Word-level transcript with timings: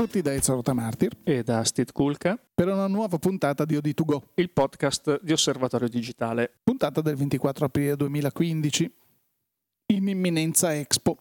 tutti 0.00 0.22
da 0.22 0.32
Ezio 0.32 0.54
Rotamartir 0.54 1.14
e 1.24 1.42
da 1.42 1.62
Steve 1.62 1.92
Kulka 1.92 2.38
per 2.54 2.68
una 2.68 2.86
nuova 2.86 3.18
puntata 3.18 3.66
di 3.66 3.76
OD2Go, 3.76 4.20
il 4.36 4.48
podcast 4.48 5.20
di 5.22 5.30
Osservatorio 5.30 5.90
Digitale. 5.90 6.50
Puntata 6.64 7.02
del 7.02 7.16
24 7.16 7.66
aprile 7.66 7.96
2015, 7.96 8.94
in 9.88 10.08
imminenza 10.08 10.74
Expo. 10.74 11.18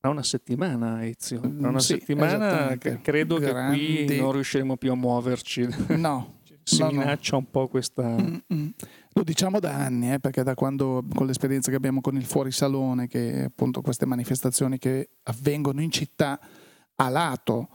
Tra 0.00 0.10
una 0.10 0.24
settimana, 0.24 1.06
Ezio. 1.06 1.38
Tra 1.38 1.68
una 1.68 1.78
sì, 1.78 1.98
settimana 1.98 2.76
credo 3.00 3.36
che 3.36 3.46
Grandi- 3.46 4.04
qui 4.06 4.18
non 4.18 4.32
riusciremo 4.32 4.76
più 4.76 4.90
a 4.90 4.96
muoverci. 4.96 5.68
No, 5.90 6.40
si 6.64 6.80
no, 6.80 6.86
no. 6.86 6.98
minaccia 6.98 7.36
un 7.36 7.48
po' 7.48 7.68
questa... 7.68 8.02
Mm-mm. 8.02 8.72
Lo 9.12 9.22
diciamo 9.22 9.60
da 9.60 9.72
anni, 9.72 10.14
eh, 10.14 10.18
perché 10.18 10.42
da 10.42 10.56
quando, 10.56 11.04
con 11.14 11.26
l'esperienza 11.28 11.70
che 11.70 11.76
abbiamo 11.76 12.00
con 12.00 12.16
il 12.16 12.24
fuorisalone, 12.24 13.06
che 13.06 13.44
appunto 13.44 13.82
queste 13.82 14.04
manifestazioni 14.04 14.78
che 14.78 15.10
avvengono 15.22 15.80
in 15.80 15.92
città 15.92 16.40
a 16.96 17.08
lato 17.08 17.68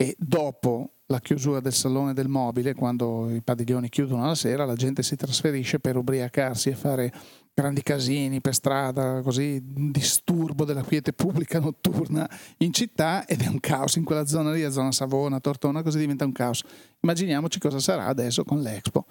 e 0.00 0.14
dopo 0.16 0.92
la 1.06 1.18
chiusura 1.18 1.58
del 1.58 1.72
salone 1.72 2.14
del 2.14 2.28
mobile, 2.28 2.74
quando 2.74 3.28
i 3.30 3.42
padiglioni 3.42 3.88
chiudono 3.88 4.26
la 4.26 4.36
sera, 4.36 4.64
la 4.64 4.76
gente 4.76 5.02
si 5.02 5.16
trasferisce 5.16 5.80
per 5.80 5.96
ubriacarsi 5.96 6.68
e 6.68 6.76
fare 6.76 7.12
grandi 7.52 7.82
casini 7.82 8.40
per 8.40 8.54
strada, 8.54 9.20
così 9.22 9.60
un 9.74 9.90
disturbo 9.90 10.64
della 10.64 10.84
quiete 10.84 11.12
pubblica 11.12 11.58
notturna 11.58 12.30
in 12.58 12.72
città 12.72 13.26
ed 13.26 13.42
è 13.42 13.48
un 13.48 13.58
caos 13.58 13.96
in 13.96 14.04
quella 14.04 14.24
zona 14.24 14.52
lì, 14.52 14.62
la 14.62 14.70
zona 14.70 14.92
Savona, 14.92 15.40
Tortona, 15.40 15.82
così 15.82 15.98
diventa 15.98 16.24
un 16.24 16.32
caos. 16.32 16.62
Immaginiamoci 17.00 17.58
cosa 17.58 17.80
sarà 17.80 18.06
adesso 18.06 18.44
con 18.44 18.60
l'Expo. 18.60 19.06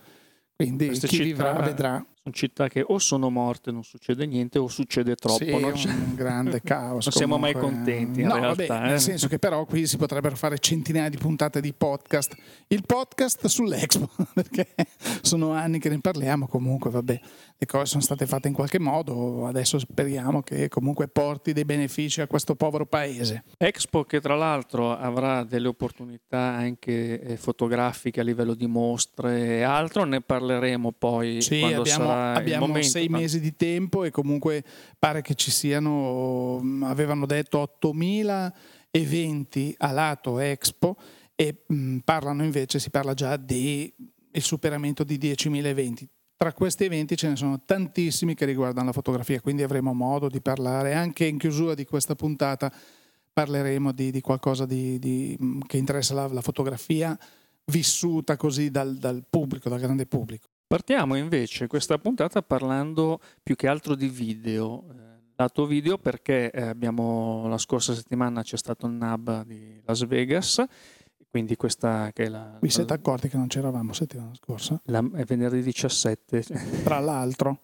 Quindi 0.55 0.87
Queste 0.87 1.07
chi 1.07 1.17
città 1.17 1.25
vivrà 1.25 1.53
vedrà. 1.61 2.05
Città 2.31 2.67
che 2.67 2.83
o 2.85 2.97
sono 2.99 3.29
morte, 3.29 3.71
non 3.71 3.83
succede 3.83 4.25
niente, 4.25 4.59
o 4.59 4.67
succede 4.67 5.15
troppo. 5.15 5.43
Sì, 5.43 5.51
non, 5.59 5.73
un 5.73 6.15
grande 6.15 6.61
caos. 6.61 7.05
Non 7.05 7.13
siamo 7.13 7.37
mai 7.37 7.53
comunque. 7.53 7.77
contenti, 7.77 8.21
in 8.21 8.27
no, 8.27 8.35
realtà, 8.35 8.65
vabbè, 8.65 8.85
eh. 8.85 8.89
nel 8.89 8.99
senso 8.99 9.27
che 9.27 9.39
però 9.39 9.65
qui 9.65 9.85
si 9.87 9.97
potrebbero 9.97 10.35
fare 10.35 10.59
centinaia 10.59 11.09
di 11.09 11.17
puntate 11.17 11.61
di 11.61 11.73
podcast. 11.73 12.35
Il 12.67 12.83
podcast 12.85 13.47
sull'Expo, 13.47 14.09
perché 14.33 14.67
sono 15.21 15.51
anni 15.51 15.79
che 15.79 15.89
ne 15.89 15.99
parliamo. 15.99 16.47
Comunque, 16.47 16.89
vabbè, 16.89 17.19
le 17.57 17.65
cose 17.65 17.85
sono 17.85 18.01
state 18.01 18.25
fatte 18.25 18.47
in 18.47 18.53
qualche 18.53 18.79
modo. 18.79 19.47
Adesso 19.47 19.79
speriamo 19.79 20.41
che 20.41 20.69
comunque 20.69 21.07
porti 21.07 21.53
dei 21.53 21.65
benefici 21.65 22.21
a 22.21 22.27
questo 22.27 22.55
povero 22.55 22.85
paese. 22.85 23.43
Expo 23.57 24.03
che 24.03 24.19
tra 24.21 24.35
l'altro 24.35 24.95
avrà 24.95 25.43
delle 25.43 25.67
opportunità 25.67 26.37
anche 26.37 27.19
eh, 27.19 27.37
fotografiche 27.37 28.19
a 28.19 28.23
livello 28.23 28.53
di 28.53 28.67
mostre 28.67 29.57
e 29.57 29.61
altro, 29.63 30.03
ne 30.03 30.21
parleremo 30.21 30.91
poi 30.91 31.41
Sì, 31.41 31.59
quando 31.59 31.81
abbiamo, 31.81 32.05
sarà 32.05 32.16
abbiamo 32.35 32.67
momento. 32.67 32.87
sei 32.89 33.07
mesi 33.09 33.39
di 33.39 33.55
tempo 33.55 34.03
e 34.03 34.11
comunque 34.11 34.63
pare 34.97 35.21
che 35.21 35.35
ci 35.35 35.51
siano, 35.51 36.61
avevano 36.83 37.25
detto 37.25 37.77
8.000 37.81 38.51
eventi 38.91 39.73
a 39.77 39.91
lato 39.91 40.39
Expo 40.39 40.97
e 41.35 41.63
mh, 41.67 41.97
parlano 41.99 42.43
invece, 42.43 42.79
si 42.79 42.89
parla 42.89 43.13
già 43.13 43.37
di 43.37 43.93
il 44.31 44.43
superamento 44.43 45.03
di 45.03 45.17
10.000 45.17 45.65
eventi. 45.65 46.07
Tra 46.35 46.53
questi 46.53 46.83
eventi 46.85 47.17
ce 47.17 47.29
ne 47.29 47.35
sono 47.35 47.63
tantissimi 47.65 48.35
che 48.35 48.45
riguardano 48.45 48.87
la 48.87 48.91
fotografia, 48.91 49.41
quindi 49.41 49.63
avremo 49.63 49.93
modo 49.93 50.29
di 50.29 50.39
parlare 50.39 50.93
anche 50.93 51.25
in 51.25 51.37
chiusura 51.37 51.73
di 51.73 51.85
questa 51.85 52.13
puntata. 52.15 52.71
Parleremo 53.33 53.91
di, 53.91 54.11
di 54.11 54.21
qualcosa 54.21 54.65
di, 54.65 54.99
di- 54.99 55.37
che 55.65 55.77
interessa 55.77 56.13
la, 56.13 56.27
la 56.27 56.41
fotografia 56.41 57.17
vissuta 57.65 58.37
così 58.37 58.69
dal, 58.69 58.95
dal 58.97 59.25
pubblico, 59.27 59.69
dal 59.69 59.79
grande 59.79 60.05
pubblico. 60.05 60.47
Partiamo 60.67 61.15
invece 61.15 61.67
questa 61.67 61.97
puntata 61.97 62.41
parlando 62.41 63.21
più 63.41 63.55
che 63.55 63.67
altro 63.67 63.95
di 63.95 64.09
video. 64.09 64.83
eh, 64.91 65.05
Lato 65.39 65.65
video 65.65 65.97
perché 65.97 66.51
eh, 66.51 66.61
abbiamo 66.63 67.47
la 67.47 67.57
scorsa 67.57 67.93
settimana 67.93 68.41
c'è 68.41 68.57
stato 68.57 68.85
il 68.87 68.93
NAB 68.93 69.45
di 69.45 69.79
Las 69.85 70.05
Vegas, 70.05 70.61
quindi 71.29 71.55
questa 71.55 72.09
che 72.11 72.23
è 72.25 72.27
la, 72.27 72.57
Vi 72.59 72.69
siete 72.69 72.91
accorti 72.93 73.29
che 73.29 73.37
non 73.37 73.47
c'eravamo 73.47 73.93
settimana 73.93 74.31
scorsa? 74.33 74.81
la- 74.85 75.07
è 75.13 75.23
venerdì 75.23 75.61
17. 75.61 76.43
Tra 76.83 76.99
l'altro, 76.99 77.59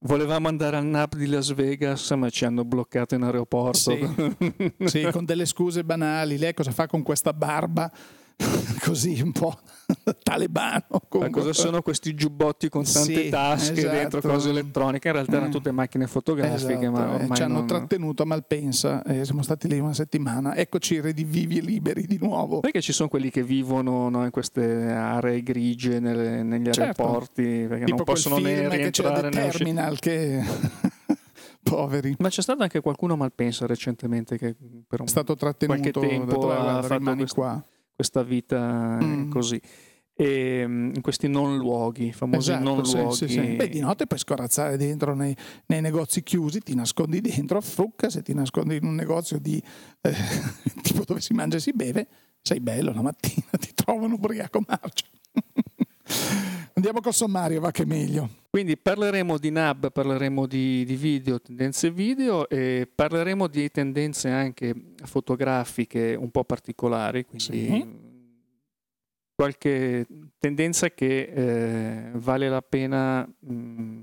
Volevamo 0.00 0.48
andare 0.48 0.76
al 0.76 0.84
NAB 0.84 1.14
di 1.14 1.26
Las 1.28 1.54
Vegas, 1.54 2.10
ma 2.10 2.28
ci 2.28 2.44
hanno 2.44 2.62
bloccato 2.62 3.14
in 3.14 3.22
aeroporto. 3.22 3.78
Sì. 3.78 4.74
sì, 4.84 5.08
con 5.10 5.24
delle 5.24 5.46
scuse 5.46 5.82
banali, 5.82 6.36
lei 6.36 6.52
cosa 6.52 6.72
fa 6.72 6.86
con 6.86 7.02
questa 7.02 7.32
barba 7.32 7.90
così 8.84 9.20
un 9.20 9.32
po' 9.32 9.58
talebano? 10.22 10.84
Ma 10.88 11.00
comunque. 11.08 11.40
cosa 11.40 11.52
sono 11.52 11.82
questi 11.82 12.14
giubbotti 12.14 12.68
con 12.68 12.82
tante 12.84 13.24
Sì, 13.24 13.28
tasche 13.28 13.72
esatto. 13.72 13.94
dentro 13.94 14.20
cose 14.20 14.50
elettroniche? 14.50 15.08
In 15.08 15.14
realtà 15.14 15.32
erano 15.32 15.48
Mm. 15.48 15.52
tutte 15.52 15.70
macchine 15.72 16.06
fotografiche, 16.06 16.72
Esatto, 16.74 16.90
ma 16.90 17.10
eh, 17.10 17.14
ormai 17.14 17.36
ci 17.36 17.42
hanno 17.42 17.58
non... 17.58 17.66
trattenuto 17.66 18.22
a 18.22 18.26
Malpensa 18.26 19.02
e 19.02 19.24
siamo 19.24 19.42
stati 19.42 19.68
lì 19.68 19.78
una 19.78 19.94
settimana. 19.94 20.56
Eccoci 20.56 21.00
redivivi 21.00 21.58
e 21.58 21.60
liberi 21.60 22.06
di 22.06 22.18
nuovo. 22.20 22.60
Che 22.60 22.80
ci 22.80 22.92
sono 22.92 23.08
quelli 23.08 23.30
che 23.30 23.42
vivono 23.42 24.08
no, 24.08 24.24
in 24.24 24.30
queste 24.30 24.90
aree 24.90 25.42
grigie 25.42 25.98
nelle- 26.00 26.42
negli 26.42 26.70
Certo. 26.70 26.80
aeroporti 27.02 27.42
perché 27.68 27.84
tipo 27.84 27.96
non 27.96 28.04
possono 28.04 28.38
né 28.38 28.68
rientrare 28.68 29.28
né. 29.30 29.48
Terminal 29.50 29.98
che... 29.98 30.40
Poveri. 31.62 32.16
Ma 32.18 32.28
c'è 32.28 32.42
stato 32.42 32.62
anche 32.62 32.80
qualcuno 32.80 33.12
a 33.14 33.16
Malpensa 33.16 33.66
recentemente 33.66 34.36
che 34.36 34.56
per 34.86 35.00
un- 35.00 35.06
È 35.06 35.08
stato 35.08 35.36
trattenuto, 35.36 35.78
qualche 35.90 36.08
tempo 36.16 36.38
"Guarda, 36.40 36.78
ha 36.78 36.82
fatto 36.82 37.14
questo- 37.14 37.34
qua. 37.40 37.64
Questa 37.94 38.22
vita 38.22 38.98
Mm. 39.02 39.30
così. 39.30 39.60
E, 40.14 40.64
mm, 40.66 40.94
in 40.96 41.00
questi 41.00 41.26
non 41.26 41.56
luoghi, 41.56 42.12
famosi 42.12 42.50
Esatto, 42.50 42.64
non 42.64 42.84
sì, 42.84 42.96
luoghi. 42.96 43.16
sì, 43.16 43.28
sì. 43.28 43.40
Beh, 43.56 43.68
di 43.68 43.80
notte 43.80 44.06
puoi 44.06 44.18
scorazzare 44.18 44.76
dentro 44.76 45.14
nei, 45.14 45.34
nei 45.66 45.80
negozi 45.80 46.22
chiusi, 46.22 46.60
ti 46.60 46.74
nascondi 46.74 47.20
dentro, 47.20 47.60
frucca, 47.62 48.10
se 48.10 48.22
ti 48.22 48.34
nascondi 48.34 48.76
in 48.76 48.84
un 48.84 48.94
negozio 48.94 49.38
di 49.38 49.60
eh, 50.02 50.12
tipo 50.82 51.04
dove 51.04 51.20
si 51.20 51.32
mangia 51.32 51.56
e 51.56 51.60
si 51.60 51.72
beve, 51.72 52.06
sei 52.42 52.60
bello 52.60 52.92
la 52.92 53.02
mattina, 53.02 53.46
ti 53.58 53.72
trovano 53.74 54.14
ubriaco 54.14 54.62
marcio. 54.66 55.06
Andiamo 56.82 57.00
col 57.00 57.14
sommario, 57.14 57.60
va 57.60 57.70
che 57.70 57.86
meglio. 57.86 58.28
Quindi 58.50 58.76
parleremo 58.76 59.38
di 59.38 59.50
NAB, 59.50 59.92
parleremo 59.92 60.46
di, 60.46 60.84
di 60.84 60.96
video, 60.96 61.40
tendenze 61.40 61.92
video 61.92 62.48
e 62.48 62.90
parleremo 62.92 63.46
di 63.46 63.70
tendenze 63.70 64.28
anche 64.30 64.74
fotografiche 65.04 66.16
un 66.18 66.32
po' 66.32 66.42
particolari, 66.42 67.24
quindi 67.24 67.44
Sì. 67.44 67.86
qualche 69.32 70.06
tendenza 70.40 70.90
che 70.90 71.30
eh, 71.32 72.10
vale 72.14 72.48
la 72.48 72.62
pena 72.62 73.22
mh, 73.38 74.00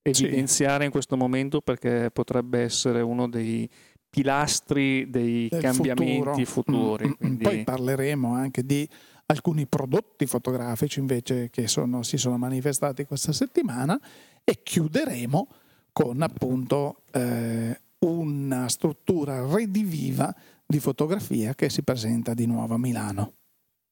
evidenziare 0.00 0.86
in 0.86 0.90
questo 0.90 1.18
momento 1.18 1.60
perché 1.60 2.08
potrebbe 2.10 2.60
essere 2.60 3.02
uno 3.02 3.28
dei 3.28 3.68
pilastri 4.08 5.10
dei 5.10 5.48
Del 5.50 5.60
cambiamenti 5.60 6.46
futuro. 6.46 6.96
futuri. 6.96 7.08
Mm, 7.08 7.26
mm, 7.28 7.32
mm. 7.32 7.36
Poi 7.42 7.62
parleremo 7.64 8.32
anche 8.32 8.64
di 8.64 8.88
alcuni 9.26 9.66
prodotti 9.66 10.26
fotografici 10.26 10.98
invece 11.00 11.50
che 11.50 11.66
sono- 11.68 12.02
si 12.02 12.16
sono 12.16 12.38
manifestati 12.38 13.04
questa 13.04 13.32
settimana 13.32 14.00
e 14.44 14.62
chiuderemo 14.62 15.48
con 15.92 16.22
appunto 16.22 17.02
eh, 17.12 17.80
una 18.00 18.68
struttura 18.68 19.44
rediviva 19.46 20.34
di 20.66 20.78
fotografia 20.78 21.54
che 21.54 21.70
si 21.70 21.82
presenta 21.82 22.34
di 22.34 22.46
nuovo 22.46 22.74
a 22.74 22.78
Milano. 22.78 23.32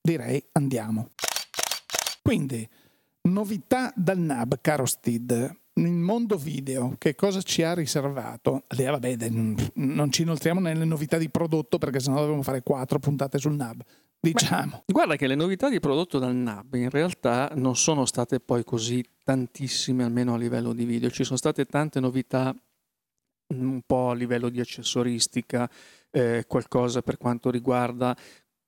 Direi 0.01 0.43
andiamo. 0.53 1.11
Quindi, 2.23 2.69
novità 3.23 3.93
dal 3.97 4.19
NAB, 4.19 4.59
caro 4.61 4.85
Stid. 4.87 5.57
Il 5.77 5.91
mondo 5.91 6.37
video, 6.37 6.95
che 6.99 7.15
cosa 7.15 7.43
ci 7.43 7.63
ha 7.63 7.75
riservato? 7.75 8.65
Eh, 8.69 8.85
vabbè, 8.85 9.17
non- 9.75 10.11
ci 10.13 10.23
inoltriamo 10.23 10.61
nelle 10.61 10.85
novità 10.85 11.17
di 11.19 11.29
prodotto 11.31 11.79
perché 11.79 11.99
sennò 12.01 12.21
dovremmo 12.21 12.43
fare 12.43 12.63
quattro 12.63 12.99
puntate 12.99 13.39
sul 13.39 13.55
NAB. 13.55 13.83
Diciamo. 14.33 14.85
Guarda 14.87 15.17
che 15.17 15.27
le 15.27 15.35
novità 15.35 15.69
di 15.69 15.81
prodotto 15.81 16.19
dal 16.19 16.35
NAB 16.35 16.75
in 16.75 16.91
realtà 16.91 17.53
non 17.57 17.77
sono 17.77 18.07
state 18.07 18.41
poi 18.41 18.65
così 18.65 19.05
tantissime, 19.23 20.05
almeno 20.05 20.35
a 20.35 20.39
livello 20.39 20.73
di 20.73 20.85
video. 20.85 21.11
Ci 21.11 21.25
sono 21.25 21.37
state 21.37 21.67
tante 21.67 22.01
novità 22.01 22.55
mm, 23.55 23.71
un 23.71 23.83
po' 23.85 24.11
a 24.11 24.15
livello 24.15 24.49
di 24.49 24.61
accessoristica, 24.61 25.69
eh, 26.11 26.45
qualcosa 26.47 27.03
per 27.03 27.19
quanto 27.19 27.51
riguarda 27.51 28.17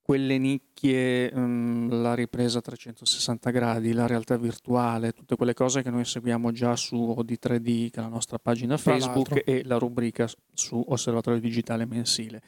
quelle 0.02 0.38
nicchie, 0.38 1.32
mm, 1.34 1.90
la 2.02 2.14
ripresa 2.14 2.58
a 2.58 2.62
360 2.62 3.50
gradi, 3.50 3.92
la 3.92 4.06
realtà 4.06 4.36
virtuale, 4.36 5.12
tutte 5.12 5.36
quelle 5.36 5.54
cose 5.54 5.82
che 5.82 5.90
noi 5.90 6.04
seguiamo 6.04 6.52
già 6.52 6.76
su 6.76 6.96
OD3D, 6.96 7.90
che 7.90 7.98
è 7.98 8.02
la 8.02 8.08
nostra 8.08 8.38
pagina 8.38 8.76
Facebook, 8.76 9.42
e 9.44 9.64
la 9.64 9.78
rubrica 9.78 10.28
su 10.52 10.84
Osservatorio 10.86 11.40
Digitale 11.40 11.86
Mensile. 11.86 12.40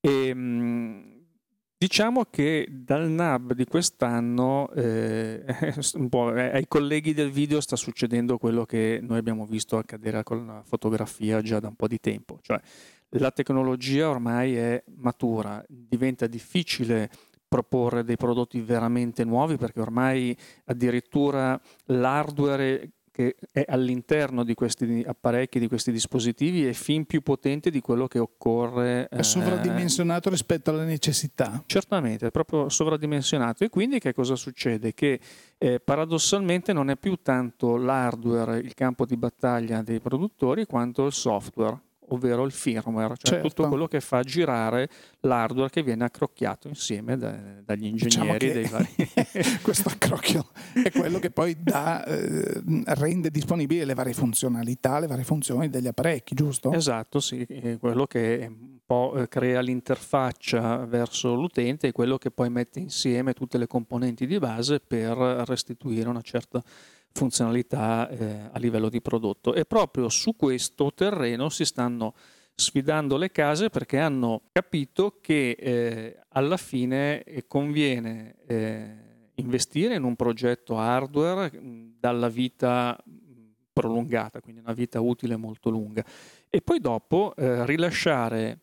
E, 0.00 0.34
mm, 0.34 1.15
Diciamo 1.78 2.24
che 2.30 2.66
dal 2.70 3.10
NAB 3.10 3.52
di 3.52 3.66
quest'anno 3.66 4.70
eh, 4.70 5.44
eh, 5.46 6.50
ai 6.50 6.64
colleghi 6.68 7.12
del 7.12 7.30
video 7.30 7.60
sta 7.60 7.76
succedendo 7.76 8.38
quello 8.38 8.64
che 8.64 8.98
noi 9.02 9.18
abbiamo 9.18 9.44
visto 9.44 9.76
accadere 9.76 10.22
con 10.22 10.46
la 10.46 10.62
fotografia 10.64 11.42
già 11.42 11.60
da 11.60 11.68
un 11.68 11.74
po' 11.74 11.86
di 11.86 12.00
tempo, 12.00 12.38
cioè 12.40 12.58
la 13.10 13.30
tecnologia 13.30 14.08
ormai 14.08 14.56
è 14.56 14.82
matura, 14.96 15.62
diventa 15.68 16.26
difficile 16.26 17.10
proporre 17.46 18.04
dei 18.04 18.16
prodotti 18.16 18.58
veramente 18.62 19.22
nuovi 19.24 19.56
perché 19.56 19.80
ormai 19.80 20.34
addirittura 20.64 21.60
l'hardware 21.88 22.92
che 23.16 23.36
è 23.50 23.64
all'interno 23.66 24.44
di 24.44 24.52
questi 24.52 25.02
apparecchi, 25.06 25.58
di 25.58 25.68
questi 25.68 25.90
dispositivi, 25.90 26.66
è 26.66 26.74
fin 26.74 27.06
più 27.06 27.22
potente 27.22 27.70
di 27.70 27.80
quello 27.80 28.06
che 28.08 28.18
occorre. 28.18 29.08
È 29.08 29.22
sovradimensionato 29.22 30.28
eh, 30.28 30.32
rispetto 30.32 30.68
alle 30.68 30.84
necessità. 30.84 31.62
Certamente, 31.64 32.26
è 32.26 32.30
proprio 32.30 32.68
sovradimensionato. 32.68 33.64
E 33.64 33.70
quindi 33.70 34.00
che 34.00 34.12
cosa 34.12 34.36
succede? 34.36 34.92
Che 34.92 35.18
eh, 35.56 35.80
paradossalmente 35.80 36.74
non 36.74 36.90
è 36.90 36.96
più 36.98 37.16
tanto 37.22 37.78
l'hardware 37.78 38.58
il 38.58 38.74
campo 38.74 39.06
di 39.06 39.16
battaglia 39.16 39.80
dei 39.80 40.00
produttori 40.00 40.66
quanto 40.66 41.06
il 41.06 41.12
software 41.14 41.84
ovvero 42.08 42.44
il 42.44 42.52
firmware, 42.52 43.14
cioè 43.16 43.34
certo. 43.34 43.48
tutto 43.48 43.68
quello 43.68 43.86
che 43.86 44.00
fa 44.00 44.22
girare 44.22 44.88
l'hardware 45.20 45.70
che 45.70 45.82
viene 45.82 46.04
accrocchiato 46.04 46.68
insieme 46.68 47.16
da, 47.16 47.30
dagli 47.64 47.90
diciamo 47.92 48.32
ingegneri 48.32 48.62
diciamo 48.62 48.84
dei 48.94 49.12
vari. 49.34 49.58
questo 49.62 49.88
accrocchio 49.88 50.46
è 50.82 50.90
quello 50.90 51.18
che 51.18 51.30
poi 51.30 51.56
dà, 51.60 52.04
eh, 52.04 52.62
rende 52.86 53.30
disponibili 53.30 53.84
le 53.84 53.94
varie 53.94 54.12
funzionalità, 54.12 54.98
le 54.98 55.06
varie 55.06 55.24
funzioni 55.24 55.68
degli 55.68 55.86
apparecchi, 55.86 56.34
giusto? 56.34 56.72
Esatto, 56.72 57.20
sì, 57.20 57.42
è 57.42 57.78
quello 57.78 58.06
che 58.06 58.46
un 58.48 58.78
po' 58.84 59.14
eh, 59.16 59.28
crea 59.28 59.60
l'interfaccia 59.60 60.84
verso 60.86 61.34
l'utente 61.34 61.88
e 61.88 61.92
quello 61.92 62.18
che 62.18 62.30
poi 62.30 62.50
mette 62.50 62.78
insieme 62.78 63.32
tutte 63.32 63.58
le 63.58 63.66
componenti 63.66 64.26
di 64.26 64.38
base 64.38 64.80
per 64.80 65.16
restituire 65.16 66.08
una 66.08 66.22
certa 66.22 66.62
funzionalità 67.16 68.08
eh, 68.08 68.50
a 68.52 68.58
livello 68.58 68.88
di 68.88 69.00
prodotto. 69.00 69.54
E 69.54 69.64
proprio 69.64 70.08
su 70.08 70.36
questo 70.36 70.92
terreno 70.92 71.48
si 71.48 71.64
stanno 71.64 72.14
sfidando 72.54 73.16
le 73.16 73.30
case 73.30 73.70
perché 73.70 73.98
hanno 73.98 74.42
capito 74.52 75.18
che 75.20 75.50
eh, 75.58 76.18
alla 76.28 76.56
fine 76.56 77.22
eh, 77.24 77.46
conviene 77.46 78.36
eh, 78.46 78.96
investire 79.34 79.94
in 79.94 80.04
un 80.04 80.14
progetto 80.14 80.78
hardware 80.78 81.50
dalla 81.98 82.28
vita 82.28 82.96
prolungata, 83.72 84.40
quindi 84.40 84.60
una 84.60 84.72
vita 84.72 85.00
utile 85.00 85.36
molto 85.36 85.68
lunga, 85.68 86.02
e 86.48 86.62
poi 86.62 86.80
dopo 86.80 87.34
eh, 87.36 87.66
rilasciare 87.66 88.58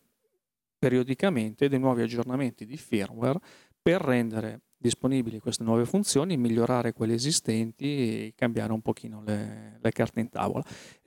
periodicamente 0.79 1.69
dei 1.69 1.79
nuovi 1.79 2.01
aggiornamenti 2.01 2.65
di 2.65 2.77
firmware 2.77 3.39
per 3.79 4.01
rendere 4.01 4.61
disponibili 4.83 5.39
queste 5.39 5.63
nuove 5.63 5.85
funzioni, 5.85 6.35
migliorare 6.35 6.91
quelle 6.91 7.13
esistenti 7.13 7.85
e 7.85 8.33
cambiare 8.35 8.73
un 8.73 8.81
pochino 8.81 9.23
le, 9.25 9.79
le 9.81 9.91
carte 9.91 10.19
in 10.19 10.29
tavola. 10.29 10.63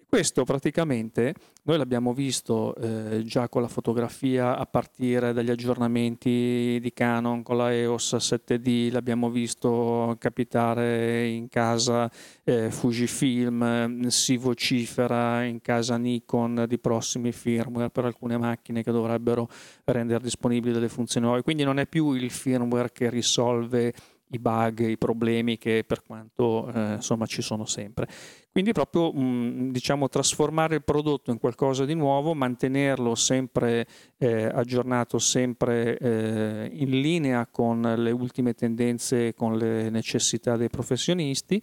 Questo 0.09 0.45
praticamente 0.45 1.35
noi 1.65 1.79
l'abbiamo 1.79 2.15
visto 2.15 2.77
eh, 2.77 3.25
già 3.25 3.49
con 3.49 3.61
la 3.61 3.67
fotografia 3.67 4.57
a 4.57 4.65
partire 4.65 5.33
dagli 5.33 5.51
aggiornamenti 5.51 6.79
di 6.81 6.93
Canon 6.95 7.43
con 7.43 7.57
la 7.57 7.73
EOS 7.73 8.15
7D, 8.15 8.93
l'abbiamo 8.93 9.31
visto 9.31 10.15
capitare 10.21 11.27
in 11.27 11.49
casa 11.49 12.09
eh, 12.45 12.71
Fujifilm, 12.71 14.07
si 14.07 14.37
vocifera 14.37 15.43
in 15.43 15.61
casa 15.61 15.97
Nikon 15.97 16.67
di 16.69 16.79
prossimi 16.79 17.33
firmware 17.33 17.91
per 17.91 18.05
alcune 18.05 18.39
macchine 18.39 18.85
che 18.85 18.93
dovrebbero 18.93 19.49
rendere 19.87 20.23
disponibili 20.23 20.73
delle 20.73 20.89
funzioni 20.89 21.27
nuove. 21.27 21.43
Quindi 21.43 21.65
non 21.65 21.81
è 21.81 21.87
più 21.89 22.13
il 22.13 22.31
firmware 22.31 22.93
che 22.93 23.11
risolve 23.11 23.93
i 24.31 24.39
bug, 24.39 24.81
i 24.81 24.99
problemi 24.99 25.57
che 25.57 25.85
per 25.87 26.03
quanto 26.03 26.71
eh, 26.73 26.95
insomma 26.95 27.27
ci 27.27 27.43
sono 27.43 27.65
sempre. 27.65 28.09
Quindi 28.51 28.73
proprio 28.73 29.13
mh, 29.13 29.21
mm, 29.21 29.71
diciamo 29.71 30.09
trasformare 30.09 30.77
il 30.77 30.83
prodotto 30.83 31.31
in 31.31 31.39
qualcosa 31.39 31.85
di 31.85 31.95
nuovo, 31.95 32.35
mantenerlo 32.35 33.15
sempre 33.15 33.87
eh, 34.19 34.45
aggiornato, 34.45 35.19
sempre 35.19 35.99
eh, 35.99 36.71
in 36.73 36.91
linea 37.01 37.47
con 37.47 37.83
le 37.83 38.11
ultime 38.11 38.55
tendenze, 38.55 39.35
con 39.35 39.57
le 39.57 39.91
necessità 39.91 40.57
dei 40.57 40.69
professionisti. 40.69 41.61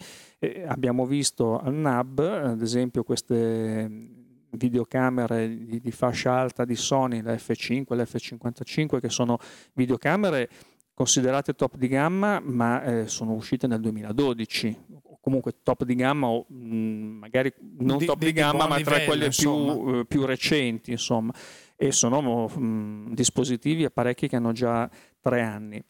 abbiamo 0.68 1.06
visto 1.06 1.60
al 1.60 1.74
NAB, 1.74 2.20
ad 2.20 2.62
esempio, 2.62 3.04
queste 3.04 4.22
videocamere 4.56 5.66
di, 5.66 5.80
di 5.80 5.92
fascia 5.92 6.34
alta 6.34 6.66
di 6.66 6.76
Sony, 6.76 7.22
la 7.22 7.34
F5, 7.34 7.96
la 7.96 8.04
F55, 8.04 9.00
che 9.00 9.10
sono 9.10 9.38
videocamere 9.74 10.50
considerate 10.94 11.54
top 11.54 11.76
di 11.76 11.88
gamma, 11.88 12.40
ma 12.40 12.84
eh, 12.84 13.08
sono 13.08 13.34
uscite 13.34 13.68
nel 13.68 13.80
2012, 13.80 14.86
o 15.04 15.18
comunque 15.20 15.62
top 15.64 15.84
di 15.84 15.96
gamma, 15.96 16.28
o 16.28 16.46
mh, 16.48 16.56
mm, 16.56 17.18
magari 17.18 17.54
non 17.80 17.98
di, 17.98 18.06
top 18.06 18.20
di, 18.20 18.26
di 18.26 18.32
gamma, 18.34 18.68
ma 18.68 18.78
livello, 18.78 18.96
tra 18.96 19.06
quelle 19.06 19.30
più, 19.30 20.00
eh, 20.00 20.06
più, 20.06 20.26
recenti, 20.26 20.92
insomma, 20.92 21.34
e 21.76 21.92
sono 21.92 22.22
mh, 22.22 22.60
mm, 22.60 23.14
dispositivi, 23.14 23.86
apparecchi 23.86 24.28
che 24.28 24.36
hanno 24.36 24.52
già 24.52 24.90
tre 25.20 25.42
anni. 25.42 25.84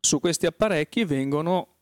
Su 0.00 0.20
questi 0.20 0.46
apparecchi 0.46 1.04
vengono 1.04 1.75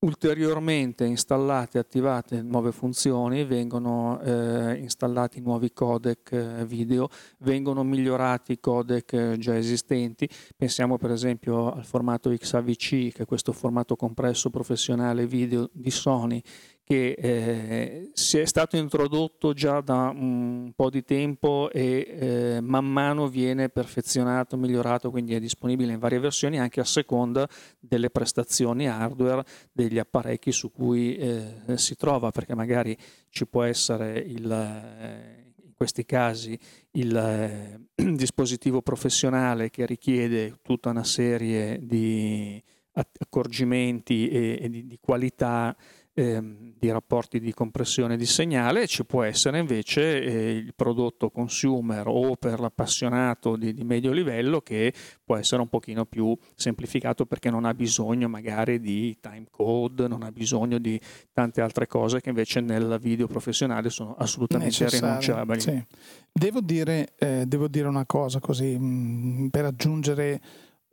ulteriormente 0.00 1.04
installate 1.04 1.78
e 1.78 1.80
attivate 1.80 2.42
nuove 2.42 2.72
funzioni, 2.72 3.44
vengono 3.44 4.20
eh, 4.20 4.74
installati 4.74 5.40
nuovi 5.40 5.72
codec 5.72 6.32
eh, 6.32 6.66
video, 6.66 7.08
vengono 7.38 7.82
migliorati 7.82 8.52
i 8.52 8.60
codec 8.60 9.12
eh, 9.12 9.38
già 9.38 9.56
esistenti. 9.56 10.28
Pensiamo 10.54 10.98
per 10.98 11.10
esempio 11.10 11.72
al 11.72 11.84
formato 11.84 12.30
XAVC, 12.30 13.12
che 13.12 13.22
è 13.22 13.24
questo 13.26 13.52
formato 13.52 13.96
compresso 13.96 14.50
professionale 14.50 15.26
video 15.26 15.70
di 15.72 15.90
Sony 15.90 16.42
che 16.86 17.16
eh, 17.18 18.10
si 18.12 18.38
è 18.38 18.44
stato 18.44 18.76
introdotto 18.76 19.52
già 19.52 19.80
da 19.80 20.12
un 20.14 20.70
po' 20.72 20.88
di 20.88 21.02
tempo 21.02 21.68
e 21.72 22.06
eh, 22.08 22.60
man 22.60 22.86
mano 22.86 23.26
viene 23.26 23.68
perfezionato, 23.70 24.56
migliorato, 24.56 25.10
quindi 25.10 25.34
è 25.34 25.40
disponibile 25.40 25.94
in 25.94 25.98
varie 25.98 26.20
versioni 26.20 26.60
anche 26.60 26.78
a 26.78 26.84
seconda 26.84 27.48
delle 27.80 28.08
prestazioni 28.08 28.86
hardware 28.86 29.44
degli 29.72 29.98
apparecchi 29.98 30.52
su 30.52 30.70
cui 30.70 31.16
eh, 31.16 31.54
si 31.74 31.96
trova, 31.96 32.30
perché 32.30 32.54
magari 32.54 32.96
ci 33.30 33.48
può 33.48 33.64
essere 33.64 34.20
il, 34.20 34.48
eh, 34.48 35.54
in 35.64 35.72
questi 35.74 36.04
casi 36.04 36.56
il 36.92 37.16
eh, 37.16 37.80
dispositivo 38.14 38.80
professionale 38.80 39.70
che 39.70 39.86
richiede 39.86 40.60
tutta 40.62 40.90
una 40.90 41.02
serie 41.02 41.80
di 41.82 42.62
accorgimenti 42.92 44.28
e, 44.28 44.58
e 44.62 44.70
di, 44.70 44.86
di 44.86 44.98
qualità 45.00 45.76
ehm, 46.16 46.74
di 46.78 46.90
rapporti 46.90 47.38
di 47.38 47.52
compressione 47.52 48.16
di 48.16 48.24
segnale, 48.24 48.86
ci 48.86 49.04
può 49.04 49.22
essere 49.22 49.58
invece 49.58 50.22
eh, 50.22 50.50
il 50.56 50.74
prodotto 50.74 51.30
consumer 51.30 52.04
o 52.06 52.36
per 52.36 52.58
l'appassionato 52.58 53.56
di, 53.56 53.74
di, 53.74 53.84
medio 53.84 54.12
livello 54.12 54.60
che 54.60 54.92
può 55.22 55.36
essere 55.36 55.60
un 55.60 55.68
pochino 55.68 56.06
più 56.06 56.36
semplificato 56.54 57.26
perché 57.26 57.50
non 57.50 57.64
ha 57.64 57.74
bisogno 57.74 58.28
magari 58.28 58.80
di 58.80 59.18
time 59.20 59.46
code, 59.50 60.08
non 60.08 60.22
ha 60.22 60.32
bisogno 60.32 60.78
di 60.78 60.98
tante 61.32 61.60
altre 61.60 61.86
cose 61.86 62.20
che 62.20 62.30
invece 62.30 62.60
nel 62.60 62.98
video 63.00 63.26
professionale 63.26 63.90
sono 63.90 64.14
assolutamente 64.16 64.84
Necessario, 64.84 65.18
rinunciabili. 65.20 65.60
Sì. 65.60 65.84
Devo, 66.32 66.60
dire, 66.60 67.12
eh, 67.18 67.44
devo 67.46 67.68
dire 67.68 67.88
una 67.88 68.06
cosa 68.06 68.40
così 68.40 68.78
mh, 68.78 68.84
mm, 68.84 69.46
per 69.48 69.64
aggiungere 69.66 70.40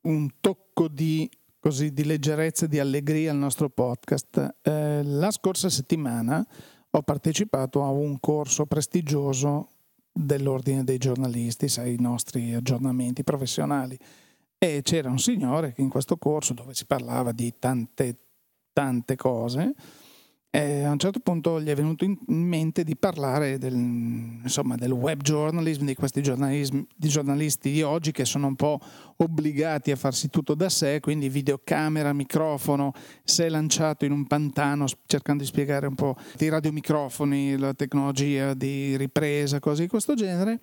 un 0.04 0.30
tocco 0.42 0.88
di 0.88 1.30
così 1.64 1.94
di 1.94 2.04
leggerezza 2.04 2.66
e 2.66 2.68
di 2.68 2.78
allegria 2.78 3.32
al 3.32 3.38
nostro 3.38 3.70
podcast. 3.70 4.56
Eh, 4.62 5.02
la 5.02 5.32
scorsa 5.32 5.70
settimana 5.70 6.46
ho 6.90 7.02
partecipato 7.04 7.84
a 7.84 7.90
un 7.90 8.20
corso 8.20 8.66
prestigioso 8.66 9.70
dell'Ordine 10.12 10.84
dei 10.84 10.98
giornalisti, 10.98 11.70
sai, 11.70 11.94
i 11.94 12.02
nostri 12.02 12.54
aggiornamenti 12.54 13.24
professionali. 13.24 13.98
E 14.58 14.82
c'era 14.84 15.10
un 15.10 15.20
signore 15.20 15.72
che 15.72 15.80
in 15.80 15.88
questo 15.88 16.18
corso, 16.18 16.54
dove 16.54 16.74
si 16.74 16.86
parlava 16.86 17.32
di 17.32 17.54
tante, 17.58 18.18
tante 18.74 19.16
cose, 19.16 19.74
e 20.56 20.84
a 20.84 20.92
un 20.92 21.00
certo 21.00 21.20
punto 21.20 21.60
gli 21.60 21.70
è 21.70 21.74
venuto 21.74 22.04
in 22.04 22.16
mente 22.28 22.84
di 22.84 22.96
parlare 22.96 23.58
del, 23.58 23.74
insomma, 23.74 24.76
del 24.76 24.92
web 24.92 25.20
journalism, 25.20 25.84
di 25.86 25.96
questi 25.96 26.22
di 26.22 27.08
giornalisti 27.10 27.72
di 27.72 27.82
oggi 27.82 28.12
che 28.12 28.24
sono 28.24 28.46
un 28.46 28.56
po' 28.56 28.80
obbligati 29.18 29.90
a 29.90 29.96
farsi 29.96 30.30
tutto 30.30 30.54
da 30.54 30.70
sé, 30.70 31.00
quindi 31.00 31.28
videocamera, 31.28 32.14
microfono, 32.14 32.94
si 33.24 33.42
è 33.42 33.50
lanciato 33.50 34.06
in 34.06 34.12
un 34.12 34.28
pantano 34.28 34.86
cercando 35.08 35.42
di 35.42 35.50
spiegare 35.50 35.88
un 35.88 35.96
po' 35.96 36.16
i 36.38 36.50
radiomicrofoni, 36.50 37.58
la 37.58 37.74
tecnologia 37.74 38.54
di 38.54 38.96
ripresa, 38.96 39.60
cose 39.60 39.82
di 39.82 39.88
questo 39.88 40.14
genere. 40.14 40.60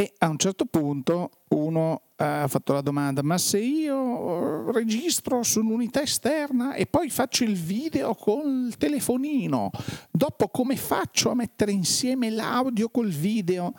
E 0.00 0.12
a 0.18 0.28
un 0.28 0.38
certo 0.38 0.64
punto 0.64 1.30
uno 1.48 2.02
ha 2.14 2.46
fatto 2.46 2.72
la 2.72 2.82
domanda, 2.82 3.20
ma 3.24 3.36
se 3.36 3.58
io 3.58 4.70
registro 4.70 5.42
su 5.42 5.58
un'unità 5.58 6.02
esterna 6.02 6.74
e 6.74 6.86
poi 6.86 7.10
faccio 7.10 7.42
il 7.42 7.56
video 7.56 8.14
col 8.14 8.74
telefonino, 8.78 9.72
dopo 10.12 10.50
come 10.50 10.76
faccio 10.76 11.30
a 11.30 11.34
mettere 11.34 11.72
insieme 11.72 12.30
l'audio 12.30 12.90
col 12.90 13.08
video? 13.08 13.74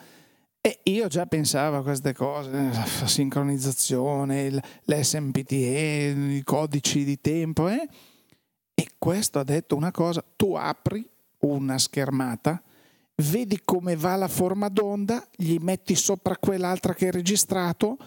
E 0.60 0.82
io 0.84 1.08
già 1.08 1.26
pensavo 1.26 1.78
a 1.78 1.84
queste 1.84 2.14
cose, 2.14 2.52
la 2.52 3.08
sincronizzazione, 3.08 4.62
l'SMPTE, 4.84 6.16
i 6.32 6.44
codici 6.44 7.06
di 7.06 7.22
tempo, 7.22 7.70
eh? 7.70 7.88
e 8.74 8.88
questo 8.98 9.40
ha 9.40 9.44
detto 9.46 9.78
una 9.78 9.92
cosa, 9.92 10.22
tu 10.36 10.56
apri 10.56 11.10
una 11.40 11.78
schermata, 11.78 12.62
vedi 13.20 13.62
come 13.64 13.96
va 13.96 14.16
la 14.16 14.28
forma 14.28 14.70
d'onda, 14.70 15.28
gli 15.36 15.58
metti 15.60 15.96
sopra 15.96 16.38
quell'altra 16.38 16.94
che 16.94 17.06
hai 17.06 17.12
registrato, 17.12 17.98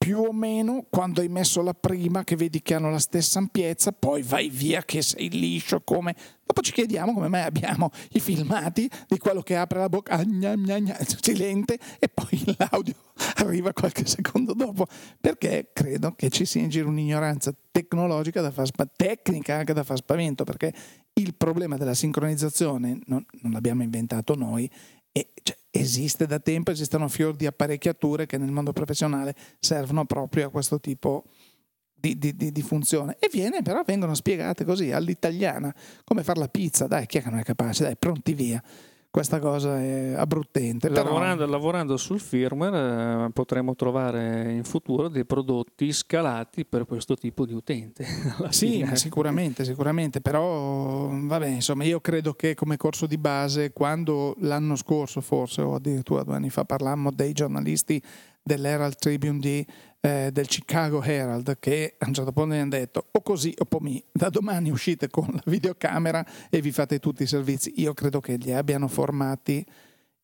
più 0.00 0.18
o 0.18 0.32
meno 0.32 0.86
quando 0.88 1.20
hai 1.20 1.28
messo 1.28 1.60
la 1.60 1.74
prima 1.74 2.24
che 2.24 2.34
vedi 2.34 2.62
che 2.62 2.74
hanno 2.74 2.90
la 2.90 2.98
stessa 2.98 3.38
ampiezza, 3.38 3.92
poi 3.92 4.22
vai 4.22 4.48
via 4.48 4.82
che 4.82 5.02
sei 5.02 5.28
liscio 5.28 5.82
come... 5.82 6.16
Dopo 6.50 6.62
ci 6.62 6.72
chiediamo 6.72 7.12
come 7.12 7.28
mai 7.28 7.42
abbiamo 7.42 7.90
i 8.12 8.18
filmati 8.18 8.90
di 9.06 9.18
quello 9.18 9.40
che 9.40 9.56
apre 9.56 9.78
la 9.78 9.88
bocca, 9.88 10.20
gna, 10.24 10.56
gna, 10.56 10.78
gna, 10.78 10.96
silente, 11.20 11.78
e 11.98 12.08
poi 12.08 12.42
l'audio 12.56 12.94
arriva 13.36 13.72
qualche 13.72 14.06
secondo 14.06 14.54
dopo, 14.54 14.86
perché 15.20 15.68
credo 15.72 16.14
che 16.16 16.30
ci 16.30 16.46
sia 16.46 16.62
in 16.62 16.70
giro 16.70 16.88
un'ignoranza 16.88 17.54
tecnologica 17.70 18.40
da 18.40 18.50
far 18.50 18.66
spavento, 18.66 18.94
tecnica 18.96 19.56
anche 19.56 19.74
da 19.74 19.84
far 19.84 19.98
spavento, 19.98 20.42
perché 20.42 20.72
il 21.14 21.34
problema 21.34 21.76
della 21.76 21.94
sincronizzazione 21.94 23.00
non, 23.06 23.24
non 23.42 23.52
l'abbiamo 23.52 23.82
inventato 23.82 24.34
noi, 24.34 24.70
e, 25.12 25.32
cioè, 25.42 25.56
esiste 25.70 26.26
da 26.26 26.38
tempo, 26.38 26.70
esistono 26.70 27.08
fior 27.08 27.34
di 27.34 27.46
apparecchiature 27.46 28.26
che 28.26 28.38
nel 28.38 28.52
mondo 28.52 28.72
professionale 28.72 29.34
servono 29.58 30.04
proprio 30.04 30.46
a 30.46 30.50
questo 30.50 30.78
tipo 30.80 31.24
di, 31.92 32.18
di, 32.18 32.34
di, 32.34 32.52
di, 32.52 32.62
funzione. 32.62 33.16
E 33.18 33.28
viene, 33.30 33.62
però 33.62 33.82
vengono 33.84 34.14
spiegate 34.14 34.64
così 34.64 34.92
all'italiana 34.92 35.74
come 36.04 36.22
fare 36.22 36.40
la 36.40 36.48
pizza, 36.48 36.86
dai 36.86 37.06
chi 37.06 37.18
è 37.18 37.22
che 37.22 37.30
non 37.30 37.38
è 37.38 37.42
capace, 37.42 37.82
dai 37.82 37.96
pronti 37.96 38.34
via 38.34 38.62
questa 39.10 39.40
cosa 39.40 39.80
è 39.80 40.12
abbruttente. 40.14 40.88
Lavorando, 40.88 41.44
però... 41.44 41.50
lavorando 41.50 41.96
sul 41.96 42.20
firmware 42.20 43.26
eh, 43.26 43.30
potremo 43.32 43.74
trovare 43.74 44.52
in 44.52 44.62
futuro 44.62 45.08
dei 45.08 45.24
prodotti 45.24 45.92
scalati 45.92 46.64
per 46.64 46.86
questo 46.86 47.16
tipo 47.16 47.44
di 47.44 47.52
utente. 47.52 48.06
Sì, 48.50 48.86
sicuramente, 48.94 49.64
sicuramente, 49.64 50.20
però 50.20 51.08
vabbè, 51.10 51.46
insomma, 51.46 51.84
io 51.84 52.00
credo 52.00 52.34
che 52.34 52.54
come 52.54 52.76
corso 52.76 53.06
di 53.06 53.16
base, 53.16 53.72
quando 53.72 54.34
l'anno 54.40 54.76
scorso 54.76 55.20
forse 55.20 55.62
o 55.62 55.74
addirittura 55.74 56.22
due 56.22 56.34
anni 56.34 56.50
fa 56.50 56.64
parlammo 56.64 57.10
dei 57.10 57.32
giornalisti 57.32 58.02
dell'Herald 58.42 58.96
Tribune 58.96 59.38
di, 59.38 59.66
eh, 60.00 60.30
del 60.32 60.46
Chicago 60.46 61.02
Herald 61.02 61.58
che 61.58 61.96
a 61.98 62.06
un 62.06 62.14
certo 62.14 62.32
punto 62.32 62.54
mi 62.54 62.60
hanno 62.60 62.70
detto 62.70 63.06
o 63.10 63.20
così 63.20 63.54
o 63.58 63.64
poi 63.64 64.02
da 64.10 64.30
domani 64.30 64.70
uscite 64.70 65.08
con 65.08 65.28
la 65.30 65.42
videocamera 65.46 66.24
e 66.48 66.60
vi 66.60 66.72
fate 66.72 66.98
tutti 66.98 67.22
i 67.22 67.26
servizi. 67.26 67.72
Io 67.76 67.92
credo 67.94 68.20
che 68.20 68.36
li 68.36 68.52
abbiano 68.52 68.88
formati 68.88 69.64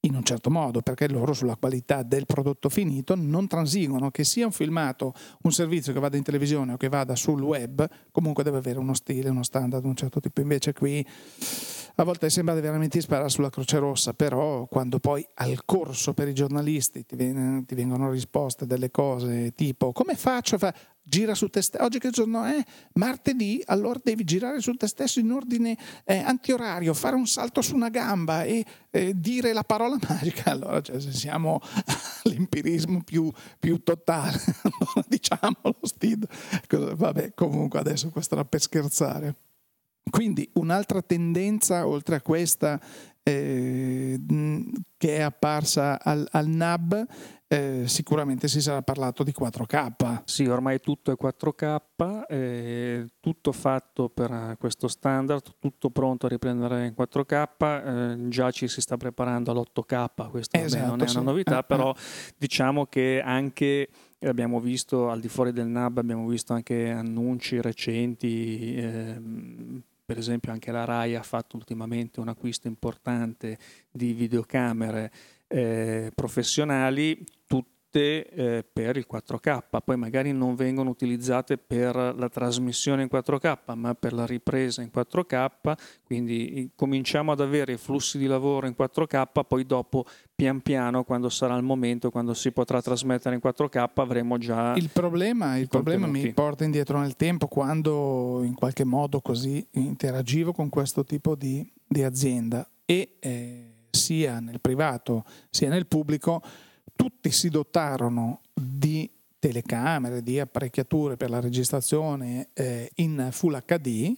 in 0.06 0.14
un 0.14 0.22
certo 0.22 0.50
modo, 0.50 0.82
perché 0.82 1.08
loro 1.08 1.32
sulla 1.32 1.56
qualità 1.56 2.02
del 2.02 2.26
prodotto 2.26 2.68
finito 2.68 3.14
non 3.16 3.48
transigono, 3.48 4.10
che 4.10 4.24
sia 4.24 4.46
un 4.46 4.52
filmato, 4.52 5.12
un 5.42 5.52
servizio 5.52 5.92
che 5.92 5.98
vada 5.98 6.16
in 6.16 6.22
televisione 6.22 6.74
o 6.74 6.76
che 6.76 6.88
vada 6.88 7.16
sul 7.16 7.42
web, 7.42 7.86
comunque 8.12 8.44
deve 8.44 8.58
avere 8.58 8.78
uno 8.78 8.94
stile, 8.94 9.28
uno 9.28 9.42
standard 9.42 9.84
un 9.84 9.96
certo 9.96 10.20
tipo. 10.20 10.40
Invece 10.40 10.72
qui 10.72 11.04
a 11.98 12.04
volte 12.04 12.28
sembra 12.28 12.54
veramente 12.54 13.00
sparare 13.00 13.30
sulla 13.30 13.48
Croce 13.48 13.78
Rossa, 13.78 14.12
però 14.12 14.66
quando 14.66 14.98
poi 14.98 15.26
al 15.34 15.64
corso 15.64 16.12
per 16.12 16.28
i 16.28 16.34
giornalisti 16.34 17.06
ti, 17.06 17.16
vengono 17.16 18.10
risposte 18.10 18.66
delle 18.66 18.90
cose 18.90 19.52
tipo 19.54 19.92
come 19.92 20.14
faccio? 20.14 20.58
Fa, 20.58 20.74
gira 21.02 21.34
su 21.34 21.48
te 21.48 21.62
stesso, 21.62 21.82
oggi 21.84 21.98
che 21.98 22.10
giorno 22.10 22.44
è? 22.44 22.62
Martedì, 22.94 23.62
allora 23.66 23.98
devi 24.02 24.24
girare 24.24 24.60
su 24.60 24.74
te 24.74 24.88
stesso 24.88 25.20
in 25.20 25.30
ordine 25.30 25.76
eh, 26.04 26.18
antiorario, 26.18 26.92
fare 26.92 27.16
un 27.16 27.26
salto 27.26 27.62
su 27.62 27.74
una 27.74 27.88
gamba 27.88 28.42
e 28.42 28.64
eh, 28.90 29.12
dire 29.14 29.52
la 29.52 29.62
parola 29.62 29.96
magica. 30.06 30.50
Allora 30.50 30.82
cioè, 30.82 31.00
se 31.00 31.12
siamo 31.12 31.60
all'empirismo 32.24 33.02
più, 33.04 33.32
più 33.58 33.82
totale, 33.82 34.38
allora 34.62 35.06
diciamolo, 35.08 35.78
Steve. 35.82 36.26
Vabbè, 36.68 37.32
comunque 37.34 37.78
adesso 37.78 38.10
questo 38.10 38.34
era 38.34 38.44
per 38.44 38.60
scherzare. 38.60 39.34
Quindi 40.08 40.48
un'altra 40.54 41.02
tendenza, 41.02 41.86
oltre 41.86 42.16
a 42.16 42.22
questa 42.22 42.80
eh, 43.22 44.20
che 44.96 45.16
è 45.16 45.20
apparsa 45.20 46.00
al, 46.00 46.26
al 46.30 46.46
NAB, 46.46 47.06
eh, 47.48 47.82
sicuramente 47.86 48.46
si 48.48 48.60
sarà 48.60 48.82
parlato 48.82 49.24
di 49.24 49.34
4K. 49.36 50.22
Sì, 50.24 50.46
ormai 50.46 50.80
tutto 50.80 51.10
è 51.10 51.16
4K, 51.20 52.26
eh, 52.28 53.06
tutto 53.20 53.52
fatto 53.52 54.08
per 54.08 54.56
questo 54.58 54.86
standard, 54.86 55.42
tutto 55.58 55.90
pronto 55.90 56.26
a 56.26 56.28
riprendere 56.28 56.86
in 56.86 56.94
4K, 56.96 57.46
eh, 57.60 58.28
già 58.28 58.50
ci 58.52 58.68
si 58.68 58.80
sta 58.80 58.96
preparando 58.96 59.50
all'8K, 59.50 60.30
questo 60.30 60.56
esatto, 60.56 60.86
non 60.86 61.02
è 61.02 61.10
una 61.10 61.20
novità, 61.20 61.60
eh, 61.60 61.64
però 61.64 61.90
eh. 61.90 62.32
diciamo 62.36 62.86
che 62.86 63.20
anche 63.24 63.88
abbiamo 64.20 64.60
visto 64.60 65.08
al 65.08 65.20
di 65.20 65.28
fuori 65.28 65.52
del 65.52 65.66
NAB, 65.66 65.98
abbiamo 65.98 66.26
visto 66.26 66.52
anche 66.52 66.90
annunci 66.90 67.60
recenti 67.60 68.76
ehm, 68.76 69.82
per 70.06 70.18
esempio 70.18 70.52
anche 70.52 70.70
la 70.70 70.84
RAI 70.84 71.16
ha 71.16 71.22
fatto 71.22 71.56
ultimamente 71.56 72.20
un 72.20 72.28
acquisto 72.28 72.68
importante 72.68 73.58
di 73.90 74.12
videocamere 74.12 75.12
eh, 75.48 76.12
professionali, 76.14 77.26
tutte 77.44 77.75
eh, 77.98 78.64
per 78.70 78.96
il 78.96 79.06
4K, 79.10 79.80
poi 79.84 79.96
magari 79.96 80.32
non 80.32 80.54
vengono 80.54 80.90
utilizzate 80.90 81.56
per 81.58 81.94
la 81.94 82.28
trasmissione 82.28 83.02
in 83.02 83.08
4K, 83.10 83.74
ma 83.74 83.94
per 83.94 84.12
la 84.12 84.26
ripresa 84.26 84.82
in 84.82 84.90
4K, 84.94 85.74
quindi 86.04 86.70
cominciamo 86.74 87.32
ad 87.32 87.40
avere 87.40 87.76
flussi 87.76 88.18
di 88.18 88.26
lavoro 88.26 88.66
in 88.66 88.74
4K, 88.78 89.44
poi 89.46 89.64
dopo 89.64 90.04
pian 90.34 90.60
piano, 90.60 91.04
quando 91.04 91.28
sarà 91.28 91.56
il 91.56 91.62
momento, 91.62 92.10
quando 92.10 92.34
si 92.34 92.52
potrà 92.52 92.82
trasmettere 92.82 93.34
in 93.34 93.40
4K, 93.42 93.88
avremo 93.94 94.38
già... 94.38 94.74
Il 94.74 94.90
problema, 94.92 95.56
il 95.56 95.68
problema 95.68 96.06
mi 96.06 96.32
porta 96.32 96.64
indietro 96.64 96.98
nel 97.00 97.16
tempo 97.16 97.46
quando 97.46 98.42
in 98.42 98.54
qualche 98.54 98.84
modo 98.84 99.20
così 99.20 99.66
interagivo 99.72 100.52
con 100.52 100.68
questo 100.68 101.04
tipo 101.04 101.34
di, 101.34 101.68
di 101.86 102.02
azienda. 102.02 102.68
E 102.84 103.16
eh, 103.18 103.76
sia 103.96 104.38
nel 104.38 104.60
privato 104.60 105.24
sia 105.50 105.68
nel 105.68 105.86
pubblico 105.86 106.42
tutti 106.96 107.30
si 107.30 107.48
dotarono 107.48 108.40
di 108.52 109.08
telecamere, 109.38 110.22
di 110.22 110.40
apparecchiature 110.40 111.16
per 111.16 111.30
la 111.30 111.40
registrazione 111.40 112.48
eh, 112.54 112.90
in 112.96 113.28
Full 113.30 113.62
HD, 113.64 114.14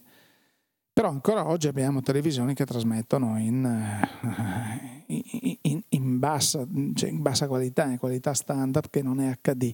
però 0.92 1.10
ancora 1.10 1.46
oggi 1.46 1.68
abbiamo 1.68 2.00
televisioni 2.00 2.54
che 2.54 2.64
trasmettono 2.64 3.38
in, 3.38 3.64
eh, 3.64 5.04
in, 5.62 5.82
in, 5.88 6.18
bassa, 6.18 6.66
cioè 6.94 7.10
in 7.10 7.22
bassa 7.22 7.46
qualità, 7.46 7.84
in 7.84 7.98
qualità 7.98 8.32
standard 8.32 8.90
che 8.90 9.02
non 9.02 9.20
è 9.20 9.38
HD. 9.40 9.72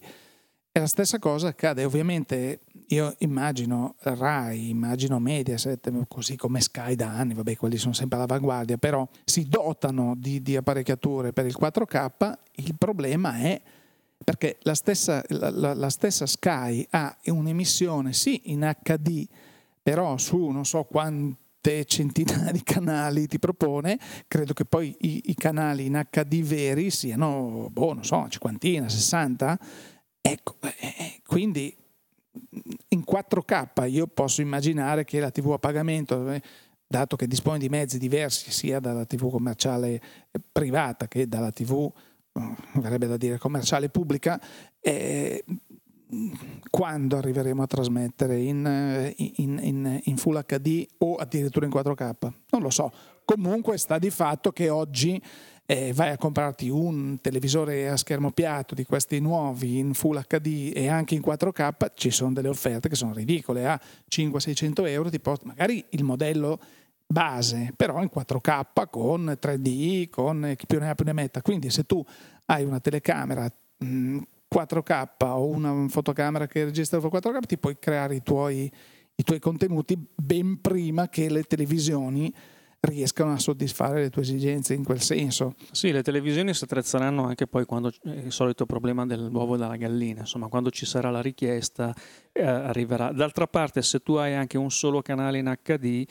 E 0.76 0.80
la 0.80 0.88
stessa 0.88 1.20
cosa 1.20 1.46
accade, 1.46 1.84
ovviamente 1.84 2.62
io 2.88 3.14
immagino 3.18 3.94
Rai, 4.00 4.70
immagino 4.70 5.20
Mediaset, 5.20 5.88
così 6.08 6.34
come 6.34 6.60
Sky 6.60 6.96
da 6.96 7.10
anni, 7.10 7.32
vabbè 7.32 7.54
quelli 7.54 7.76
sono 7.76 7.92
sempre 7.92 8.18
all'avanguardia, 8.18 8.76
però 8.76 9.08
si 9.22 9.48
dotano 9.48 10.16
di, 10.16 10.42
di 10.42 10.56
apparecchiature 10.56 11.32
per 11.32 11.46
il 11.46 11.56
4K, 11.56 12.32
il 12.56 12.74
problema 12.76 13.36
è 13.36 13.62
perché 14.24 14.56
la 14.62 14.74
stessa, 14.74 15.22
la, 15.28 15.74
la, 15.74 15.90
stessa 15.90 16.26
Sky 16.26 16.84
ha 16.90 17.16
un'emissione 17.26 18.12
sì 18.12 18.40
in 18.46 18.68
HD, 18.82 19.28
però 19.80 20.18
su 20.18 20.48
non 20.48 20.64
so 20.64 20.82
quante 20.82 21.84
centinaia 21.84 22.50
di 22.50 22.64
canali 22.64 23.28
ti 23.28 23.38
propone, 23.38 23.96
credo 24.26 24.52
che 24.52 24.64
poi 24.64 24.92
i, 25.02 25.22
i 25.26 25.34
canali 25.36 25.86
in 25.86 26.04
HD 26.10 26.42
veri 26.42 26.90
siano, 26.90 27.68
boh, 27.70 27.94
non 27.94 28.04
so, 28.04 28.26
cinquantina, 28.28 28.88
60 28.88 29.92
Ecco, 30.26 30.56
eh, 30.62 30.74
eh, 30.78 31.20
quindi 31.26 31.76
in 32.88 33.04
4K 33.06 33.90
io 33.90 34.06
posso 34.06 34.40
immaginare 34.40 35.04
che 35.04 35.20
la 35.20 35.30
TV 35.30 35.52
a 35.52 35.58
pagamento, 35.58 36.30
eh, 36.30 36.40
dato 36.86 37.14
che 37.14 37.26
dispone 37.26 37.58
di 37.58 37.68
mezzi 37.68 37.98
diversi 37.98 38.50
sia 38.50 38.80
dalla 38.80 39.04
TV 39.04 39.30
commerciale 39.30 40.00
privata 40.50 41.08
che 41.08 41.28
dalla 41.28 41.50
TV, 41.50 41.92
verrebbe 42.80 43.06
da 43.06 43.18
dire 43.18 43.36
commerciale 43.36 43.90
pubblica, 43.90 44.40
eh, 44.80 45.44
quando 46.70 47.18
arriveremo 47.18 47.62
a 47.62 47.66
trasmettere 47.66 48.40
in, 48.40 49.12
in, 49.16 49.58
in, 49.60 50.00
in, 50.04 50.16
Full 50.16 50.42
HD 50.46 50.86
o 50.98 51.16
addirittura 51.16 51.66
in 51.66 51.72
4K? 51.72 52.32
Non 52.48 52.62
lo 52.62 52.70
so. 52.70 52.90
Comunque 53.26 53.76
sta 53.76 53.98
di 53.98 54.10
fatto 54.10 54.52
che 54.52 54.70
oggi 54.70 55.20
eh, 55.66 55.92
vai 55.94 56.10
a 56.10 56.18
comprarti 56.18 56.68
un 56.68 57.18
televisore 57.20 57.88
a 57.88 57.96
schermo 57.96 58.32
piatto 58.32 58.74
di 58.74 58.84
questi 58.84 59.18
nuovi 59.20 59.78
in 59.78 59.94
Full 59.94 60.22
HD 60.26 60.72
e 60.74 60.88
anche 60.88 61.14
in 61.14 61.22
4K, 61.24 61.92
ci 61.94 62.10
sono 62.10 62.32
delle 62.32 62.48
offerte 62.48 62.88
che 62.88 62.94
sono 62.94 63.14
ridicole, 63.14 63.66
a 63.66 63.80
500-600 64.10 64.86
euro 64.88 65.08
ti 65.08 65.20
porta 65.20 65.46
magari 65.46 65.84
il 65.90 66.04
modello 66.04 66.60
base, 67.06 67.72
però 67.76 68.02
in 68.02 68.10
4K 68.14 68.90
con 68.90 69.38
3D, 69.40 70.10
con 70.10 70.54
chi 70.56 70.66
più 70.66 70.78
ne 70.78 70.90
ha 70.90 70.94
più 70.94 71.04
ne 71.06 71.12
metta. 71.12 71.40
Quindi 71.40 71.70
se 71.70 71.84
tu 71.84 72.04
hai 72.46 72.64
una 72.64 72.80
telecamera 72.80 73.50
mh, 73.78 74.18
4K 74.54 75.08
o 75.20 75.46
una 75.46 75.88
fotocamera 75.88 76.46
che 76.46 76.64
registra 76.64 77.00
con 77.00 77.10
4K, 77.10 77.40
ti 77.46 77.56
puoi 77.56 77.78
creare 77.78 78.16
i 78.16 78.22
tuoi, 78.22 78.70
i 79.14 79.22
tuoi 79.22 79.38
contenuti 79.38 79.96
ben 80.14 80.60
prima 80.60 81.08
che 81.08 81.30
le 81.30 81.44
televisioni 81.44 82.32
riescano 82.84 83.32
a 83.32 83.38
soddisfare 83.38 84.02
le 84.02 84.10
tue 84.10 84.22
esigenze 84.22 84.74
in 84.74 84.84
quel 84.84 85.00
senso. 85.00 85.54
Sì, 85.70 85.92
le 85.92 86.02
televisioni 86.02 86.54
si 86.54 86.64
attrezzeranno 86.64 87.24
anche 87.24 87.46
poi 87.46 87.64
quando 87.64 87.88
è 88.02 88.08
il 88.08 88.32
solito 88.32 88.66
problema 88.66 89.06
dell'uovo 89.06 89.56
della 89.56 89.76
gallina, 89.76 90.20
insomma, 90.20 90.48
quando 90.48 90.70
ci 90.70 90.86
sarà 90.86 91.10
la 91.10 91.20
richiesta 91.20 91.94
eh, 92.32 92.42
arriverà. 92.44 93.12
D'altra 93.12 93.46
parte, 93.46 93.82
se 93.82 94.00
tu 94.00 94.14
hai 94.14 94.34
anche 94.34 94.58
un 94.58 94.70
solo 94.70 95.02
canale 95.02 95.38
in 95.38 95.52
HD, 95.62 96.04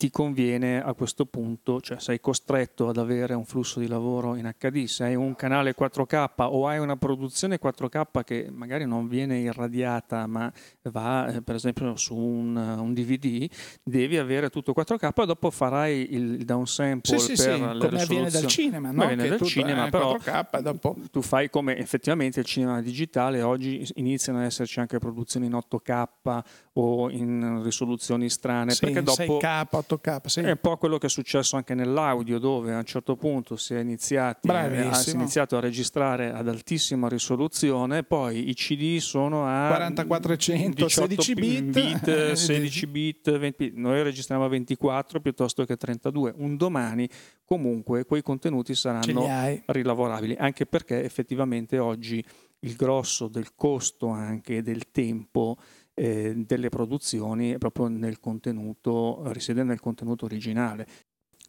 ti 0.00 0.08
conviene 0.08 0.82
a 0.82 0.94
questo 0.94 1.26
punto, 1.26 1.78
cioè 1.82 2.00
sei 2.00 2.20
costretto 2.20 2.88
ad 2.88 2.96
avere 2.96 3.34
un 3.34 3.44
flusso 3.44 3.80
di 3.80 3.86
lavoro 3.86 4.34
in 4.34 4.50
HD, 4.58 4.86
se 4.86 5.04
hai 5.04 5.14
un 5.14 5.34
canale 5.34 5.74
4K 5.78 6.32
o 6.38 6.66
hai 6.66 6.78
una 6.78 6.96
produzione 6.96 7.58
4K 7.62 8.24
che 8.24 8.48
magari 8.50 8.86
non 8.86 9.08
viene 9.08 9.40
irradiata 9.40 10.26
ma 10.26 10.50
va 10.84 11.26
eh, 11.26 11.42
per 11.42 11.54
esempio 11.54 11.96
su 11.96 12.16
un, 12.16 12.56
un, 12.56 12.94
DVD, 12.94 13.46
devi 13.82 14.16
avere 14.16 14.48
tutto 14.48 14.72
4K 14.74 15.22
e 15.22 15.26
dopo 15.26 15.50
farai 15.50 16.14
il 16.14 16.46
downsample 16.46 17.18
sì, 17.18 17.36
sì, 17.36 17.42
per 17.42 17.56
sì, 17.56 17.60
le 17.60 17.86
come 17.86 18.00
avviene 18.00 18.30
dal 18.30 18.46
cinema, 18.46 18.90
no? 18.92 19.02
avviene 19.02 19.28
dal 19.28 19.42
cinema, 19.42 19.90
però 19.90 20.16
4K, 20.16 20.60
dopo... 20.60 20.96
tu 21.10 21.20
fai 21.20 21.50
come 21.50 21.76
effettivamente 21.76 22.40
il 22.40 22.46
cinema 22.46 22.80
digitale, 22.80 23.42
oggi 23.42 23.86
iniziano 23.96 24.38
ad 24.38 24.46
esserci 24.46 24.80
anche 24.80 24.98
produzioni 24.98 25.44
in 25.44 25.52
8K 25.52 26.42
o 26.72 27.10
in 27.10 27.62
risoluzioni 27.62 28.30
strane, 28.30 28.72
sì, 28.72 28.86
perché 28.86 29.02
dopo 29.02 29.38
6K, 29.38 29.66
8K, 29.96 30.26
sì. 30.26 30.40
È 30.40 30.50
un 30.50 30.58
po' 30.60 30.76
quello 30.76 30.98
che 30.98 31.06
è 31.06 31.10
successo 31.10 31.56
anche 31.56 31.74
nell'audio, 31.74 32.38
dove 32.38 32.72
a 32.72 32.78
un 32.78 32.84
certo 32.84 33.16
punto 33.16 33.56
si 33.56 33.74
è, 33.74 33.80
iniziati, 33.80 34.48
eh, 34.48 34.94
si 34.94 35.10
è 35.10 35.14
iniziato 35.14 35.56
a 35.56 35.60
registrare 35.60 36.32
ad 36.32 36.48
altissima 36.48 37.08
risoluzione, 37.08 38.02
poi 38.02 38.48
i 38.48 38.54
CD 38.54 38.98
sono 38.98 39.46
a 39.46 39.68
4400, 39.68 40.88
16 40.88 41.34
bit, 41.34 41.62
bit 41.62 42.32
16 42.32 42.86
bit, 42.86 43.38
20 43.38 43.64
bit, 43.64 43.74
noi 43.74 44.02
registriamo 44.02 44.44
a 44.44 44.48
24 44.48 45.20
piuttosto 45.20 45.64
che 45.64 45.76
32. 45.76 46.34
Un 46.36 46.56
domani 46.56 47.08
comunque 47.44 48.04
quei 48.04 48.22
contenuti 48.22 48.74
saranno 48.74 49.26
rilavorabili, 49.66 50.36
anche 50.38 50.66
perché 50.66 51.02
effettivamente 51.02 51.78
oggi 51.78 52.24
il 52.60 52.76
grosso 52.76 53.28
del 53.28 53.54
costo 53.54 54.08
anche 54.08 54.62
del 54.62 54.90
tempo 54.90 55.56
eh, 55.94 56.34
delle 56.36 56.68
produzioni 56.68 57.58
proprio 57.58 57.88
nel 57.88 58.20
contenuto, 58.20 59.22
risiede 59.32 59.62
nel 59.62 59.80
contenuto 59.80 60.24
originale. 60.24 60.86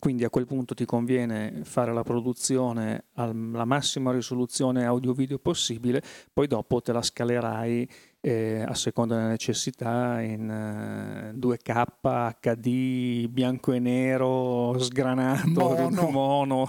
Quindi 0.02 0.24
a 0.24 0.32
quel 0.32 0.48
punto 0.48 0.74
ti 0.74 0.84
conviene 0.84 1.62
fare 1.64 1.94
la 1.94 2.02
produzione 2.02 3.06
alla 3.14 3.66
massima 3.66 4.12
risoluzione 4.12 4.84
audio-video 4.84 5.38
possibile, 5.38 6.02
poi 6.34 6.48
dopo 6.48 6.82
te 6.82 6.92
la 6.92 7.04
scalerai 7.04 7.88
eh, 8.20 8.64
a 8.68 8.74
seconda 8.74 9.16
delle 9.16 9.28
necessità 9.28 10.20
in 10.22 10.50
eh, 10.50 11.38
2K, 11.38 12.34
HD, 12.40 13.28
bianco 13.28 13.74
e 13.74 13.80
nero, 13.80 14.76
sgranato, 14.80 15.50
mono, 15.52 16.10
mono 16.10 16.68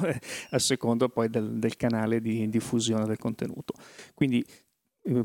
a 0.51 0.59
seconda 0.59 1.09
poi 1.09 1.31
del, 1.31 1.59
del 1.59 1.77
canale 1.77 2.21
di 2.21 2.47
diffusione 2.51 3.07
del 3.07 3.17
contenuto. 3.17 3.73
Quindi 4.13 4.41
eh, 4.41 4.72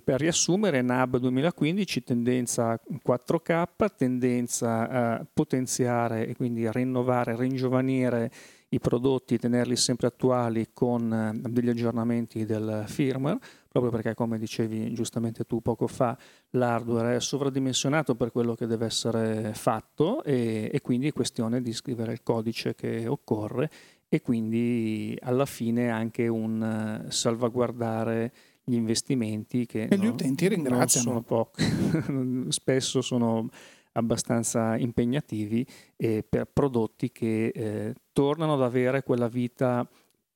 per 0.04 0.20
riassumere, 0.20 0.82
NAB 0.82 1.18
2015 1.18 2.04
tendenza 2.04 2.80
4K, 3.06 3.66
tendenza 3.96 4.90
a 4.90 5.26
potenziare 5.32 6.28
e 6.28 6.36
quindi 6.36 6.66
a 6.66 6.72
rinnovare, 6.72 7.36
ringiovanire 7.36 8.32
i 8.70 8.80
prodotti, 8.80 9.38
tenerli 9.38 9.76
sempre 9.76 10.08
attuali 10.08 10.70
con 10.74 11.14
eh, 11.14 11.50
degli 11.50 11.70
aggiornamenti 11.70 12.46
del 12.46 12.84
firmware, 12.88 13.40
proprio 13.70 13.92
perché 13.92 14.14
come 14.14 14.40
dicevi 14.40 14.94
giustamente 14.94 15.46
tu 15.46 15.62
poco 15.62 15.88
fa, 15.88 16.18
l'hardware 16.52 17.16
è 17.16 17.22
sovradimensionato 17.22 18.16
per 18.16 18.32
quello 18.32 18.56
che 18.56 18.66
deve 18.66 18.88
essere 18.88 19.54
fatto 19.54 20.24
e, 20.24 20.70
e 20.74 20.82
quindi 20.82 21.08
è 21.08 21.14
questione 21.14 21.62
di 21.62 21.72
scrivere 21.72 22.12
il 22.12 22.24
codice 22.24 22.76
che 22.76 23.08
occorre 23.08 23.70
e 24.10 24.22
quindi 24.22 25.18
alla 25.22 25.46
fine 25.46 25.90
anche 25.90 26.28
un 26.28 27.06
eh, 27.06 27.12
salvaguardare 27.12 28.34
gli 28.70 28.76
investimenti 28.76 29.66
che 29.66 29.84
e 29.84 29.98
gli 29.98 30.08
utenti 30.08 30.50
ringraziano. 30.50 31.08
sono 31.08 31.22
pochi, 31.22 31.64
spesso 32.52 33.02
sono 33.02 33.48
abbastanza 33.94 34.76
impegnativi 34.76 35.66
e 35.96 36.26
per 36.28 36.50
prodotti 36.52 37.12
che 37.12 37.48
eh, 37.48 37.96
tornano 38.12 38.56
ad 38.56 38.62
avere 38.62 39.04
quella 39.04 39.30
vita 39.30 39.88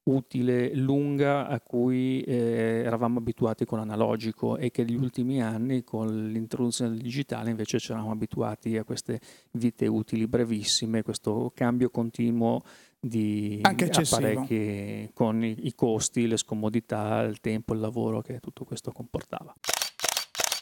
utile, 0.03 0.73
lunga 0.75 1.47
a 1.47 1.59
cui 1.59 2.21
eh, 2.21 2.83
eravamo 2.85 3.19
abituati 3.19 3.65
con 3.65 3.77
l'analogico 3.79 4.57
e 4.57 4.71
che 4.71 4.83
negli 4.83 4.95
ultimi 4.95 5.43
anni 5.43 5.83
con 5.83 6.31
l'introduzione 6.31 6.91
del 6.91 7.01
digitale 7.01 7.51
invece 7.51 7.77
ci 7.79 7.91
eravamo 7.91 8.13
abituati 8.13 8.77
a 8.77 8.83
queste 8.83 9.19
vite 9.51 9.85
utili 9.87 10.25
brevissime, 10.25 11.03
questo 11.03 11.51
cambio 11.53 11.89
continuo 11.89 12.63
di 13.03 13.59
Anche 13.63 13.89
apparecchi 13.89 15.09
con 15.13 15.43
i, 15.43 15.65
i 15.65 15.73
costi, 15.73 16.27
le 16.27 16.37
scomodità, 16.37 17.21
il 17.21 17.39
tempo, 17.39 17.73
il 17.73 17.79
lavoro 17.79 18.21
che 18.21 18.39
tutto 18.39 18.63
questo 18.63 18.91
comportava. 18.91 19.53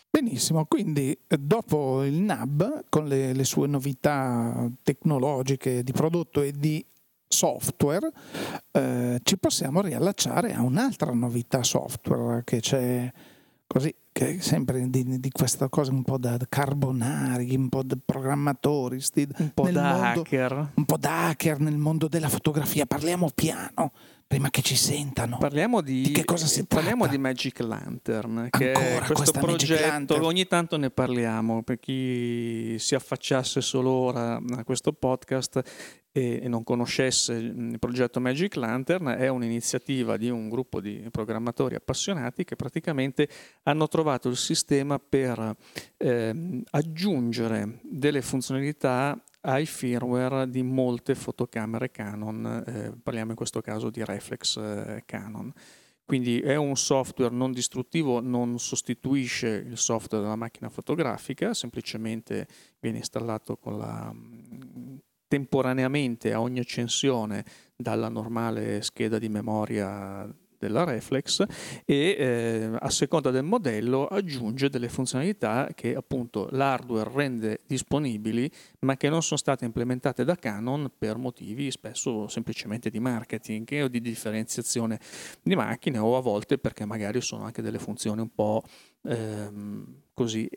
Benissimo, 0.10 0.66
quindi 0.66 1.18
eh, 1.28 1.38
dopo 1.38 2.04
il 2.04 2.16
NAB 2.16 2.86
con 2.90 3.08
le, 3.08 3.34
le, 3.34 3.44
sue 3.44 3.68
novità 3.68 4.68
tecnologiche 4.82 5.84
di 5.84 5.92
prodotto 5.92 6.42
e 6.42 6.52
di 6.52 6.84
software, 7.28 8.10
eh, 8.72 9.20
ci 9.22 9.38
possiamo 9.38 9.82
riallacciare 9.82 10.54
a 10.54 10.62
un'altra 10.62 11.14
novità 11.14 11.62
software 11.62 12.44
che 12.44 12.60
c'è 12.60 13.12
così, 13.72 13.94
che 14.12 14.42
sempre 14.42 14.90
di, 14.90 15.20
di, 15.20 15.30
questa 15.30 15.70
cosa 15.70 15.92
un 15.92 16.02
po' 16.02 16.18
da 16.18 16.40
carbonari, 16.50 17.56
un 17.56 17.70
po' 17.70 17.84
da 17.84 17.96
programmatori, 18.04 19.00
un 19.38 19.52
po' 19.54 19.70
da 19.70 19.92
mondo, 19.94 20.22
hacker. 20.22 20.72
Un 20.74 20.86
po' 20.86 20.98
da 20.98 21.28
hacker 21.28 21.60
nel 21.60 21.78
mondo 21.78 22.08
della 22.08 22.30
fotografia. 22.30 22.88
Parliamo 22.88 23.30
piano, 23.34 23.92
prima 24.30 24.52
che 24.52 24.62
ci 24.62 24.76
sentano. 24.76 25.40
Parliamo 25.40 25.82
di, 25.82 26.04
di 26.04 26.12
che 26.12 26.24
cosa 26.24 26.46
si 26.46 26.64
parliamo 26.64 27.06
tratta? 27.06 27.16
di 27.16 27.22
Magic 27.22 27.60
Lantern, 27.62 28.48
che 28.52 28.74
Ancora 28.74 29.06
è 29.08 29.12
questo 29.12 29.40
progetto, 29.40 30.24
ogni 30.24 30.46
tanto 30.46 30.78
ne 30.78 30.92
parliamo, 30.92 31.64
per 31.64 31.80
chi 31.80 32.76
si 32.78 32.94
affacciasse 32.94 33.60
solo 33.60 33.90
ora 33.90 34.36
a 34.36 34.64
questo 34.64 34.94
podcast 34.94 35.64
e, 36.12 36.48
non 36.48 36.64
conoscesse 36.64 37.34
il 37.34 37.80
progetto 37.80 38.20
Magic 38.20 38.56
Lantern, 38.56 39.08
è 39.08 39.28
un'iniziativa 39.30 40.16
di 40.16 40.30
un 40.30 40.48
gruppo 40.48 40.80
di 40.80 41.08
programmatori 41.10 41.74
appassionati 41.74 42.44
che 42.44 42.56
praticamente 42.56 43.28
hanno 43.64 43.88
trovato 43.88 44.30
il 44.30 44.38
sistema 44.38 45.00
per 45.00 45.56
eh, 45.98 46.62
aggiungere 46.70 47.80
delle 47.82 48.22
funzionalità 48.22 49.20
ai 49.42 49.66
firmware 49.66 50.50
di 50.50 50.64
molte 50.64 51.16
fotocamere 51.16 51.92
Canon, 51.92 52.64
eh, 52.66 52.94
parliamo 53.02 53.32
in 53.32 53.36
questo 53.38 53.62
caso 53.62 53.90
di 53.90 54.04
reflex 54.04 54.58
eh, 54.58 55.04
Canon. 55.06 55.52
Quindi 56.04 56.40
è 56.40 56.56
un 56.56 56.76
software 56.76 57.34
non 57.34 57.52
distruttivo, 57.52 58.20
non 58.20 58.58
sostituisce 58.58 59.64
il 59.68 59.78
software 59.78 60.24
della 60.24 60.36
macchina 60.36 60.68
fotografica, 60.68 61.54
semplicemente 61.54 62.48
viene 62.80 62.98
installato 62.98 63.58
con 63.58 63.78
la 63.78 64.12
temporaneamente 65.28 66.34
a 66.34 66.42
ogni 66.42 66.58
accensione 66.58 67.46
dalla 67.76 68.10
normale 68.10 68.82
scheda 68.82 69.20
di 69.20 69.30
memoria 69.30 70.28
della 70.60 70.84
reflex 70.84 71.44
e 71.86 72.16
eh, 72.20 72.70
a 72.78 72.90
seconda 72.90 73.32
del 73.32 73.44
modello 73.44 74.06
aggiunge 74.06 74.70
delle 74.70 74.90
funzionalità 74.90 75.70
che 75.74 75.96
appunto 75.96 76.50
l'hardware 76.52 77.10
rende 77.14 77.62
disponibili 77.66 78.52
ma 78.80 78.98
che 78.98 79.10
non 79.10 79.24
sono 79.24 79.40
state 79.40 79.66
implementate 79.66 80.24
da 80.24 80.36
Canon 80.36 80.92
per 80.98 81.18
motivi 81.18 81.72
spesso 81.72 82.28
semplicemente 82.28 82.90
di 82.90 83.00
marketing 83.00 83.84
o 83.84 83.88
di 83.88 84.02
differenziazione 84.02 85.00
di 85.42 85.56
macchine 85.56 85.98
o 85.98 86.18
a 86.18 86.22
volte 86.22 86.58
perché 86.58 86.86
magari 86.86 87.22
sono 87.22 87.46
anche 87.46 87.62
delle 87.62 87.80
funzioni 87.80 88.22
un 88.22 88.34
po' 88.34 88.64
ehm, 89.04 90.02
così 90.14 90.50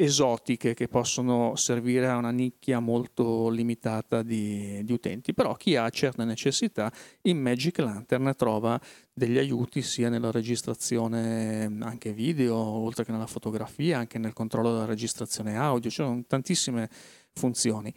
esotiche 0.00 0.72
che 0.72 0.88
possono 0.88 1.54
servire 1.56 2.08
a 2.08 2.16
una 2.16 2.30
nicchia 2.30 2.80
molto 2.80 3.50
limitata 3.50 4.22
di, 4.22 4.80
di, 4.82 4.92
utenti, 4.94 5.34
però 5.34 5.54
chi 5.54 5.76
ha 5.76 5.88
certe 5.90 6.24
necessità 6.24 6.90
in 7.22 7.38
Magic 7.38 7.78
Lantern 7.78 8.32
trova 8.34 8.80
degli 9.12 9.36
aiuti 9.36 9.82
sia 9.82 10.08
nella 10.08 10.30
registrazione 10.30 11.64
anche 11.80 12.14
video, 12.14 12.56
oltre 12.56 13.04
che 13.04 13.12
nella 13.12 13.26
fotografia, 13.26 13.98
anche 13.98 14.18
nel 14.18 14.32
controllo 14.32 14.72
della 14.72 14.86
registrazione 14.86 15.58
audio, 15.58 15.90
ci 15.90 15.96
sono 15.96 16.24
tantissime 16.26 16.88
funzioni. 17.34 17.92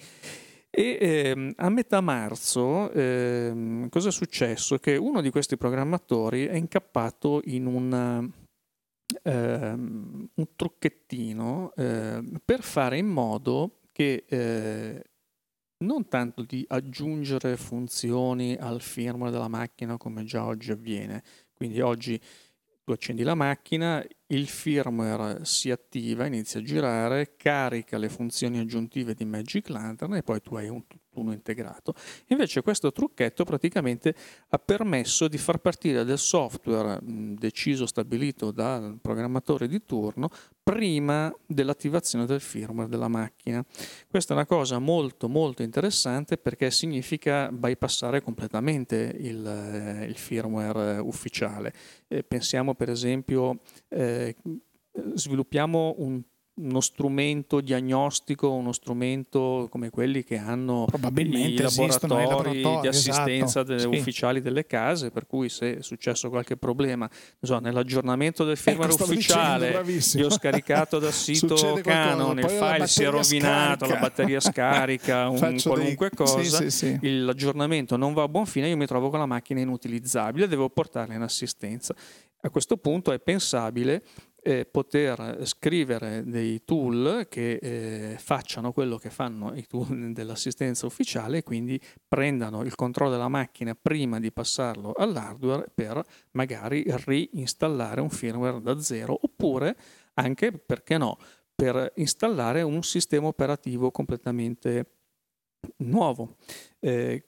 E 0.70 0.98
ehm, 1.00 1.54
a 1.56 1.70
metà 1.70 2.02
marzo 2.02 2.92
ehm, 2.92 3.88
cosa 3.88 4.10
è 4.10 4.12
successo? 4.12 4.78
Che 4.78 4.98
uno 4.98 5.22
di 5.22 5.30
questi 5.30 5.56
programmatori 5.56 6.48
è 6.48 6.56
incappato 6.56 7.42
in 7.46 7.66
un 7.66 8.32
ehm, 9.24 10.30
un 10.34 10.48
trucchettino 10.56 11.74
eh, 11.76 12.24
per 12.44 12.62
fare 12.62 12.98
in 12.98 13.08
modo 13.08 13.80
che 13.92 14.26
eh, 14.28 15.04
non 15.78 16.08
tanto 16.08 16.44
di 16.44 16.66
aggiungere 16.68 17.58
funzioni 17.58 18.56
al 18.56 18.82
firmware 18.82 19.32
della 19.32 19.48
macchina 19.48 19.98
come 19.98 20.24
già 20.24 20.46
oggi 20.46 20.72
avviene. 20.72 21.24
Quindi 21.54 21.82
oggi 21.82 22.20
tu 22.84 22.92
accendi 22.92 23.24
la 23.24 23.36
macchina, 23.36 24.04
il 24.28 24.48
firmware 24.48 25.46
si 25.46 25.72
attiva, 25.72 26.26
inizia 26.26 26.60
a 26.60 26.64
girare, 26.64 27.36
carica 27.38 27.98
le 27.98 28.10
funzioni 28.10 28.60
aggiuntive 28.60 29.14
di 29.14 29.24
Magic 29.24 29.70
Lantern 29.70 30.16
e 30.16 30.24
poi 30.24 30.42
tu 30.42 30.56
hai 30.56 30.68
un, 30.68 30.84
tutt'uno 31.14 31.32
integrato. 31.32 31.94
Invece 32.28 32.62
questo 32.62 32.92
trucchetto 32.92 33.44
praticamente 33.44 34.16
ha 34.50 34.58
permesso 34.58 35.28
di 35.28 35.38
far 35.38 35.60
partire 35.60 36.04
del 36.04 36.18
software 36.18 37.00
deciso, 37.04 37.86
stabilito 37.86 38.52
dal 38.52 38.98
programmatore 39.00 39.68
di 39.68 39.84
turno 39.86 40.30
prima 40.64 41.34
dell'attivazione 41.46 42.26
del 42.26 42.42
firmware 42.42 42.90
della 42.90 43.08
macchina. 43.08 43.64
Questa 44.10 44.34
è 44.34 44.36
una 44.36 44.46
cosa 44.46 44.80
molto 44.80 45.30
molto 45.30 45.62
interessante 45.62 46.38
perché 46.38 46.72
significa 46.72 47.52
bypassare 47.52 48.22
completamente 48.22 49.16
il, 49.20 49.46
eh, 49.46 50.06
il 50.06 50.18
firmware 50.18 51.00
ufficiale. 51.00 51.74
Eh, 52.08 52.24
pensiamo 52.24 52.74
per 52.74 52.90
esempio, 52.90 53.60
eh, 53.90 54.36
sviluppiamo 55.16 55.96
un 55.98 56.22
uno 56.56 56.82
strumento 56.82 57.62
diagnostico, 57.62 58.52
uno 58.52 58.74
strumento 58.74 59.68
come 59.72 59.90
quelli 59.90 60.24
che 60.24 60.38
hanno 60.38 60.86
i 60.94 61.58
laboratori, 61.58 62.28
laboratori, 62.28 62.82
di 62.82 62.88
assistenza 62.88 63.62
esatto, 63.62 63.64
delle, 63.64 63.80
sì. 63.82 63.88
ufficiali 63.88 64.42
delle 64.42 64.68
case, 64.68 65.10
per 65.10 65.26
cui 65.26 65.50
se 65.50 65.78
è 65.78 65.82
successo 65.82 66.30
qualche 66.30 66.56
problema 66.56 67.10
so, 67.42 67.58
nell'aggiornamento 67.58 68.44
del 68.44 68.58
firmware 68.58 68.94
ecco, 68.94 69.04
ufficiale, 69.04 69.84
io 70.14 70.28
ho 70.28 70.30
scaricato 70.30 71.00
dal 71.00 71.12
sito 71.14 71.80
Canon, 71.82 72.38
il 72.38 72.50
file 72.50 72.88
si 72.88 73.04
è 73.04 73.10
rovinato, 73.10 73.86
scarica. 73.86 73.94
la 73.94 74.00
batteria 74.00 74.40
scarica, 74.40 75.30
un 75.30 75.60
qualunque 75.60 76.10
dei... 76.10 76.26
cosa, 76.26 76.70
sì, 76.70 76.70
sì, 76.70 77.18
l'aggiornamento 77.18 77.98
non 77.98 78.14
va 78.14 78.24
a 78.24 78.28
buon 78.28 78.46
fine, 78.46 78.70
io 78.70 78.78
mi 78.78 78.86
trovo 78.86 79.10
con 79.10 79.18
la 79.18 79.26
macchina 79.26 79.60
inutilizzabile, 79.60 80.48
devo 80.48 80.70
portarla 80.70 81.16
in 81.16 81.22
assistenza. 81.22 81.96
A 82.46 82.50
questo 82.50 82.76
punto 82.76 83.14
è 83.14 83.20
pensabile 83.20 84.04
eh, 84.44 84.66
poter 84.66 85.40
scrivere 85.44 86.24
dei 86.26 86.64
tool 86.64 87.28
che 87.30 87.54
eh, 87.54 88.18
facciano 88.18 88.72
quello 88.72 88.98
che 88.98 89.10
fanno 89.10 89.54
i 89.56 89.66
tool 89.66 90.12
dell'assistenza 90.14 90.86
ufficiale 90.86 91.44
quindi 91.44 91.80
prendano 92.08 92.64
il 92.64 92.76
controllo 92.76 93.12
della 93.12 93.30
macchina 93.30 93.76
prima 93.76 94.20
di 94.20 94.32
passarlo 94.32 94.94
all'hardware 94.94 95.72
per 95.74 96.04
magari 96.32 96.84
reinstallare 96.86 98.02
un 98.02 98.10
firmware 98.10 98.62
da 98.62 98.80
zero 98.80 99.18
oppure 99.22 99.76
anche, 100.16 100.52
perché 100.52 100.98
no, 100.98 101.18
per 101.56 101.94
installare 101.96 102.62
un 102.62 102.84
sistema 102.84 103.28
operativo 103.28 103.92
completamente 103.92 104.86
nuovo. 105.78 106.36
Eh, 106.80 107.28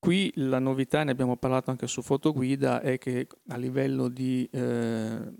Qui 0.00 0.32
la 0.36 0.58
novità, 0.58 1.04
ne 1.04 1.10
abbiamo 1.10 1.36
parlato 1.36 1.70
anche 1.70 1.86
su 1.86 2.00
Fotoguida, 2.00 2.80
è 2.80 2.96
che 2.96 3.26
a 3.48 3.58
livello 3.58 4.08
di 4.08 4.48
eh, 4.50 5.30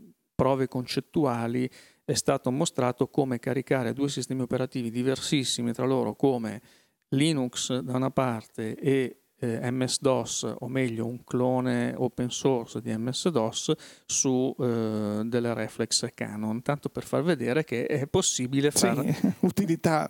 prove 0.41 0.69
concettuali 0.69 1.69
è 2.03 2.15
stato 2.15 2.51
mostrato 2.51 3.09
come 3.09 3.39
caricare 3.39 3.93
due 3.93 4.09
sistemi 4.09 4.41
operativi 4.41 4.91
diversissimi 4.91 5.75
tra 5.75 5.85
loro 5.85 6.15
come 6.15 6.63
Linux 7.09 7.77
da 7.81 7.97
una 7.97 8.11
parte 8.11 8.75
e 8.75 9.17
eh, 9.39 9.71
MS-DOS, 9.71 10.55
o 10.61 10.69
meglio 10.69 11.05
un 11.05 11.25
clone 11.25 11.93
open 11.95 12.31
source 12.31 12.81
di 12.81 12.91
MS-DOS 12.97 13.73
su 14.07 14.55
eh, 14.59 15.21
delle 15.25 15.53
reflex 15.53 16.09
Canon, 16.15 16.63
tanto 16.63 16.89
per 16.89 17.05
far 17.05 17.23
vedere 17.23 17.63
che 17.63 17.85
è 17.85 18.07
possibile 18.07 18.71
fare... 18.71 19.13
Sì, 19.13 19.33
utilità 19.41 20.09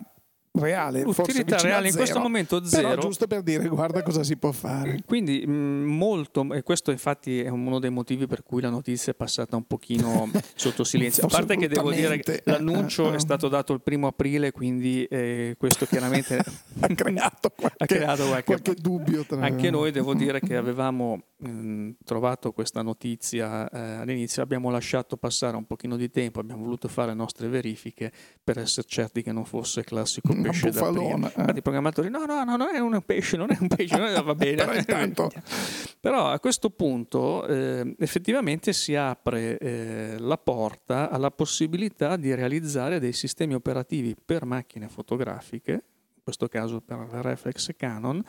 reale, 0.53 1.01
utilità 1.03 1.57
reale 1.57 1.87
in 1.87 1.95
questo 1.95 2.19
momento 2.19 2.63
zero. 2.65 2.89
Però 2.89 3.01
giusto 3.01 3.27
per 3.27 3.41
dire 3.41 3.67
guarda 3.67 4.03
cosa 4.03 4.23
si 4.23 4.37
può 4.37 4.51
fare. 4.51 5.01
Quindi 5.05 5.43
mm, 5.47 5.85
molto, 5.85 6.53
e 6.53 6.63
questo 6.63 6.91
infatti 6.91 7.39
è 7.39 7.49
uno 7.49 7.79
dei 7.79 7.89
motivi 7.89 8.27
per 8.27 8.43
cui 8.43 8.61
la 8.61 8.69
notizia 8.69 9.13
è 9.13 9.15
passata 9.15 9.55
un 9.55 9.65
pochino 9.65 10.29
sotto 10.55 10.83
silenzio. 10.83 11.25
A 11.25 11.27
parte 11.27 11.55
che 11.55 11.67
devo 11.67 11.91
dire 11.91 12.19
che 12.19 12.41
l'annuncio 12.45 13.13
è 13.13 13.19
stato 13.19 13.47
dato 13.47 13.73
il 13.73 13.81
primo 13.81 14.07
aprile, 14.07 14.51
quindi 14.51 15.05
eh, 15.05 15.55
questo 15.57 15.85
chiaramente 15.85 16.37
ha 16.81 16.87
creato 16.87 17.49
qualche, 17.49 17.83
ha 17.83 17.85
creato 17.85 18.27
qualche, 18.27 18.43
qualche 18.43 18.73
dubbio. 18.75 19.25
Tra... 19.25 19.41
Anche 19.41 19.69
noi 19.69 19.91
devo 19.91 20.13
dire 20.13 20.39
che 20.41 20.55
avevamo 20.57 21.21
mh, 21.37 21.49
mm, 21.49 21.89
trovato 22.03 22.51
questa 22.51 22.81
notizia 22.81 23.69
eh, 23.69 23.79
all'inizio, 24.01 24.43
abbiamo 24.43 24.69
lasciato 24.69 25.15
passare 25.17 25.55
un 25.55 25.65
pochino 25.65 25.95
di 25.95 26.09
tempo, 26.09 26.39
abbiamo 26.39 26.63
voluto 26.63 26.87
fare 26.87 27.09
le 27.09 27.15
nostre 27.15 27.47
verifiche 27.47 28.11
per 28.43 28.57
essere 28.57 28.87
certi 28.87 29.21
che 29.21 29.31
non 29.31 29.45
fosse 29.45 29.83
classico 29.83 30.33
pesce 30.41 30.71
da 30.71 30.91
prima. 30.91 31.27
Eh. 31.27 31.39
Infatti 31.39 31.57
i 31.57 31.61
programmatori 31.61 32.09
no, 32.09 32.25
no, 32.25 32.43
no, 32.43 32.55
non 32.55 32.67
è 32.73 32.79
un 32.79 33.01
pesce, 33.05 33.37
non 33.37 33.51
è 33.51 33.57
un 33.59 33.67
pesce, 33.67 33.97
non 33.97 34.23
va 34.23 34.35
bene. 34.35 34.83
Però. 34.85 35.27
Però 35.99 36.27
a 36.29 36.39
questo 36.39 36.69
punto 36.69 37.45
eh, 37.45 37.95
effettivamente 37.99 38.73
si 38.73 38.95
apre 38.95 39.57
eh, 39.57 40.15
la 40.17 40.37
porta 40.37 41.09
alla 41.09 41.31
possibilità 41.31 42.15
di 42.15 42.33
realizzare 42.33 42.99
dei 42.99 43.13
sistemi 43.13 43.53
operativi 43.53 44.15
per 44.15 44.45
macchine 44.45 44.87
fotografiche, 44.87 45.71
in 45.71 46.21
questo 46.23 46.47
caso 46.47 46.81
per 46.81 47.07
la 47.11 47.21
reflex 47.21 47.71
Canon, 47.75 48.23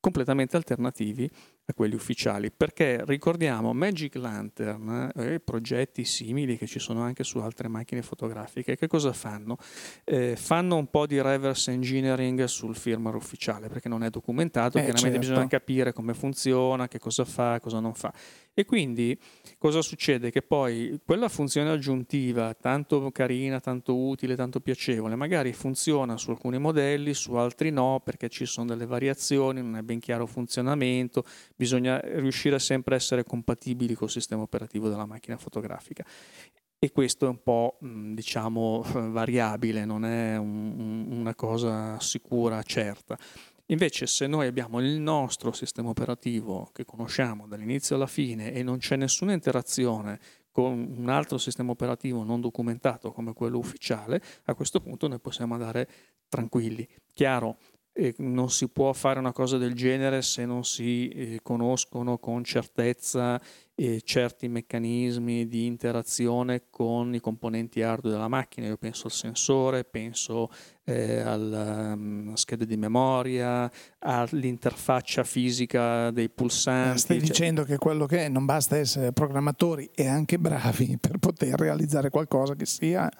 completamente 0.00 0.56
alternativi 0.56 1.30
a 1.64 1.74
quelli 1.74 1.94
ufficiali, 1.94 2.50
perché 2.50 3.02
ricordiamo 3.06 3.72
Magic 3.72 4.16
Lantern 4.16 5.12
e 5.14 5.34
eh, 5.34 5.40
progetti 5.40 6.04
simili 6.04 6.58
che 6.58 6.66
ci 6.66 6.80
sono 6.80 7.02
anche 7.02 7.22
su 7.22 7.38
altre 7.38 7.68
macchine 7.68 8.02
fotografiche, 8.02 8.76
che 8.76 8.88
cosa 8.88 9.12
fanno? 9.12 9.56
Eh, 10.04 10.34
fanno 10.36 10.76
un 10.76 10.88
po' 10.90 11.06
di 11.06 11.20
reverse 11.20 11.70
engineering 11.70 12.44
sul 12.44 12.74
firmware 12.74 13.16
ufficiale, 13.16 13.68
perché 13.68 13.88
non 13.88 14.02
è 14.02 14.10
documentato, 14.10 14.78
eh, 14.78 14.82
chiaramente 14.82 15.18
certo. 15.18 15.30
bisogna 15.30 15.46
capire 15.46 15.92
come 15.92 16.14
funziona, 16.14 16.88
che 16.88 16.98
cosa 16.98 17.24
fa, 17.24 17.60
cosa 17.60 17.78
non 17.78 17.94
fa. 17.94 18.12
E 18.54 18.66
quindi 18.66 19.18
cosa 19.56 19.80
succede? 19.80 20.30
Che 20.30 20.42
poi 20.42 21.00
quella 21.06 21.30
funzione 21.30 21.70
aggiuntiva, 21.70 22.52
tanto 22.52 23.10
carina, 23.10 23.60
tanto 23.60 23.96
utile, 23.96 24.36
tanto 24.36 24.60
piacevole, 24.60 25.14
magari 25.14 25.54
funziona 25.54 26.18
su 26.18 26.30
alcuni 26.32 26.58
modelli, 26.58 27.14
su 27.14 27.32
altri 27.32 27.70
no, 27.70 28.02
perché 28.04 28.28
ci 28.28 28.44
sono 28.44 28.66
delle 28.66 28.84
variazioni, 28.84 29.62
non 29.62 29.76
è 29.76 29.82
ben 29.82 30.00
chiaro 30.00 30.24
il 30.24 30.28
funzionamento, 30.28 31.24
bisogna 31.56 32.00
riuscire 32.00 32.56
a 32.56 32.58
sempre 32.58 32.96
essere 32.96 33.24
compatibili 33.24 33.94
col 33.94 34.10
sistema 34.10 34.42
operativo 34.42 34.88
della 34.88 35.06
macchina 35.06 35.36
fotografica. 35.36 36.04
E 36.78 36.90
questo 36.90 37.26
è 37.26 37.28
un 37.28 37.42
po' 37.42 37.78
diciamo 37.80 38.82
variabile, 39.12 39.84
non 39.84 40.04
è 40.04 40.36
un, 40.36 41.06
una 41.10 41.34
cosa 41.34 42.00
sicura, 42.00 42.62
certa. 42.62 43.16
Invece 43.66 44.06
se 44.06 44.26
noi 44.26 44.48
abbiamo 44.48 44.80
il 44.80 44.98
nostro 44.98 45.52
sistema 45.52 45.90
operativo 45.90 46.68
che 46.72 46.84
conosciamo 46.84 47.46
dall'inizio 47.46 47.94
alla 47.96 48.06
fine 48.06 48.52
e 48.52 48.62
non 48.62 48.78
c'è 48.78 48.96
nessuna 48.96 49.32
interazione 49.32 50.18
con 50.50 50.94
un 50.98 51.08
altro 51.08 51.38
sistema 51.38 51.70
operativo 51.70 52.22
non 52.22 52.40
documentato 52.40 53.12
come 53.12 53.32
quello 53.32 53.58
ufficiale, 53.58 54.20
a 54.44 54.54
questo 54.54 54.80
punto 54.80 55.08
noi 55.08 55.20
possiamo 55.20 55.54
andare 55.54 55.88
tranquilli. 56.28 56.86
Chiaro, 57.12 57.58
eh, 57.92 58.14
non 58.18 58.50
si 58.50 58.68
può 58.68 58.92
fare 58.92 59.18
una 59.18 59.32
cosa 59.32 59.58
del 59.58 59.74
genere 59.74 60.22
se 60.22 60.46
non 60.46 60.64
si 60.64 61.08
eh, 61.08 61.40
conoscono 61.42 62.18
con 62.18 62.42
certezza 62.42 63.40
eh, 63.74 64.00
certi 64.02 64.48
meccanismi 64.48 65.46
di 65.46 65.66
interazione 65.66 66.64
con 66.70 67.14
i 67.14 67.20
componenti 67.20 67.82
hardware 67.82 68.14
della 68.14 68.28
macchina. 68.28 68.66
Io 68.66 68.76
penso 68.76 69.06
al 69.06 69.12
sensore, 69.12 69.84
penso 69.84 70.50
eh, 70.84 71.20
alla 71.20 71.92
um, 71.92 72.32
scheda 72.34 72.64
di 72.64 72.76
memoria, 72.76 73.70
all'interfaccia 73.98 75.24
fisica 75.24 76.10
dei 76.10 76.30
pulsanti. 76.30 76.98
Stai 76.98 77.18
cioè... 77.18 77.26
dicendo 77.26 77.64
che 77.64 77.78
quello 77.78 78.06
che 78.06 78.26
è 78.26 78.28
non 78.28 78.44
basta 78.44 78.76
essere 78.76 79.12
programmatori 79.12 79.90
e 79.94 80.06
anche 80.06 80.38
bravi 80.38 80.98
per 81.00 81.18
poter 81.18 81.58
realizzare 81.58 82.10
qualcosa 82.10 82.54
che 82.54 82.66
sia 82.66 83.10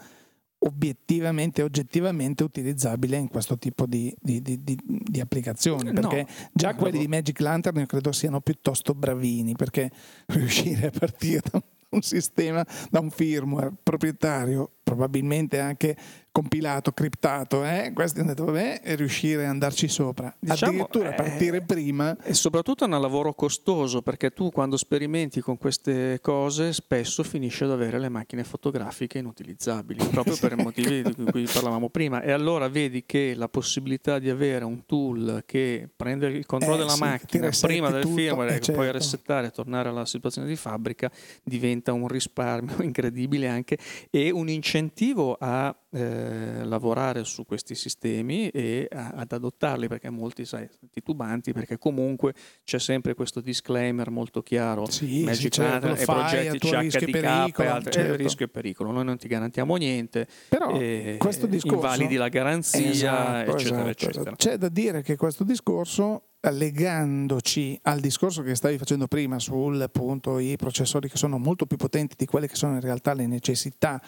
obiettivamente, 0.65 1.63
oggettivamente 1.63 2.45
utilizzabile 2.45 3.17
in 3.17 3.29
questo 3.29 3.59
tipo 3.59 3.87
di, 3.87 4.15
di, 4.21 4.41
di, 4.43 4.79
di 4.85 5.21
applicazioni. 5.21 5.93
Perché 5.93 6.27
no, 6.29 6.49
già 6.53 6.75
quelli 6.75 6.99
di 6.99 7.09
Magic 7.09 7.39
Lantern 7.41 7.79
io 7.79 7.87
credo 7.87 8.13
siano 8.13 8.41
piuttosto 8.41 8.95
bravini, 8.95 9.55
perché 9.55 9.91
riuscire 10.27 10.89
a 10.89 10.91
partire 10.91 11.43
da 11.51 11.63
un 11.91 12.03
sistema, 12.03 12.65
da 12.91 13.01
un 13.01 13.11
firmware 13.11 13.73
proprietario, 13.83 14.71
probabilmente 14.83 15.59
anche 15.59 15.97
compilato, 16.33 16.93
criptato, 16.93 17.65
eh? 17.65 17.93
questi 17.95 18.21
hanno 18.21 18.31
detto 18.31 18.47
vabbè 18.47 18.81
e 18.83 18.95
riuscire 18.95 19.45
ad 19.45 19.51
andarci 19.51 19.87
sopra, 19.87 20.35
diciamo, 20.39 20.73
addirittura 20.73 21.13
eh, 21.13 21.15
partire 21.15 21.63
prima. 21.63 22.17
E 22.23 22.35
soprattutto 22.35 22.85
è 22.85 22.87
un 22.89 23.01
lavoro 23.01 23.35
costoso 23.35 24.03
perché 24.03 24.31
tu 24.31 24.51
quando 24.51 24.77
sperimenti 24.77 25.41
con 25.41 25.59
queste 25.59 26.19
cose 26.21 26.73
spesso 26.73 27.23
finisci 27.23 27.65
ad 27.65 27.71
avere 27.71 27.99
le 27.99 28.09
macchine 28.09 28.45
fotografiche 28.45 29.19
inutilizzabili, 29.19 30.05
proprio 30.07 30.37
per 30.41 30.53
i 30.53 30.57
motivi 30.63 31.03
di 31.03 31.31
cui 31.31 31.45
parlavamo 31.45 31.89
prima. 31.91 32.23
E 32.23 32.33
allora 32.33 32.69
vedi 32.69 33.05
che 33.05 33.35
la 33.37 33.49
possibilità 33.49 34.19
di 34.19 34.31
avere 34.31 34.65
un 34.65 34.87
tool 34.87 35.43
che 35.47 35.89
prende 35.95 36.29
il 36.29 36.47
controllo 36.47 36.77
eh, 36.77 36.79
della 36.79 36.91
sì, 36.91 37.01
macchina 37.01 37.51
prima 37.61 37.91
del 37.91 38.03
tutto, 38.03 38.17
firmware 38.17 38.51
e 38.51 38.61
certo. 38.61 38.73
poi 38.73 38.91
resettare 38.91 39.47
e 39.49 39.51
tornare 39.51 39.89
alla 39.91 40.07
situazione 40.07 40.49
di 40.49 40.57
fabbrica 40.57 41.11
diventa 41.43 41.93
un 41.93 42.09
risparmio 42.09 42.81
incredibile 42.83 43.49
anche 43.49 43.77
e 44.11 44.31
un 44.31 44.49
incentivo 44.49 44.81
incentivo 44.83 45.37
a 45.39 45.75
eh, 46.23 46.65
lavorare 46.65 47.25
su 47.25 47.45
questi 47.45 47.75
sistemi 47.75 48.49
e 48.49 48.89
a, 48.91 49.13
ad 49.17 49.33
adottarli 49.33 49.89
perché 49.89 50.11
molti 50.11 50.45
sai, 50.45 50.69
titubanti 50.91 51.53
perché 51.53 51.79
comunque 51.79 52.35
c'è 52.65 52.79
sempre 52.79 53.15
questo 53.15 53.41
disclaimer 53.41 54.11
molto 54.11 54.43
chiaro 54.43 54.89
sì, 54.89 55.25
Magic 55.25 55.41
sì, 55.41 55.51
certo, 55.51 55.95
e 55.95 56.05
progetti 56.05 56.59
CHDK 56.59 57.11
pericolo, 57.11 57.69
e 57.69 57.71
altri, 57.71 57.93
certo. 57.93 58.17
rischio 58.17 58.47
e 58.47 58.49
pericolo 58.49 58.91
noi 58.93 59.05
non 59.05 59.17
ti 59.17 59.27
garantiamo 59.27 59.77
niente 59.77 60.27
però 60.49 60.79
eh, 60.79 61.17
questo 61.19 61.47
discorso 61.47 61.77
invalidi 61.77 62.17
la 62.17 62.29
garanzia 62.29 62.89
esatto, 62.89 63.51
eccetera 63.53 63.77
esatto, 63.77 63.89
eccetera 63.89 64.21
esatto. 64.21 64.37
c'è 64.37 64.57
da 64.57 64.69
dire 64.69 65.03
che 65.03 65.17
questo 65.17 65.45
discorso 65.45 66.27
legandoci 66.51 67.79
al 67.83 68.01
discorso 68.01 68.43
che 68.43 68.55
stavi 68.55 68.77
facendo 68.77 69.07
prima 69.07 69.39
sul 69.39 69.81
appunto 69.81 70.39
i 70.39 70.57
processori 70.57 71.09
che 71.09 71.17
sono 71.17 71.39
molto 71.39 71.67
più 71.67 71.77
potenti 71.77 72.17
di 72.19 72.27
quelle 72.27 72.49
che 72.49 72.57
sono 72.57 72.75
in 72.75 72.81
realtà 72.81 73.15
le 73.15 73.27
necessità 73.27 74.01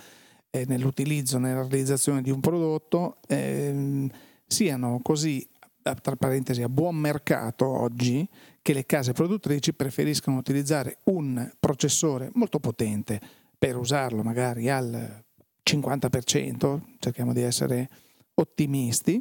eh, 0.54 0.64
nell'utilizzo, 0.68 1.38
nella 1.38 1.62
realizzazione 1.62 2.22
di 2.22 2.30
un 2.30 2.38
prodotto, 2.38 3.16
ehm, 3.26 4.08
siano 4.46 5.00
così, 5.02 5.44
tra 5.82 6.14
parentesi, 6.14 6.62
a 6.62 6.68
buon 6.68 6.94
mercato 6.94 7.66
oggi 7.66 8.26
che 8.62 8.72
le 8.72 8.86
case 8.86 9.12
produttrici 9.12 9.74
preferiscono 9.74 10.38
utilizzare 10.38 10.98
un 11.06 11.52
processore 11.58 12.30
molto 12.34 12.60
potente 12.60 13.20
per 13.58 13.76
usarlo 13.76 14.22
magari 14.22 14.70
al 14.70 15.24
50%, 15.64 16.80
cerchiamo 17.00 17.32
di 17.32 17.42
essere 17.42 17.88
ottimisti, 18.34 19.20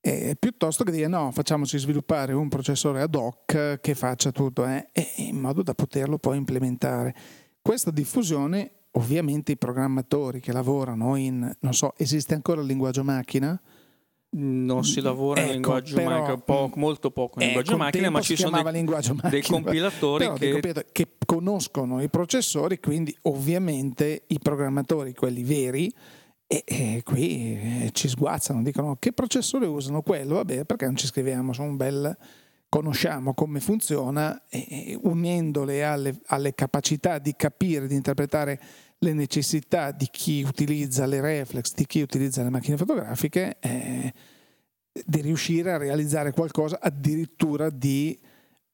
eh, 0.00 0.34
piuttosto 0.36 0.82
che 0.82 0.90
dire 0.90 1.06
no, 1.06 1.30
facciamoci 1.30 1.78
sviluppare 1.78 2.32
un 2.32 2.48
processore 2.48 3.00
ad 3.00 3.14
hoc 3.14 3.78
che 3.80 3.94
faccia 3.94 4.32
tutto 4.32 4.66
eh, 4.66 4.88
in 5.18 5.36
modo 5.36 5.62
da 5.62 5.72
poterlo 5.72 6.18
poi 6.18 6.36
implementare. 6.36 7.14
Questa 7.62 7.92
diffusione, 7.92 8.81
ovviamente 8.92 9.52
i 9.52 9.56
programmatori 9.56 10.40
che 10.40 10.52
lavorano 10.52 11.16
in, 11.16 11.50
non 11.60 11.74
so, 11.74 11.94
esiste 11.96 12.34
ancora 12.34 12.60
il 12.60 12.66
linguaggio 12.66 13.04
macchina? 13.04 13.60
Non 14.34 14.84
si 14.84 15.02
lavora 15.02 15.40
ecco, 15.40 15.48
in 15.48 15.54
linguaggio 15.54 15.94
però, 15.94 16.08
macchina, 16.08 16.38
poco, 16.38 16.78
molto 16.78 17.10
poco 17.10 17.40
in 17.40 17.48
ecco, 17.48 17.58
linguaggio 17.58 17.76
macchina, 17.76 18.10
ma 18.10 18.20
ci 18.22 18.36
sono 18.36 18.62
dei, 18.62 18.82
macchina, 18.82 19.28
dei 19.28 19.42
compilatori 19.42 20.24
però, 20.24 20.34
che... 20.34 20.40
Dei 20.40 20.52
compilatori 20.52 20.86
che 20.92 21.08
conoscono 21.26 22.02
i 22.02 22.08
processori, 22.08 22.80
quindi 22.80 23.14
ovviamente 23.22 24.24
i 24.28 24.38
programmatori, 24.38 25.12
quelli 25.14 25.42
veri, 25.42 25.92
e, 26.46 26.64
e 26.66 27.02
qui 27.04 27.58
eh, 27.84 27.90
ci 27.92 28.08
sguazzano, 28.08 28.62
dicono 28.62 28.96
che 28.98 29.12
processore 29.12 29.66
usano? 29.66 30.02
Quello, 30.02 30.36
vabbè 30.36 30.64
perché 30.64 30.86
non 30.86 30.96
ci 30.96 31.06
scriviamo? 31.06 31.52
Su 31.52 31.62
un 31.62 31.76
bel 31.76 32.16
conosciamo 32.72 33.34
come 33.34 33.60
funziona 33.60 34.44
unendole 35.02 35.84
alle, 35.84 36.18
alle, 36.28 36.54
capacità 36.54 37.18
di 37.18 37.34
capire, 37.36 37.86
di 37.86 37.94
interpretare 37.94 38.58
le 38.96 39.12
necessità 39.12 39.90
di 39.90 40.08
chi 40.10 40.42
utilizza 40.42 41.04
le 41.04 41.20
reflex, 41.20 41.74
di 41.74 41.84
chi 41.84 42.00
utilizza 42.00 42.42
le 42.42 42.48
macchine 42.48 42.78
fotografiche, 42.78 43.58
eh, 43.60 44.14
di 45.04 45.20
riuscire 45.20 45.72
a 45.72 45.76
realizzare 45.76 46.32
qualcosa 46.32 46.78
addirittura 46.80 47.68
di 47.68 48.18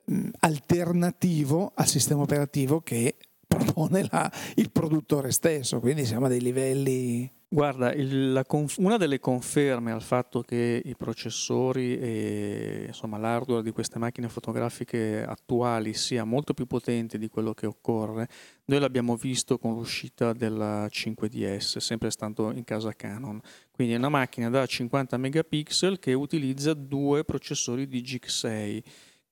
mh, 0.05 0.29
alternativo 0.41 1.73
al 1.75 1.89
sistema 1.89 2.23
operativo 2.23 2.81
che 2.81 3.17
propone 3.49 4.07
la, 4.13 4.31
il 4.55 4.71
produttore 4.71 5.33
stesso, 5.33 5.81
quindi 5.81 6.05
siamo 6.05 6.27
a 6.27 6.29
dei 6.29 6.41
livelli 6.41 7.29
Guarda, 7.51 7.95
il, 7.95 8.43
conf- 8.47 8.77
una 8.77 8.99
delle 8.99 9.21
conferme 9.21 9.91
al 9.91 10.03
fatto 10.03 10.43
che 10.43 10.83
i 10.85 10.95
processori 10.95 11.99
e 11.99 12.85
insomma, 12.89 13.17
l'hardware 13.17 13.63
di 13.63 13.71
queste 13.71 13.99
macchine 13.99 14.29
fotografiche 14.29 15.25
attuali 15.25 15.95
sia 15.95 16.25
molto 16.25 16.53
più 16.53 16.67
potente 16.67 17.17
di 17.17 17.29
quello 17.29 17.55
che 17.55 17.65
occorre, 17.65 18.29
noi 18.67 18.81
l'abbiamo 18.81 19.17
visto 19.17 19.57
con 19.57 19.73
l'uscita 19.73 20.35
della 20.35 20.85
5DS, 20.89 21.79
sempre 21.79 22.11
stando 22.11 22.53
in 22.53 22.65
casa 22.65 22.93
Canon. 22.93 23.41
Quindi 23.71 23.95
è 23.95 23.97
una 23.97 24.11
macchina 24.11 24.51
da 24.51 24.67
50 24.67 25.17
megapixel 25.17 25.99
che 25.99 26.13
utilizza 26.13 26.75
due 26.75 27.25
processori 27.25 27.89
di 27.89 28.03
GIG6 28.03 28.83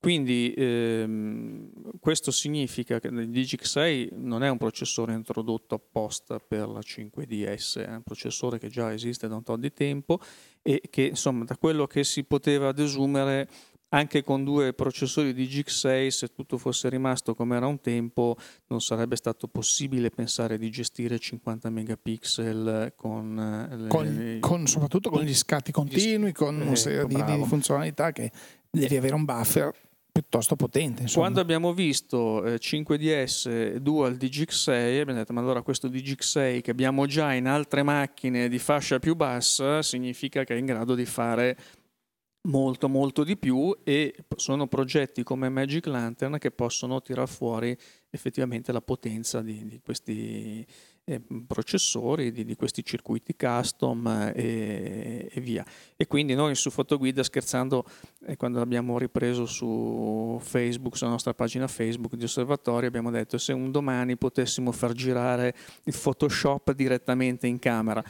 quindi 0.06 0.54
ehm, 0.56 1.68
questo 1.98 2.30
significa 2.30 3.00
che 3.00 3.08
il 3.08 3.28
Digic6 3.28 4.10
non 4.12 4.44
è 4.44 4.48
un 4.48 4.56
processore 4.56 5.14
introdotto 5.14 5.74
apposta 5.74 6.38
per 6.38 6.68
la 6.68 6.78
5DS, 6.78 7.84
è 7.84 7.90
un 7.90 8.02
processore 8.04 8.60
che 8.60 8.68
già 8.68 8.92
esiste 8.92 9.26
da 9.26 9.34
un 9.34 9.42
po' 9.42 9.56
di 9.56 9.72
tempo 9.72 10.20
e 10.62 10.80
che 10.90 11.02
insomma 11.02 11.42
da 11.42 11.56
quello 11.56 11.88
che 11.88 12.04
si 12.04 12.22
poteva 12.22 12.70
desumere 12.70 13.48
anche 13.88 14.22
con 14.22 14.44
due 14.44 14.72
processori 14.74 15.34
di 15.34 15.46
GX6, 15.46 16.06
se 16.06 16.28
tutto 16.28 16.56
fosse 16.56 16.88
rimasto 16.88 17.34
come 17.34 17.56
era 17.56 17.66
un 17.66 17.80
tempo, 17.80 18.36
non 18.68 18.80
sarebbe 18.80 19.16
stato 19.16 19.48
possibile 19.48 20.10
pensare 20.10 20.56
di 20.56 20.70
gestire 20.70 21.18
50 21.18 21.68
megapixel 21.68 22.92
con, 22.94 23.68
eh, 23.72 23.76
le, 23.76 23.88
con, 23.88 24.38
con 24.38 24.66
soprattutto 24.68 25.10
con 25.10 25.24
gli 25.24 25.34
scatti 25.34 25.72
continui, 25.72 26.30
con 26.30 26.60
una 26.60 26.76
serie 26.76 27.00
ecco, 27.00 27.08
di, 27.08 27.38
di, 27.38 27.44
funzionalità 27.44 28.12
che 28.12 28.30
devi 28.70 28.96
avere 28.96 29.14
un 29.14 29.24
buffer 29.24 29.72
piuttosto 30.16 30.56
potente. 30.56 31.02
Insomma. 31.02 31.24
Quando 31.24 31.40
abbiamo 31.40 31.74
visto 31.74 32.42
eh, 32.44 32.54
5DS 32.56 33.76
Dual 33.76 34.14
DGX6 34.14 35.00
abbiamo 35.00 35.18
detto 35.18 35.32
ma 35.34 35.40
allora 35.40 35.60
questo 35.60 35.88
DGX6 35.88 36.62
che 36.62 36.70
abbiamo 36.70 37.04
già 37.06 37.34
in 37.34 37.46
altre 37.46 37.82
macchine 37.82 38.48
di 38.48 38.58
fascia 38.58 38.98
più 38.98 39.14
bassa 39.14 39.82
significa 39.82 40.44
che 40.44 40.54
è 40.54 40.58
in 40.58 40.64
grado 40.64 40.94
di 40.94 41.04
fare 41.04 41.56
molto 42.48 42.88
molto 42.88 43.24
di 43.24 43.36
più 43.36 43.76
e 43.82 44.14
sono 44.36 44.66
progetti 44.68 45.22
come 45.22 45.50
Magic 45.50 45.86
Lantern 45.86 46.38
che 46.38 46.50
possono 46.50 47.02
tirar 47.02 47.28
fuori 47.28 47.76
effettivamente 48.08 48.72
la 48.72 48.80
potenza 48.80 49.42
di, 49.42 49.66
di 49.66 49.80
questi 49.84 50.64
processori, 51.46 52.32
di, 52.32 52.44
di, 52.44 52.56
questi 52.56 52.84
circuiti 52.84 53.36
custom 53.36 54.32
e, 54.34 55.28
e, 55.30 55.40
via. 55.40 55.64
E 55.96 56.06
quindi 56.08 56.34
noi 56.34 56.56
su 56.56 56.70
Fotoguida 56.70 57.22
scherzando, 57.22 57.84
eh, 58.26 58.36
quando 58.36 58.58
l'abbiamo 58.58 58.98
ripreso 58.98 59.46
su 59.46 60.38
Facebook, 60.42 60.96
sulla 60.96 61.10
nostra 61.10 61.32
pagina 61.32 61.68
Facebook 61.68 62.16
di 62.16 62.24
osservatorio, 62.24 62.88
abbiamo 62.88 63.12
detto 63.12 63.38
se 63.38 63.52
un 63.52 63.70
domani 63.70 64.16
potessimo 64.16 64.72
far 64.72 64.92
girare 64.92 65.54
il 65.84 65.96
Photoshop 65.96 66.72
direttamente 66.72 67.46
in 67.46 67.60
camera 67.60 68.02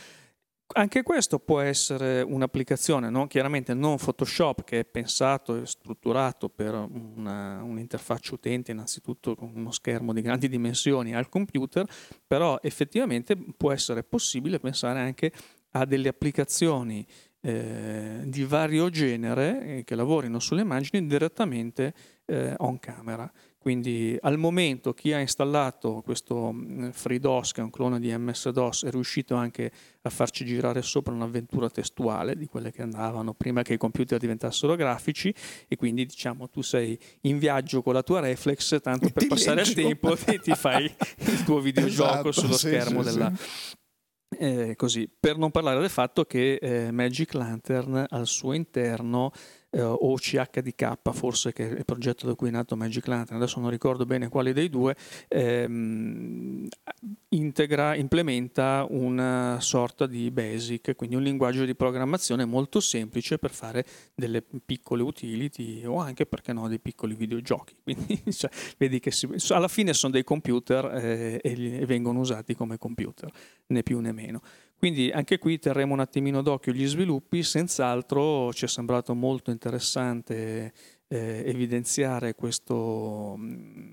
anche 0.72 1.02
questo 1.02 1.38
può 1.38 1.60
essere 1.60 2.22
un'applicazione, 2.22 3.08
no? 3.08 3.26
chiaramente 3.26 3.72
non 3.72 3.96
Photoshop 3.96 4.64
che 4.64 4.80
è 4.80 4.84
pensato 4.84 5.56
e 5.56 5.66
strutturato 5.66 6.48
per 6.48 6.74
una, 6.74 7.62
un'interfaccia 7.62 8.34
utente 8.34 8.72
innanzitutto 8.72 9.34
con 9.34 9.52
uno 9.54 9.70
schermo 9.70 10.12
di 10.12 10.22
grandi 10.22 10.48
dimensioni 10.48 11.14
al 11.14 11.28
computer, 11.28 11.86
però 12.26 12.58
effettivamente 12.62 13.36
può 13.36 13.72
essere 13.72 14.02
possibile 14.02 14.58
pensare 14.58 14.98
anche 14.98 15.32
a 15.70 15.84
delle 15.84 16.08
applicazioni 16.08 17.06
eh, 17.40 18.22
di 18.24 18.44
vario 18.44 18.90
genere 18.90 19.78
eh, 19.78 19.84
che 19.84 19.94
lavorino 19.94 20.40
sulle 20.40 20.62
immagini 20.62 21.06
direttamente 21.06 21.94
eh, 22.24 22.54
on 22.58 22.78
camera. 22.78 23.30
Quindi 23.66 24.16
al 24.20 24.38
momento 24.38 24.94
chi 24.94 25.12
ha 25.12 25.18
installato 25.18 26.00
questo 26.04 26.52
mm, 26.52 26.90
FreeDOS, 26.90 27.50
che 27.50 27.62
è 27.62 27.64
un 27.64 27.70
clone 27.70 27.98
di 27.98 28.16
MS-DOS, 28.16 28.84
è 28.84 28.90
riuscito 28.92 29.34
anche 29.34 29.72
a 30.02 30.08
farci 30.08 30.44
girare 30.44 30.82
sopra 30.82 31.12
un'avventura 31.12 31.68
testuale 31.68 32.36
di 32.36 32.46
quelle 32.46 32.70
che 32.70 32.82
andavano 32.82 33.34
prima 33.34 33.62
che 33.62 33.72
i 33.72 33.76
computer 33.76 34.20
diventassero 34.20 34.76
grafici. 34.76 35.34
E 35.66 35.74
quindi 35.74 36.06
diciamo 36.06 36.48
tu 36.48 36.62
sei 36.62 36.96
in 37.22 37.40
viaggio 37.40 37.82
con 37.82 37.94
la 37.94 38.04
tua 38.04 38.20
reflex, 38.20 38.80
tanto 38.80 39.10
per 39.10 39.26
passare 39.26 39.62
il 39.62 39.74
tempo 39.74 40.14
ti, 40.14 40.38
ti 40.38 40.54
fai 40.54 40.84
il 40.84 41.42
tuo 41.42 41.58
videogioco 41.58 42.28
esatto, 42.28 42.32
sullo 42.32 42.56
sì, 42.56 42.68
schermo 42.68 43.02
sì, 43.02 43.10
della... 43.10 43.32
Sì. 43.34 43.74
Eh, 44.38 44.74
così, 44.76 45.08
per 45.08 45.38
non 45.38 45.50
parlare 45.50 45.80
del 45.80 45.88
fatto 45.88 46.24
che 46.24 46.54
eh, 46.54 46.90
Magic 46.92 47.32
Lantern 47.32 48.06
al 48.08 48.26
suo 48.26 48.52
interno 48.52 49.32
eh, 49.70 49.80
o 49.80 50.14
CHDK, 50.14 51.12
forse 51.12 51.52
che 51.52 51.68
è 51.68 51.72
il 51.78 51.84
progetto 51.84 52.26
da 52.26 52.34
cui 52.34 52.48
è 52.48 52.50
nato 52.50 52.76
Magic 52.76 53.06
Lantern, 53.06 53.36
adesso 53.36 53.60
non 53.60 53.70
ricordo 53.70 54.04
bene 54.04 54.28
quale 54.28 54.52
dei 54.52 54.68
due, 54.68 54.96
ehm, 55.28 56.66
integra, 57.30 57.94
implementa 57.94 58.86
una 58.88 59.58
sorta 59.60 60.06
di 60.06 60.30
basic, 60.30 60.94
quindi 60.96 61.16
un 61.16 61.22
linguaggio 61.22 61.64
di 61.64 61.74
programmazione 61.74 62.44
molto 62.44 62.80
semplice 62.80 63.38
per 63.38 63.50
fare 63.50 63.84
delle 64.14 64.42
piccole 64.42 65.02
utility 65.02 65.84
o 65.84 65.98
anche, 65.98 66.26
perché 66.26 66.52
no, 66.52 66.68
dei 66.68 66.80
piccoli 66.80 67.14
videogiochi. 67.14 67.74
Quindi 67.86 68.22
cioè, 68.32 68.50
vedi 68.78 69.00
che 69.00 69.10
si, 69.10 69.28
alla 69.50 69.68
fine 69.68 69.92
sono 69.92 70.12
dei 70.12 70.24
computer 70.24 70.84
eh, 70.96 71.40
e, 71.42 71.80
e 71.80 71.86
vengono 71.86 72.20
usati 72.20 72.54
come 72.54 72.78
computer, 72.78 73.30
né 73.68 73.82
più 73.82 74.00
né 74.00 74.12
meno. 74.12 74.40
Quindi 74.78 75.10
anche 75.10 75.38
qui 75.38 75.58
terremo 75.58 75.94
un 75.94 76.00
attimino 76.00 76.42
d'occhio 76.42 76.72
gli 76.72 76.86
sviluppi, 76.86 77.42
senz'altro 77.42 78.52
ci 78.52 78.66
è 78.66 78.68
sembrato 78.68 79.14
molto 79.14 79.50
interessante 79.50 80.72
eh, 81.08 81.42
evidenziare 81.46 82.34
questo, 82.34 83.38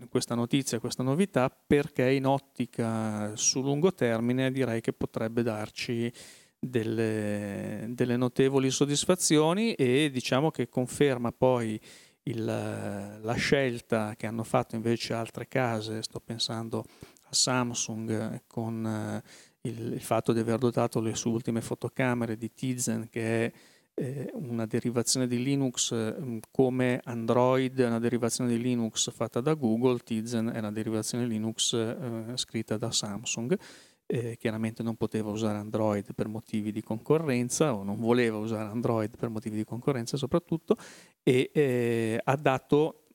questa 0.09 0.35
notizia, 0.35 0.79
questa 0.79 1.01
novità, 1.01 1.49
perché 1.49 2.11
in 2.11 2.25
ottica 2.25 3.35
su 3.35 3.61
lungo 3.61 3.93
termine 3.93 4.51
direi 4.51 4.81
che 4.81 4.91
potrebbe 4.91 5.41
darci 5.41 6.11
delle, 6.59 7.85
delle 7.89 8.17
notevoli 8.17 8.69
soddisfazioni 8.69 9.73
e 9.73 10.09
diciamo 10.11 10.51
che 10.51 10.69
conferma 10.69 11.31
poi 11.31 11.79
il, 12.23 12.43
la 12.43 13.33
scelta 13.33 14.15
che 14.15 14.27
hanno 14.27 14.43
fatto 14.43 14.75
invece 14.75 15.13
altre 15.13 15.47
case, 15.47 16.01
sto 16.03 16.19
pensando 16.19 16.85
a 17.23 17.33
Samsung 17.33 18.43
con 18.47 19.21
il, 19.63 19.93
il, 19.93 20.01
fatto 20.01 20.33
di 20.33 20.39
aver 20.39 20.57
dotato 20.57 20.99
le 20.99 21.15
sue 21.15 21.31
ultime 21.31 21.61
fotocamere 21.61 22.37
di 22.37 22.53
Tizen, 22.53 23.07
che 23.09 23.45
è 23.45 23.51
eh, 23.95 24.31
una 24.33 24.65
derivazione 24.65 25.27
di 25.27 25.41
Linux 25.41 25.91
eh, 25.91 26.39
come 26.51 26.99
Android 27.03 27.79
è 27.79 27.85
una 27.85 27.99
derivazione 27.99 28.49
di 28.49 28.61
Linux 28.61 29.11
fatta 29.11 29.39
da 29.39 29.53
Google, 29.53 29.99
Tizen 29.99 30.47
è 30.47 30.59
una 30.59 30.71
derivazione 30.71 31.25
Linux 31.25 31.73
eh, 31.73 32.31
scritta 32.35 32.77
da 32.77 32.91
Samsung. 32.91 33.57
Eh, 34.05 34.35
chiaramente 34.37 34.83
non 34.83 34.95
poteva 34.95 35.29
usare 35.29 35.57
Android 35.57 36.13
per 36.13 36.27
motivi 36.27 36.73
di 36.73 36.83
concorrenza 36.83 37.73
o 37.73 37.83
non 37.83 37.99
voleva 37.99 38.37
usare 38.37 38.69
Android 38.69 39.15
per 39.15 39.29
motivi 39.29 39.55
di 39.55 39.63
concorrenza 39.63 40.17
soprattutto 40.17 40.75
e 41.23 41.49
eh, 41.53 42.19
ha 42.21 42.35
dato 42.35 43.05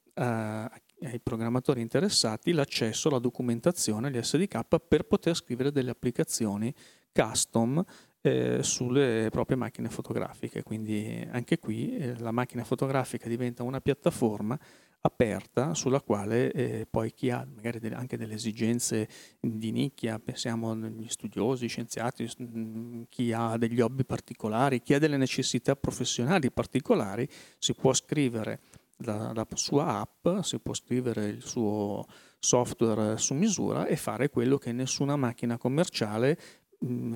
ai 1.03 1.21
programmatori 1.21 1.81
interessati 1.81 2.53
l'accesso 2.53 3.09
alla 3.09 3.19
documentazione, 3.19 4.09
agli 4.09 4.23
SDK 4.23 4.79
per 4.87 5.05
poter 5.05 5.35
scrivere 5.35 5.71
delle 5.71 5.91
applicazioni 5.91 6.75
custom 7.13 7.85
eh, 8.21 8.63
sulle 8.63 9.29
proprie 9.31 9.57
macchine 9.57 9.89
fotografiche. 9.89 10.63
Quindi 10.63 11.27
anche 11.31 11.59
qui 11.59 11.97
eh, 11.97 12.19
la 12.19 12.33
macchina 12.33 12.65
fotografica 12.65 13.29
diventa 13.29 13.63
una 13.63 13.81
piattaforma 13.81 14.59
aperta 15.01 15.75
sulla 15.75 16.01
quale 16.01 16.51
eh, 16.51 16.87
poi 16.91 17.13
chi 17.13 17.31
ha 17.31 17.47
magari 17.55 17.79
delle, 17.79 17.95
anche 17.95 18.17
delle 18.17 18.35
esigenze 18.35 19.09
di 19.41 19.71
nicchia, 19.71 20.19
pensiamo 20.19 20.73
agli 20.73 21.07
studiosi, 21.09 21.69
scienziati, 21.69 22.29
mm, 22.43 23.03
chi 23.09 23.33
ha 23.33 23.57
degli 23.57 23.81
hobby 23.81 24.05
particolari, 24.05 24.83
chi 24.83 24.95
ha 24.95 24.99
delle 24.99 25.17
necessità 25.17 25.77
professionali 25.77 26.51
particolari, 26.51 27.29
si 27.59 27.75
può 27.75 27.93
scrivere 27.93 28.61
la, 28.99 29.33
la 29.33 29.47
sua 29.55 30.01
app, 30.01 30.43
si 30.43 30.59
può 30.59 30.75
scrivere 30.75 31.27
il 31.27 31.43
suo 31.43 32.05
software 32.39 33.17
su 33.17 33.35
misura 33.35 33.87
e 33.87 33.97
fare 33.97 34.31
quello 34.31 34.59
che 34.59 34.73
nessuna 34.73 35.17
macchina 35.17 35.59
commerciale 35.59 36.39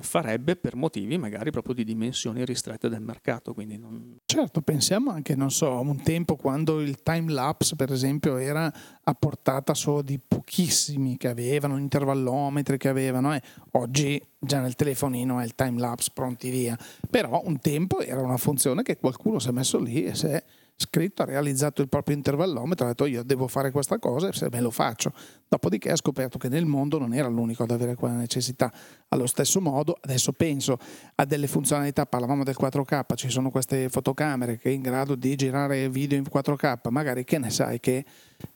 farebbe 0.01 0.57
per 0.57 0.75
motivi 0.75 1.17
magari 1.17 1.49
proprio 1.49 1.73
di 1.73 1.85
dimensioni 1.85 2.43
ristrette 2.43 2.89
del 2.89 3.01
mercato. 3.01 3.53
Non... 3.55 4.17
Certo, 4.25 4.61
pensiamo 4.61 5.11
anche, 5.11 5.35
non 5.35 5.51
so, 5.51 5.71
a 5.71 5.79
un 5.79 6.01
tempo 6.01 6.35
quando 6.35 6.81
il 6.81 7.01
time 7.01 7.31
lapse, 7.31 7.75
per 7.75 7.91
esempio, 7.91 8.35
era 8.35 8.71
a 9.01 9.13
portata 9.13 9.73
solo 9.73 10.01
di 10.01 10.19
pochissimi 10.19 11.15
che 11.15 11.29
avevano, 11.29 11.77
intervallometri 11.77 12.77
che 12.77 12.89
avevano, 12.89 13.33
e 13.33 13.41
oggi 13.71 14.21
già 14.37 14.59
nel 14.59 14.75
telefonino 14.75 15.39
è 15.39 15.45
il 15.45 15.55
time 15.55 15.79
lapse 15.79 16.11
pronti 16.13 16.49
via. 16.49 16.77
Però 17.09 17.41
un 17.45 17.59
tempo 17.59 18.01
era 18.01 18.21
una 18.21 18.37
funzione 18.37 18.83
che 18.83 18.97
qualcuno 18.97 19.39
si 19.39 19.47
è 19.47 19.51
messo 19.51 19.79
lì 19.79 20.03
e 20.03 20.13
si 20.13 20.27
è 20.27 20.43
scritto, 20.75 21.21
ha 21.21 21.25
realizzato 21.25 21.81
il 21.81 21.89
proprio 21.89 22.15
intervallometro, 22.15 22.85
ha 22.85 22.89
detto 22.89 23.05
io 23.05 23.23
devo 23.23 23.47
fare 23.47 23.71
questa 23.71 23.99
cosa 23.99 24.29
e 24.29 24.33
se 24.33 24.47
me 24.51 24.59
lo 24.61 24.71
faccio. 24.71 25.13
Dopodiché 25.47 25.91
ha 25.91 25.95
scoperto 25.95 26.37
che 26.37 26.49
nel 26.49 26.65
mondo 26.65 26.97
non 26.97 27.13
era 27.13 27.27
l'unico 27.27 27.63
ad 27.63 27.71
avere 27.71 27.95
quella 27.95 28.15
necessità. 28.15 28.71
Allo 29.09 29.27
stesso 29.27 29.61
modo, 29.61 29.97
adesso 30.01 30.31
penso 30.31 30.77
a 31.15 31.25
delle 31.25 31.47
funzionalità, 31.47 32.05
parlavamo 32.05 32.43
del 32.43 32.55
4K, 32.59 33.15
ci 33.15 33.29
sono 33.29 33.49
queste 33.49 33.89
fotocamere 33.89 34.57
che 34.57 34.69
è 34.69 34.73
in 34.73 34.81
grado 34.81 35.15
di 35.15 35.35
girare 35.35 35.89
video 35.89 36.17
in 36.17 36.25
4K, 36.31 36.89
magari 36.89 37.23
che 37.23 37.37
ne 37.37 37.49
sai 37.49 37.79
che 37.79 38.05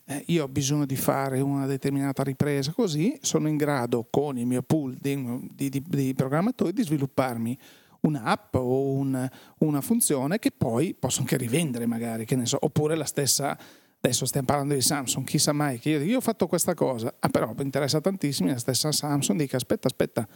eh, 0.04 0.22
io 0.26 0.44
ho 0.44 0.48
bisogno 0.48 0.86
di 0.86 0.96
fare 0.96 1.40
una 1.40 1.66
determinata 1.66 2.22
ripresa 2.22 2.72
così, 2.72 3.16
sono 3.22 3.48
in 3.48 3.56
grado 3.56 4.06
con 4.10 4.38
il 4.38 4.46
mio 4.46 4.62
pool 4.62 4.94
di, 4.94 5.48
di, 5.54 5.68
di, 5.68 5.82
di 5.86 6.14
programmatori 6.14 6.72
di 6.72 6.82
svilupparmi 6.82 7.58
un'app 8.00 8.54
o 8.54 8.90
un, 8.90 9.28
una 9.58 9.80
funzione 9.80 10.38
che 10.38 10.50
poi 10.50 10.94
posso 10.94 11.20
anche 11.20 11.36
rivendere 11.36 11.86
magari, 11.86 12.24
che 12.24 12.36
ne 12.36 12.46
so, 12.46 12.58
oppure 12.60 12.96
la 12.96 13.04
stessa 13.04 13.58
adesso 14.00 14.26
stiamo 14.26 14.46
parlando 14.46 14.74
di 14.74 14.80
Samsung, 14.80 15.26
chissà 15.26 15.52
mai 15.52 15.78
che 15.78 15.90
io, 15.90 16.00
io 16.02 16.18
ho 16.18 16.20
fatto 16.20 16.46
questa 16.46 16.74
cosa, 16.74 17.14
ah 17.18 17.28
però 17.28 17.52
mi 17.56 17.64
interessa 17.64 18.00
tantissimo 18.00 18.48
la 18.48 18.58
stessa 18.58 18.92
Samsung 18.92 19.38
dica 19.38 19.56
aspetta, 19.56 19.88
aspetta, 19.88 20.26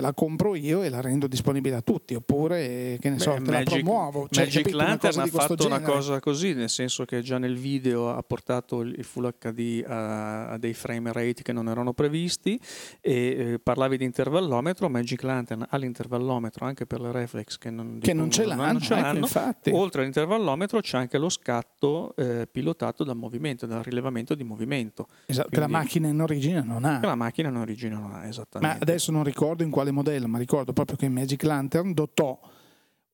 la 0.00 0.14
compro 0.14 0.54
io 0.54 0.82
e 0.82 0.88
la 0.88 1.02
rendo 1.02 1.26
disponibile 1.26 1.76
a 1.76 1.82
tutti, 1.82 2.14
oppure 2.14 2.96
che 2.98 3.10
ne 3.10 3.18
so, 3.18 3.34
Beh, 3.34 3.42
te 3.42 3.50
Magic, 3.50 3.70
la 3.70 3.76
promuovo. 3.76 4.28
Cioè, 4.30 4.44
Magic 4.44 4.62
capito, 4.62 4.76
Lantern 4.76 5.20
ha 5.20 5.26
fatto 5.26 5.54
genere. 5.54 5.82
una 5.82 5.92
cosa 5.92 6.20
così, 6.20 6.54
nel 6.54 6.70
senso 6.70 7.04
che 7.04 7.20
già 7.20 7.36
nel 7.36 7.58
video 7.58 8.10
ha 8.10 8.22
portato 8.22 8.80
il 8.80 9.04
Full 9.04 9.34
HD 9.38 9.84
a, 9.86 10.48
a 10.48 10.58
dei 10.58 10.72
frame 10.72 11.12
rate 11.12 11.42
che 11.42 11.52
non 11.52 11.68
erano 11.68 11.92
previsti 11.92 12.58
e 13.00 13.12
eh, 13.12 13.58
parlavi 13.62 13.98
di 13.98 14.04
intervallometro, 14.04 14.88
Magic 14.88 15.22
Lantern 15.22 15.66
ha 15.68 15.76
l'intervallometro 15.76 16.64
anche 16.64 16.86
per 16.86 17.00
le 17.00 17.12
reflex 17.12 17.58
che 17.58 17.70
non, 17.70 17.98
che 18.00 18.14
non 18.14 18.30
ce 18.30 18.46
l'hanno, 18.46 18.64
non 18.64 18.80
ce 18.80 18.94
ecco, 18.94 19.02
l'hanno. 19.02 19.26
Ecco, 19.62 19.76
oltre 19.76 20.00
all'intervallometro 20.00 20.80
c'è 20.80 20.96
anche 20.96 21.18
lo 21.18 21.28
scatto 21.28 22.14
eh, 22.16 22.48
pilotato 22.50 23.04
dal 23.04 23.16
movimento, 23.16 23.66
dal 23.66 23.82
rilevamento 23.82 24.34
di 24.34 24.44
movimento. 24.44 25.06
Esatto, 25.26 25.48
Quindi, 25.48 25.66
che 25.66 25.72
la 25.72 25.78
macchina 25.78 26.08
in 26.08 26.20
origine 26.20 26.62
non 26.62 26.84
ha. 26.84 26.98
Che 27.00 27.06
la 27.06 27.14
macchina 27.14 27.48
in 27.48 27.56
origine 27.56 27.94
non 27.94 28.12
ha, 28.12 28.26
esattamente. 28.26 28.76
Ma 28.78 28.80
adesso 28.80 29.12
non 29.12 29.22
ricordo 29.22 29.62
in 29.62 29.70
quale 29.70 29.81
quale 29.82 29.90
modello, 29.90 30.28
ma 30.28 30.38
ricordo 30.38 30.72
proprio 30.72 30.96
che 30.96 31.08
Magic 31.08 31.42
Lantern 31.42 31.92
dotò 31.92 32.38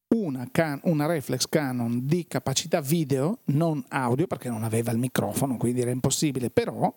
una, 0.08 0.48
can- 0.50 0.80
una, 0.84 1.06
reflex 1.06 1.48
Canon 1.48 2.06
di 2.06 2.26
capacità 2.26 2.80
video, 2.80 3.40
non 3.46 3.82
audio, 3.88 4.26
perché 4.26 4.48
non 4.48 4.64
aveva 4.64 4.92
il 4.92 4.98
microfono, 4.98 5.56
quindi 5.56 5.80
era 5.80 5.90
impossibile, 5.90 6.50
però 6.50 6.92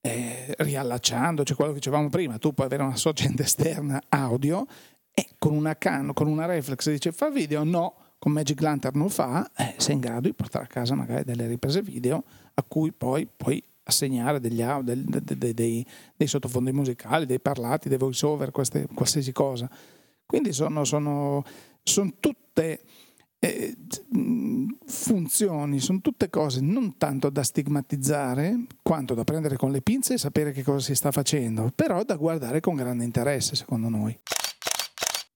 eh, 0.00 0.54
riallacciandoci 0.58 1.54
quello 1.54 1.72
che 1.72 1.78
dicevamo 1.78 2.08
prima, 2.08 2.38
tu 2.38 2.52
puoi 2.52 2.66
avere 2.66 2.82
una 2.82 2.96
sorgente 2.96 3.42
esterna 3.44 4.00
audio 4.08 4.66
e 5.12 5.28
con 5.38 5.52
una 5.54 5.76
Canon, 5.76 6.14
con 6.14 6.26
una 6.26 6.46
reflex 6.46 6.90
dice 6.90 7.12
fa 7.12 7.30
video, 7.30 7.64
no, 7.64 7.94
con 8.18 8.32
Magic 8.32 8.60
Lantern 8.60 8.98
non 8.98 9.10
fa, 9.10 9.50
eh, 9.56 9.74
sei 9.76 9.94
in 9.94 10.00
grado 10.00 10.22
di 10.22 10.34
portare 10.34 10.64
a 10.64 10.68
casa 10.68 10.94
magari 10.94 11.24
delle 11.24 11.46
riprese 11.46 11.82
video 11.82 12.24
a 12.54 12.62
cui 12.62 12.92
poi 12.92 13.28
puoi 13.34 13.62
assegnare 13.84 14.40
degli, 14.40 14.62
dei, 14.82 15.04
dei, 15.04 15.54
dei, 15.54 15.86
dei, 16.16 16.26
sottofondi 16.26 16.72
musicali, 16.72 17.26
dei 17.26 17.40
parlati, 17.40 17.88
dei 17.88 17.98
voice 17.98 18.24
over, 18.26 18.50
qualsiasi 18.50 19.32
cosa. 19.32 19.70
Quindi 20.24 20.52
sono, 20.52 20.84
sono, 20.84 21.44
sono 21.82 22.12
tutte 22.20 22.80
eh, 23.38 23.76
funzioni, 24.86 25.80
sono 25.80 26.00
tutte 26.00 26.30
cose 26.30 26.60
non 26.60 26.96
tanto 26.96 27.28
da 27.28 27.42
stigmatizzare 27.42 28.66
quanto 28.82 29.14
da 29.14 29.24
prendere 29.24 29.56
con 29.56 29.72
le 29.72 29.82
pinze 29.82 30.14
e 30.14 30.18
sapere 30.18 30.52
che 30.52 30.62
cosa 30.62 30.78
si 30.78 30.94
sta 30.94 31.10
facendo, 31.10 31.70
però 31.74 32.04
da 32.04 32.14
guardare 32.14 32.60
con 32.60 32.76
grande 32.76 33.04
interesse 33.04 33.56
secondo 33.56 33.88
noi. 33.88 34.16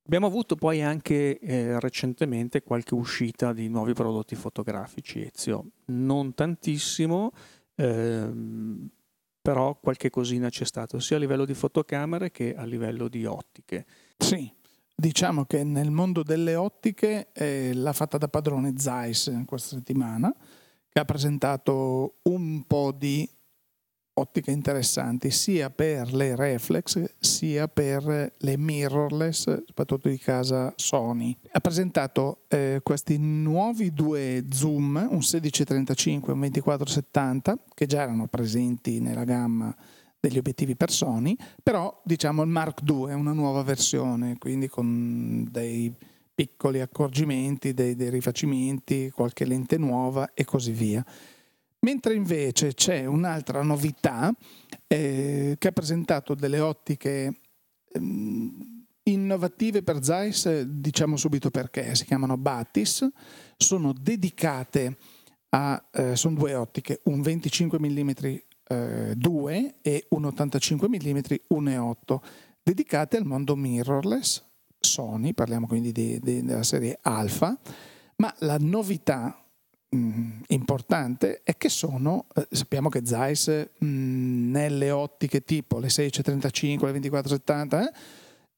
Abbiamo 0.07 0.29
avuto 0.29 0.55
poi 0.55 0.83
anche 0.83 1.37
eh, 1.41 1.81
recentemente 1.81 2.63
qualche 2.63 2.95
uscita 2.95 3.53
di 3.53 3.69
nuovi 3.69 3.93
prodotti 3.93 4.37
fotografici, 4.37 5.21
Ezio. 5.21 5.71
Non 5.87 6.33
tantissimo, 6.33 7.33
Ehm, 7.77 8.89
però 9.41 9.79
qualche 9.79 10.11
cosina 10.11 10.49
c'è 10.49 10.65
stato 10.65 10.99
sia 10.99 11.17
a 11.17 11.21
livello 11.21 11.45
di 11.45 11.55
fotocamere 11.55 12.33
che 12.33 12.55
a 12.57 12.65
livello 12.65 13.07
di 13.09 13.25
ottiche. 13.27 13.87
Sì, 14.17 14.53
diciamo 14.95 15.45
che 15.45 15.63
nel 15.63 15.91
mondo 15.91 16.23
delle 16.23 16.57
ottiche 16.57 17.29
eh, 17.33 17.73
l'ha 17.73 17.93
fatta 17.93 18.19
da 18.19 18.29
padrone 18.29 18.75
Zeiss 18.77 19.31
questa 19.45 19.77
settimana, 19.77 20.35
che 20.89 20.99
ha 20.99 21.05
presentato 21.05 22.17
un 22.23 22.65
po' 22.67 22.91
di 22.91 23.29
ottiche 24.19 24.51
interessanti 24.51 25.31
sia 25.31 25.71
per 25.71 26.13
le 26.15 26.37
reflex 26.37 27.15
sia 27.19 27.69
per 27.69 28.33
le 28.37 28.57
mirrorless, 28.57 29.65
soprattutto 29.67 30.09
di 30.09 30.19
casa 30.19 30.73
Sony. 30.77 31.37
Ha 31.53 31.61
presentato 31.61 32.45
eh, 32.49 32.81
questi 32.83 33.19
nuovi 33.19 33.93
due 33.93 34.45
zoom, 34.51 34.97
un 34.97 35.19
1635 35.19 36.29
e 36.29 36.35
un 36.35 36.41
2470, 36.41 37.59
che 37.75 37.87
già 37.87 38.03
erano 38.03 38.27
presenti 38.27 39.01
nella 39.01 39.25
gamma 39.25 39.75
degli 40.19 40.39
obiettivi 40.39 40.77
per 40.77 40.91
Sony, 40.91 41.37
però 41.63 42.01
diciamo 42.05 42.43
il 42.43 42.49
Mark 42.49 42.81
II 42.89 43.09
è 43.09 43.15
una 43.15 43.33
nuova 43.33 43.63
versione, 43.63 44.39
quindi 44.39 44.69
con 44.69 45.47
dei 45.51 45.95
piccoli 46.35 46.81
accorgimenti, 46.81 47.73
dei, 47.73 47.95
dei 47.95 48.11
rifacimenti, 48.11 49.11
qualche 49.11 49.45
lente 49.45 49.79
nuova 49.79 50.33
e 50.35 50.45
così 50.45 50.73
via. 50.73 51.05
Mentre 51.87 52.15
invece 52.15 52.75
c'è 52.75 53.07
un'altra 53.07 53.63
novità 53.63 54.35
eh, 54.89 55.55
che 55.57 55.69
ha 55.69 55.73
presentato 55.73 56.35
delle 56.35 56.59
ottiche 56.59 57.43
eh, 57.93 58.01
innovative 59.05 59.85
per 59.85 60.03
Zeiss, 60.03 60.63
diciamo 60.63 61.17
subito 61.17 61.51
perché, 61.51 61.95
si 61.95 62.05
chiamano 62.05 62.37
Batis, 62.37 63.09
sono 63.57 63.93
dedicate 63.93 64.97
a, 65.51 65.81
eh, 65.93 66.17
sono 66.17 66.35
due 66.35 66.55
ottiche, 66.55 67.03
un 67.05 67.23
25 67.23 67.79
mm 67.79 68.11
eh, 68.69 69.15
2 69.15 69.75
e 69.81 70.07
un 70.09 70.25
85 70.25 70.89
mm 70.89 71.19
1.8, 71.55 72.19
dedicate 72.65 73.17
al 73.17 73.27
mondo 73.27 73.55
mirrorless, 73.55 74.43
Sony, 74.81 75.35
parliamo 75.35 75.69
quindi 75.69 75.93
di, 75.93 76.19
di, 76.19 76.43
della 76.43 76.65
serie 76.65 76.99
Alpha, 77.01 77.57
ma 78.17 78.35
la 78.41 78.57
novità 78.59 79.41
mh, 79.97 80.43
importante 80.49 81.41
è 81.43 81.57
che 81.57 81.69
sono, 81.69 82.27
eh, 82.35 82.47
sappiamo 82.51 82.89
che 82.89 83.05
Zeiss 83.05 83.49
mh, 83.79 84.51
nelle 84.51 84.91
ottiche 84.91 85.43
tipo 85.43 85.77
le 85.77 85.89
1635, 85.89 86.87
le 86.87 86.99
2470 86.99 87.83
eh, 87.83 87.93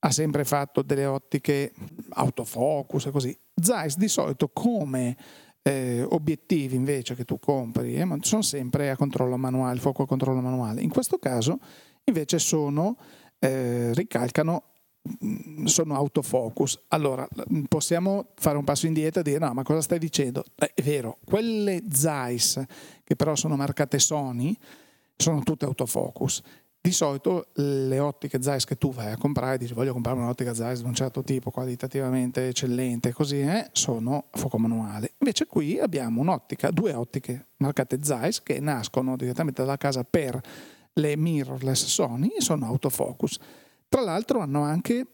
ha 0.00 0.10
sempre 0.10 0.44
fatto 0.44 0.82
delle 0.82 1.06
ottiche 1.06 1.72
autofocus 2.10 3.06
e 3.06 3.10
così. 3.10 3.38
Zeiss 3.54 3.96
di 3.96 4.08
solito 4.08 4.48
come 4.48 5.16
eh, 5.62 6.02
obiettivi 6.02 6.76
invece 6.76 7.14
che 7.14 7.24
tu 7.24 7.38
compri 7.38 7.94
eh, 7.94 8.06
sono 8.20 8.42
sempre 8.42 8.90
a 8.90 8.96
controllo 8.96 9.36
manuale, 9.36 9.80
fuoco 9.80 10.02
a 10.04 10.06
controllo 10.06 10.40
manuale. 10.40 10.82
In 10.82 10.90
questo 10.90 11.18
caso 11.18 11.58
invece 12.04 12.38
sono, 12.38 12.96
eh, 13.38 13.92
ricalcano 13.94 14.52
mm, 14.54 14.77
sono 15.64 15.94
autofocus. 15.94 16.78
Allora, 16.88 17.26
possiamo 17.68 18.28
fare 18.36 18.56
un 18.56 18.64
passo 18.64 18.86
indietro 18.86 19.20
e 19.20 19.22
dire 19.24 19.38
no, 19.38 19.52
ma 19.52 19.62
cosa 19.62 19.80
stai 19.80 19.98
dicendo? 19.98 20.44
Eh, 20.56 20.72
è 20.74 20.82
vero, 20.82 21.18
quelle 21.24 21.84
Zeiss 21.90 22.62
che 23.04 23.16
però 23.16 23.34
sono 23.34 23.56
marcate 23.56 23.98
Sony 23.98 24.56
sono 25.16 25.42
tutte 25.42 25.64
autofocus. 25.64 26.42
Di 26.80 26.92
solito 26.92 27.48
le 27.54 27.98
ottiche 27.98 28.40
Zeiss 28.40 28.64
che 28.64 28.78
tu 28.78 28.92
vai 28.92 29.10
a 29.10 29.16
comprare, 29.16 29.58
dici 29.58 29.74
voglio 29.74 29.92
comprare 29.92 30.18
un'ottica 30.18 30.54
Zeiss 30.54 30.80
di 30.80 30.86
un 30.86 30.94
certo 30.94 31.22
tipo, 31.22 31.50
qualitativamente 31.50 32.48
eccellente, 32.48 33.12
così 33.12 33.40
eh, 33.40 33.68
sono 33.72 34.26
a 34.30 34.38
fuoco 34.38 34.58
manuale. 34.58 35.12
Invece 35.18 35.46
qui 35.46 35.78
abbiamo 35.80 36.20
un'ottica, 36.20 36.70
due 36.70 36.94
ottiche 36.94 37.48
marcate 37.56 37.98
Zeiss 38.02 38.42
che 38.42 38.60
nascono 38.60 39.16
direttamente 39.16 39.62
dalla 39.62 39.76
casa 39.76 40.04
per 40.04 40.40
le 40.94 41.16
mirrorless 41.16 41.86
Sony 41.86 42.28
e 42.28 42.40
sono 42.40 42.66
autofocus. 42.66 43.38
Tra 43.88 44.02
l'altro 44.02 44.40
hanno 44.40 44.62
anche 44.62 45.06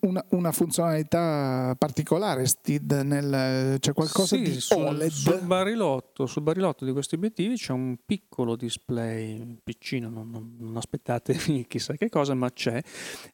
una, 0.00 0.24
una 0.30 0.52
funzionalità 0.52 1.74
particolare, 1.78 2.46
Stid, 2.46 2.92
nel, 2.92 3.78
c'è 3.78 3.94
qualcosa 3.94 4.36
sì, 4.36 4.42
di 4.42 4.60
sul, 4.60 4.76
OLED. 4.76 5.10
Sul 5.10 5.40
barilotto, 5.42 6.26
sul 6.26 6.42
barilotto, 6.42 6.84
di 6.84 6.92
questi 6.92 7.14
obiettivi 7.14 7.56
c'è 7.56 7.72
un 7.72 7.96
piccolo 8.04 8.54
display, 8.54 9.58
piccino, 9.64 10.10
non, 10.10 10.28
non, 10.30 10.56
non 10.58 10.76
aspettatevi 10.76 11.64
chissà 11.68 11.94
che 11.94 12.10
cosa, 12.10 12.34
ma 12.34 12.50
c'è 12.50 12.78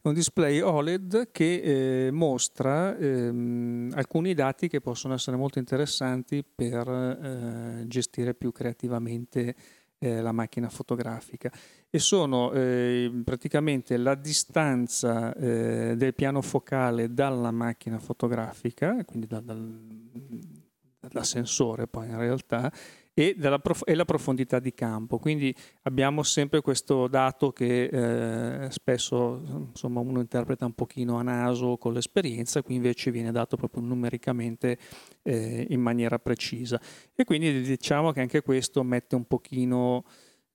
un 0.03 0.13
display 0.13 0.61
OLED 0.61 1.29
che 1.31 2.07
eh, 2.07 2.11
mostra 2.11 2.97
ehm, 2.97 3.91
alcuni 3.95 4.33
dati 4.33 4.69
che 4.69 4.79
possono 4.79 5.13
essere 5.13 5.35
molto 5.35 5.59
interessanti 5.59 6.43
per 6.43 6.87
eh, 6.87 7.83
gestire 7.87 8.33
più 8.33 8.53
creativamente 8.53 9.55
eh, 10.05 10.21
la 10.21 10.31
macchina 10.31 10.69
fotografica. 10.69 11.51
E 11.89 11.99
sono 11.99 12.51
eh, 12.51 13.11
praticamente 13.23 13.97
la 13.97 14.15
distanza 14.15 15.33
eh, 15.35 15.95
del 15.97 16.13
piano 16.13 16.41
focale 16.41 17.13
dalla 17.13 17.51
macchina 17.51 17.97
fotografica, 17.97 19.03
quindi 19.03 19.27
da, 19.27 19.39
dal, 19.39 19.59
dall'ascensore 20.99 21.87
poi 21.87 22.09
in 22.09 22.17
realtà, 22.17 22.71
e, 23.17 23.35
prof- 23.61 23.87
e, 23.87 23.95
la 23.95 24.03
profondità 24.03 24.59
di 24.59 24.73
campo. 24.73 25.17
Quindi 25.17 25.55
abbiamo 25.83 26.21
sempre 26.21 26.59
questo 26.59 27.07
dato 27.07 27.51
che 27.51 27.85
eh, 28.65 28.69
spesso 28.69 29.41
insomma, 29.69 30.01
uno 30.01 30.19
interpreta 30.19 30.65
un 30.65 30.73
pochino 30.73 31.17
a 31.17 31.23
naso 31.23 31.77
con 31.77 31.93
l'esperienza, 31.93 32.61
qui 32.61 32.75
invece 32.75 33.11
viene 33.11 33.31
dato 33.31 33.55
proprio 33.55 33.81
numericamente 33.81 34.77
eh, 35.23 35.65
in 35.69 35.79
maniera 35.79 36.19
precisa. 36.19 36.79
E 37.15 37.23
quindi 37.23 37.61
diciamo 37.61 38.11
che 38.11 38.19
anche 38.19 38.41
questo 38.41 38.83
mette 38.83 39.15
un 39.15 39.25
pochino 39.25 40.03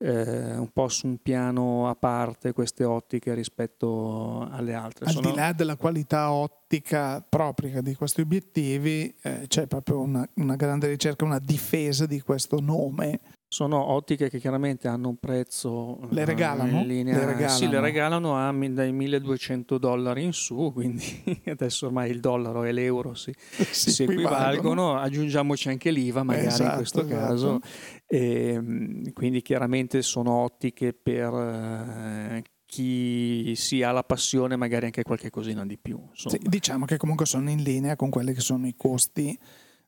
eh, 0.02 0.56
un 0.56 0.70
po' 0.72 0.88
su 0.88 1.06
un 1.06 1.18
piano 1.18 1.88
a 1.88 1.94
parte 1.94 2.52
queste 2.52 2.84
ottiche 2.84 3.34
rispetto 3.34 4.48
alle 4.50 4.72
altre. 4.72 5.06
Al 5.06 5.12
Sono... 5.12 5.30
di 5.30 5.36
là 5.36 5.52
della 5.52 5.76
qualità 5.76 6.32
ottica 6.32 7.24
propria 7.26 7.82
di 7.82 7.94
questi 7.94 8.22
obiettivi, 8.22 9.14
eh, 9.22 9.44
c'è 9.46 9.66
proprio 9.66 10.00
una, 10.00 10.26
una 10.36 10.56
grande 10.56 10.88
ricerca, 10.88 11.24
una 11.24 11.38
difesa 11.38 12.06
di 12.06 12.20
questo 12.20 12.60
nome 12.60 13.20
sono 13.52 13.84
ottiche 13.90 14.30
che 14.30 14.38
chiaramente 14.38 14.86
hanno 14.86 15.08
un 15.08 15.16
prezzo 15.16 15.98
le 16.10 16.24
regalano? 16.24 16.82
in 16.82 16.86
linea 16.86 17.18
le 17.18 17.26
regalano. 17.26 17.58
sì, 17.58 17.68
le 17.68 17.80
regalano 17.80 18.36
a, 18.36 18.52
dai 18.52 18.92
1200 18.92 19.76
dollari 19.76 20.22
in 20.22 20.32
su 20.32 20.70
quindi 20.72 21.42
adesso 21.46 21.86
ormai 21.86 22.12
il 22.12 22.20
dollaro 22.20 22.62
e 22.62 22.70
l'euro 22.70 23.14
si, 23.14 23.34
si, 23.50 23.90
si 23.90 24.04
equivalgono 24.04 24.96
aggiungiamoci 24.96 25.68
anche 25.68 25.90
l'IVA 25.90 26.22
magari 26.22 26.46
esatto, 26.46 26.70
in 26.70 26.76
questo 26.76 27.00
esatto. 27.00 27.20
caso 27.20 27.60
e, 28.06 28.52
ehm, 28.52 29.12
quindi 29.12 29.42
chiaramente 29.42 30.00
sono 30.02 30.30
ottiche 30.30 30.92
per 30.92 31.34
eh, 31.34 32.44
chi 32.64 33.54
si 33.56 33.82
ha 33.82 33.90
la 33.90 34.04
passione 34.04 34.54
magari 34.54 34.84
anche 34.84 35.02
qualche 35.02 35.30
cosina 35.30 35.66
di 35.66 35.76
più 35.76 36.00
sì, 36.12 36.38
diciamo 36.40 36.84
che 36.84 36.98
comunque 36.98 37.26
sono 37.26 37.50
in 37.50 37.64
linea 37.64 37.96
con 37.96 38.10
quelli 38.10 38.32
che 38.32 38.40
sono 38.40 38.68
i 38.68 38.76
costi 38.76 39.36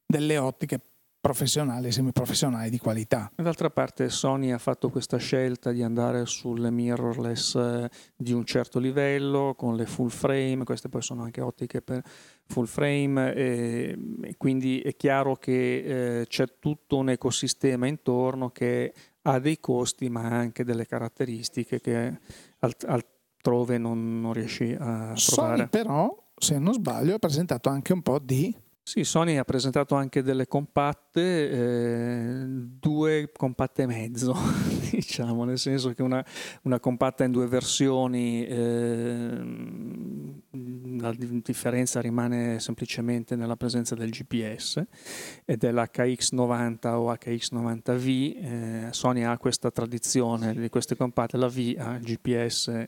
delle 0.05 0.37
ottiche 0.37 0.81
professionali 1.23 1.87
e 1.87 1.93
semiprofessionali 1.93 2.69
di 2.69 2.79
qualità. 2.79 3.31
D'altra 3.37 3.71
parte 3.71 4.11
Sony 4.11 4.51
ha 4.51 4.59
fatto 4.59 4.91
questa 4.91 5.19
scelta 5.19 5.71
di 5.71 5.81
andare 5.81 6.27
sulle 6.27 6.73
mirrorless 6.73 7.55
eh, 7.55 7.89
di 8.17 8.33
un 8.33 8.45
certo 8.45 8.81
livello 8.81 9.55
con 9.57 9.77
le 9.77 9.87
full 9.87 10.09
frame, 10.09 10.65
queste 10.65 10.89
poi 10.89 11.01
sono 11.01 11.23
anche 11.23 11.41
ottiche 11.41 11.81
per 11.81 12.03
full 12.45 12.67
frame 12.67 13.35
e, 13.35 13.97
e 14.23 14.37
quindi 14.37 14.81
è 14.81 14.97
chiaro 14.97 15.37
che 15.37 16.23
eh, 16.23 16.27
c'è 16.27 16.59
tutto 16.59 16.97
un 16.97 17.11
ecosistema 17.11 17.87
intorno 17.87 18.51
che 18.51 18.93
ha 19.23 19.39
dei 19.39 19.61
costi 19.61 20.11
ma 20.11 20.23
anche 20.23 20.65
delle 20.65 20.87
caratteristiche 20.87 21.81
che 21.81 22.19
alt- 22.59 22.85
altrove 22.85 23.79
non, 23.79 24.21
non 24.21 24.33
riesci 24.33 24.77
a 24.77 25.13
trovare. 25.15 25.57
Sony 25.57 25.69
però, 25.69 26.33
se 26.37 26.59
non 26.59 26.73
sbaglio, 26.73 27.15
ha 27.15 27.21
presentato 27.21 27.69
anche 27.69 27.93
un 27.93 28.03
po' 28.03 28.19
di 28.19 28.53
sì, 28.85 29.05
Sony 29.05 29.37
ha 29.37 29.45
presentato 29.45 29.95
anche 29.95 30.23
delle 30.23 30.49
compatte, 30.49 31.12
eh, 31.21 32.45
due 32.47 33.31
compatte 33.37 33.83
e 33.83 33.87
mezzo, 33.87 34.35
diciamo, 34.91 35.45
nel 35.45 35.59
senso 35.59 35.93
che 35.93 36.03
una, 36.03 36.25
una 36.63 36.81
compatta 36.81 37.25
in 37.25 37.33
due 37.33 37.47
versioni, 37.47 38.47
eh, 38.47 39.41
la 40.99 41.13
differenza 41.17 42.01
rimane 42.01 42.61
semplicemente 42.61 43.37
nella 43.37 43.57
presenza 43.57 43.95
del 43.95 44.11
GPS 44.11 44.83
ed 45.45 45.65
è 45.65 45.73
l'HX90 45.73 46.89
o 46.95 47.13
HX90V. 47.13 48.07
Eh, 48.09 48.89
Sony 48.91 49.23
ha 49.23 49.37
questa 49.39 49.71
tradizione 49.71 50.55
di 50.55 50.69
queste 50.69 50.97
compatte, 50.97 51.37
la 51.37 51.49
V 51.49 51.75
ha 51.79 51.99
GPS 51.99 52.87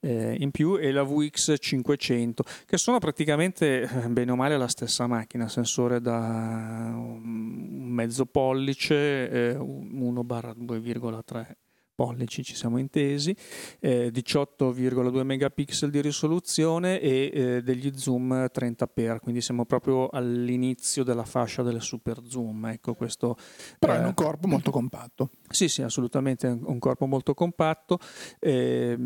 eh, 0.00 0.36
in 0.38 0.50
più 0.50 0.76
e 0.76 0.92
la 0.92 1.02
VX500 1.02 2.64
che 2.66 2.76
sono 2.76 2.98
praticamente 2.98 3.82
eh, 3.82 4.08
bene 4.08 4.32
o 4.32 4.36
male 4.36 4.58
la 4.58 4.68
stessa 4.68 5.06
macchina, 5.06 5.48
sensore 5.48 6.00
da 6.00 6.92
un 6.94 7.63
mezzo 7.68 8.26
pollice, 8.26 9.30
eh, 9.30 9.56
1-2,3 9.56 11.56
pollici 11.94 12.42
ci 12.42 12.54
siamo 12.54 12.78
intesi, 12.78 13.34
eh, 13.80 14.10
18,2 14.10 15.22
megapixel 15.22 15.90
di 15.90 16.00
risoluzione 16.00 17.00
e 17.00 17.30
eh, 17.32 17.62
degli 17.62 17.92
zoom 17.96 18.48
30x, 18.52 19.18
quindi 19.20 19.40
siamo 19.40 19.64
proprio 19.64 20.08
all'inizio 20.08 21.04
della 21.04 21.24
fascia 21.24 21.62
delle 21.62 21.80
super 21.80 22.20
zoom. 22.26 22.66
Ecco, 22.66 22.94
questo, 22.94 23.36
Però 23.78 23.94
eh, 23.94 24.00
è 24.00 24.04
un 24.04 24.14
corpo 24.14 24.48
molto 24.48 24.70
compatto. 24.70 25.30
Sì, 25.48 25.68
sì, 25.68 25.82
assolutamente, 25.82 26.48
è 26.48 26.50
un 26.50 26.78
corpo 26.78 27.06
molto 27.06 27.34
compatto. 27.34 27.98
Eh, 28.40 28.96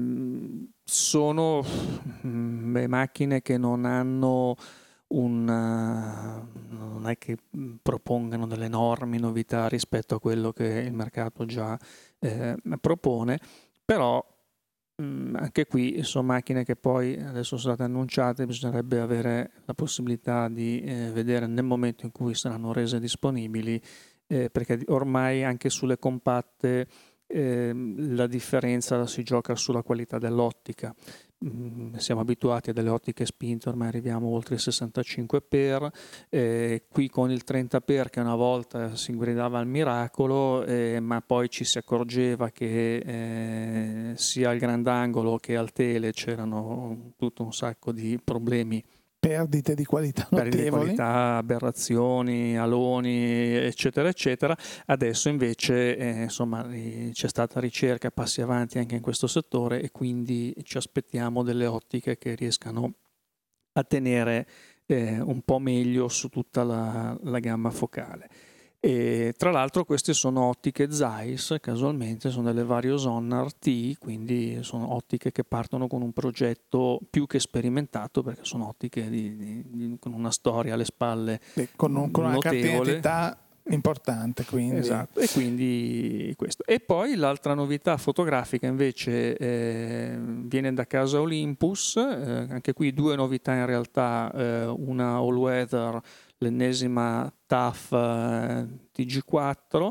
sono 0.83 1.61
mh, 1.61 2.29
mm, 2.29 2.85
macchine 2.87 3.43
che 3.43 3.59
non 3.59 3.85
hanno 3.85 4.57
una, 5.09 6.47
non 6.69 7.09
è 7.09 7.17
che 7.17 7.37
propongano 7.81 8.47
delle 8.47 8.67
enormi 8.67 9.19
novità 9.19 9.69
rispetto 9.69 10.17
a 10.17 10.21
quello 10.21 10.53
che 10.53 10.65
il 10.65 10.93
mercato 10.93 11.47
già 11.47 11.79
eh, 12.19 12.57
propone, 12.81 13.39
però 13.85 14.25
mh, 14.97 15.03
mm, 15.03 15.37
anche 15.37 15.67
qui 15.67 16.03
sono 16.03 16.27
macchine 16.27 16.65
che 16.65 16.77
poi 16.77 17.19
adesso 17.19 17.57
sono 17.57 17.75
state 17.75 17.85
annunciate, 17.85 18.47
bisognerebbe 18.47 19.01
avere 19.01 19.53
la 19.65 19.75
possibilità 19.75 20.49
di 20.49 20.83
eh, 20.83 21.11
vedere 21.13 21.47
nel 21.47 21.65
momento 21.65 22.05
in 22.05 22.13
cui 22.13 22.35
saranno 22.35 22.73
rese 22.73 23.01
disponibili, 23.01 23.81
eh, 24.27 24.51
perché 24.51 24.83
ormai 24.89 25.43
anche 25.43 25.71
sulle 25.71 25.99
compatte 25.99 26.87
ehm, 27.27 28.15
la 28.15 28.27
differenza 28.27 29.07
si 29.07 29.23
gioca 29.23 29.55
sulla 29.55 29.83
qualità 29.83 30.19
dell'ottica. 30.19 30.95
Mm, 31.45 31.95
siamo 31.95 32.20
abituati 32.20 32.70
a 32.70 32.72
delle 32.72 32.89
ottiche 32.89 33.24
spinte, 33.24 33.68
ormai 33.68 33.86
arriviamo 33.86 34.26
oltre 34.26 34.57
il 34.57 34.61
65 34.61 35.41
per, 35.41 35.89
eh, 36.28 36.86
qui 36.91 37.09
con 37.09 37.30
il 37.30 37.45
30 37.45 37.80
per 37.80 38.11
che 38.11 38.18
una 38.18 38.34
volta 38.34 38.97
si 38.97 39.16
gridava 39.16 39.61
al 39.61 39.68
miracolo, 39.68 40.64
eh, 40.64 40.99
ma 40.99 41.20
poi 41.20 41.49
ci 41.49 41.62
si 41.62 41.78
accorgeva 41.78 42.51
che 42.51 42.97
eh, 42.97 44.16
sia 44.16 44.51
al 44.51 44.59
grandangolo 44.59 45.36
che 45.36 45.57
al 45.57 45.70
tele 45.70 46.11
c'erano 46.11 47.12
tutto 47.16 47.45
un 47.45 47.53
sacco 47.53 47.93
di 47.93 48.18
problemi 48.22 48.82
perdite 49.19 49.75
di 49.75 49.85
qualità 49.85 50.29
notevoli. 50.31 50.51
Perdite 50.51 50.64
di 50.64 50.71
qualità, 50.71 51.37
aberrazioni, 51.37 52.59
aloni, 52.59 53.55
eccetera, 53.55 54.09
eccetera. 54.09 54.57
Adesso 54.87 55.29
invece 55.29 55.97
eh, 55.97 56.23
insomma, 56.23 56.66
c'è 57.12 57.29
stata 57.29 57.61
ricerca, 57.61 58.11
passi 58.11 58.41
avanti 58.41 58.79
anche 58.79 58.95
in 58.95 59.01
questo 59.01 59.27
settore 59.27 59.81
e 59.81 59.91
quindi 59.91 60.55
ci 60.62 60.77
aspettiamo 60.77 61.43
delle 61.43 61.66
ottiche 61.66 62.16
che 62.19 62.35
riescano 62.35 62.95
a 63.73 63.85
tenere 63.85 64.47
eh, 64.87 65.21
un 65.21 65.43
po' 65.43 65.59
meglio 65.59 66.09
su 66.09 66.29
tutta 66.29 66.64
la, 66.64 67.16
la 67.23 67.39
gamma 67.39 67.71
focale. 67.71 68.29
E 68.89 69.34
tra 69.36 69.51
l'altro 69.51 69.84
queste 69.84 70.14
sono 70.14 70.45
ottiche 70.45 70.91
Zeiss, 70.91 71.61
casualmente 71.61 72.30
sono 72.30 72.51
delle 72.51 72.64
Varioson 72.64 73.28
RT, 73.30 73.99
quindi 73.99 74.61
sono 74.62 74.95
ottiche 74.95 75.30
che 75.30 75.45
partono 75.45 75.86
con 75.89 76.01
un 76.01 76.14
progetto 76.14 76.99
più 77.11 77.26
che 77.26 77.39
sperimentato 77.39 78.22
perché 78.22 78.47
sono 78.47 78.66
ottiche 78.66 79.11
di, 79.11 79.36
di, 79.36 79.64
di, 79.68 79.97
con 80.01 80.14
una 80.14 80.30
storia 80.30 80.72
alle 80.72 80.86
spalle 80.86 81.39
Beh, 81.53 81.68
con, 81.76 81.95
un, 81.97 82.11
con 82.11 82.24
una 82.24 82.39
catena 82.39 83.36
importante 83.68 84.47
quindi. 84.47 84.76
Esatto, 84.76 85.20
e 85.20 85.28
quindi 85.30 86.32
questo. 86.34 86.64
E 86.64 86.80
poi 86.80 87.14
l'altra 87.14 87.53
novità 87.53 87.99
fotografica 87.99 88.66
invece 88.66 89.36
eh, 89.36 90.16
viene 90.18 90.72
da 90.72 90.86
casa 90.86 91.20
Olympus, 91.20 91.97
eh, 91.97 92.47
anche 92.49 92.72
qui 92.72 92.95
due 92.95 93.16
novità 93.16 93.53
in 93.53 93.66
realtà, 93.66 94.32
eh, 94.34 94.64
una 94.64 95.16
all 95.16 95.36
weather 95.36 96.01
l'ennesima 96.39 97.32
TAF 97.47 97.93
eh, 97.93 98.66
TG4 98.95 99.89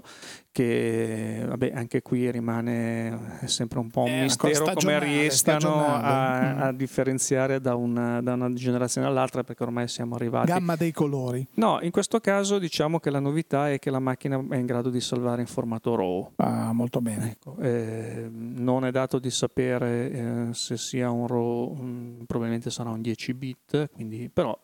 che 0.52 1.44
vabbè, 1.46 1.72
anche 1.74 2.02
qui 2.02 2.30
rimane 2.32 3.40
sempre 3.46 3.80
un 3.80 3.90
po' 3.90 4.02
un 4.02 4.10
eh, 4.10 4.22
mistero 4.24 4.72
come 4.74 5.00
riescano 5.00 5.86
a, 5.86 6.54
mm. 6.54 6.62
a, 6.62 6.72
differenziare 6.72 7.60
da 7.60 7.76
una, 7.76 8.22
da 8.22 8.34
una, 8.34 8.52
generazione 8.54 9.08
all'altra 9.08 9.44
perché 9.44 9.64
ormai 9.64 9.88
siamo 9.88 10.16
arrivati. 10.16 10.48
Gamma 10.48 10.76
dei 10.76 10.92
colori. 10.92 11.46
No 11.56 11.80
in 11.82 11.92
questo 11.92 12.20
caso 12.20 12.60
diciamo 12.60 13.00
che 13.00 13.10
la 13.10 13.20
novità 13.20 13.72
è 13.72 13.80
che 13.80 13.90
la 13.90 14.00
macchina 14.00 14.44
è 14.50 14.56
in 14.56 14.66
grado 14.66 14.90
di 14.90 15.02
salvare 15.02 15.42
in 15.42 15.48
formato 15.48 15.96
RAW. 15.96 16.32
Ah 16.38 16.74
molto 16.74 17.02
bene. 17.02 17.32
Ecco, 17.32 17.58
eh, 17.60 18.30
non 18.32 18.86
è 18.86 18.92
dato 18.92 19.20
di 19.20 19.32
sapere 19.32 20.12
eh, 20.12 20.48
se 20.54 20.78
sia 20.78 21.10
un 21.10 21.28
RAW 21.28 21.74
mh, 21.74 21.84
mm, 21.84 22.22
probabilmente 22.26 22.70
sarà 22.70 22.90
un 22.90 23.02
10 23.02 23.34
bit 23.34 23.90
quindi 23.94 24.30
però 24.30 24.58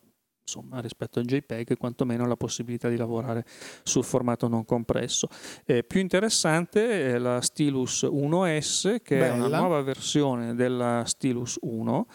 insomma, 0.43 0.79
rispetto 0.81 1.19
al 1.19 1.25
JPEG, 1.25 1.77
quantomeno 1.77 2.27
la 2.27 2.35
possibilità 2.35 2.89
di 2.89 2.97
lavorare 2.97 3.45
sul 3.83 4.03
formato 4.03 4.47
non 4.47 4.65
compresso. 4.65 5.27
Eh, 5.65 5.83
più 5.83 5.99
interessante 5.99 7.13
è 7.13 7.17
la 7.17 7.41
Stylus 7.41 8.03
1S, 8.03 9.01
che 9.01 9.17
Bella. 9.17 9.33
è 9.33 9.37
una 9.37 9.57
nuova 9.57 9.81
versione 9.81 10.53
della 10.53 11.03
Stylus 11.05 11.57
1 11.61 12.07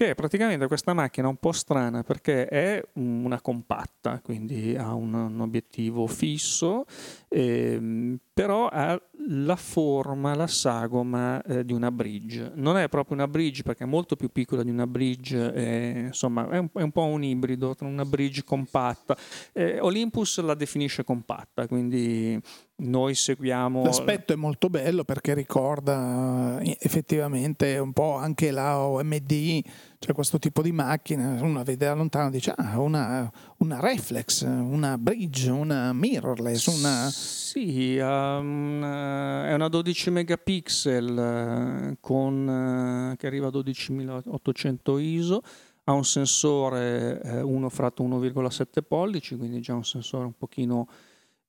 che 0.00 0.12
è 0.12 0.14
praticamente 0.14 0.66
questa 0.66 0.94
macchina 0.94 1.28
un 1.28 1.36
po' 1.36 1.52
strana 1.52 2.02
perché 2.02 2.46
è 2.46 2.82
una 2.94 3.38
compatta, 3.42 4.18
quindi 4.24 4.74
ha 4.74 4.94
un, 4.94 5.12
un 5.12 5.40
obiettivo 5.42 6.06
fisso, 6.06 6.86
ehm, 7.28 8.18
però 8.32 8.68
ha 8.68 8.98
la 9.28 9.56
forma, 9.56 10.34
la 10.34 10.46
sagoma 10.46 11.42
eh, 11.42 11.66
di 11.66 11.74
una 11.74 11.90
bridge. 11.90 12.52
Non 12.54 12.78
è 12.78 12.88
proprio 12.88 13.14
una 13.14 13.28
bridge 13.28 13.62
perché 13.62 13.84
è 13.84 13.86
molto 13.86 14.16
più 14.16 14.30
piccola 14.30 14.62
di 14.62 14.70
una 14.70 14.86
bridge, 14.86 15.52
eh, 15.52 16.04
insomma 16.06 16.48
è 16.48 16.56
un, 16.56 16.70
è 16.72 16.80
un, 16.80 16.92
po' 16.92 17.04
un 17.04 17.22
ibrido 17.22 17.74
tra 17.74 17.86
una 17.86 18.06
bridge 18.06 18.42
compatta. 18.42 19.14
Eh, 19.52 19.80
Olympus 19.80 20.40
la 20.40 20.54
definisce 20.54 21.04
compatta, 21.04 21.66
quindi 21.66 22.40
noi 22.80 23.14
seguiamo... 23.14 23.82
L'aspetto 23.84 24.32
è 24.32 24.36
molto 24.36 24.68
bello 24.68 25.04
perché 25.04 25.34
ricorda 25.34 26.58
eh, 26.60 26.76
effettivamente 26.80 27.78
un 27.78 27.92
po' 27.92 28.14
anche 28.14 28.50
la 28.50 28.78
OMD, 28.80 29.60
cioè 29.98 30.14
questo 30.14 30.38
tipo 30.38 30.62
di 30.62 30.72
macchina, 30.72 31.38
uno 31.42 31.62
vede 31.62 31.86
da 31.86 31.94
lontano 31.94 32.28
e 32.28 32.30
dice 32.32 32.52
ah, 32.56 32.80
una, 32.80 33.30
una 33.58 33.80
reflex, 33.80 34.42
una 34.42 34.96
bridge, 34.98 35.50
una 35.50 35.92
mirrorless, 35.92 36.66
una... 36.66 37.08
Sì, 37.10 37.98
um, 38.00 38.82
è 38.82 39.54
una 39.54 39.68
12 39.68 40.10
megapixel 40.10 41.18
eh, 41.18 41.96
con, 42.00 43.14
che 43.18 43.26
arriva 43.26 43.48
a 43.48 43.50
12800 43.50 44.98
ISO, 44.98 45.42
ha 45.84 45.92
un 45.92 46.04
sensore 46.04 47.20
eh, 47.22 47.40
1 47.40 47.68
fratto 47.68 48.04
1,7 48.04 48.82
pollici, 48.86 49.36
quindi 49.36 49.60
già 49.60 49.74
un 49.74 49.84
sensore 49.84 50.24
un 50.24 50.36
pochino 50.36 50.88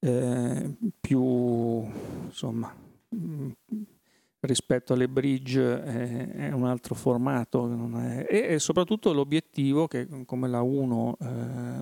eh, 0.03 0.75
più 0.99 1.85
insomma 2.25 2.73
mm, 3.15 3.51
rispetto 4.39 4.93
alle 4.93 5.07
bridge 5.07 5.83
è, 5.83 6.27
è 6.47 6.51
un 6.51 6.65
altro 6.65 6.95
formato 6.95 7.99
è, 7.99 8.25
e, 8.27 8.53
e, 8.53 8.59
soprattutto 8.59 9.13
l'obiettivo 9.13 9.87
che 9.87 10.07
come 10.25 10.47
la 10.47 10.61
1 10.61 11.17
eh, 11.19 11.25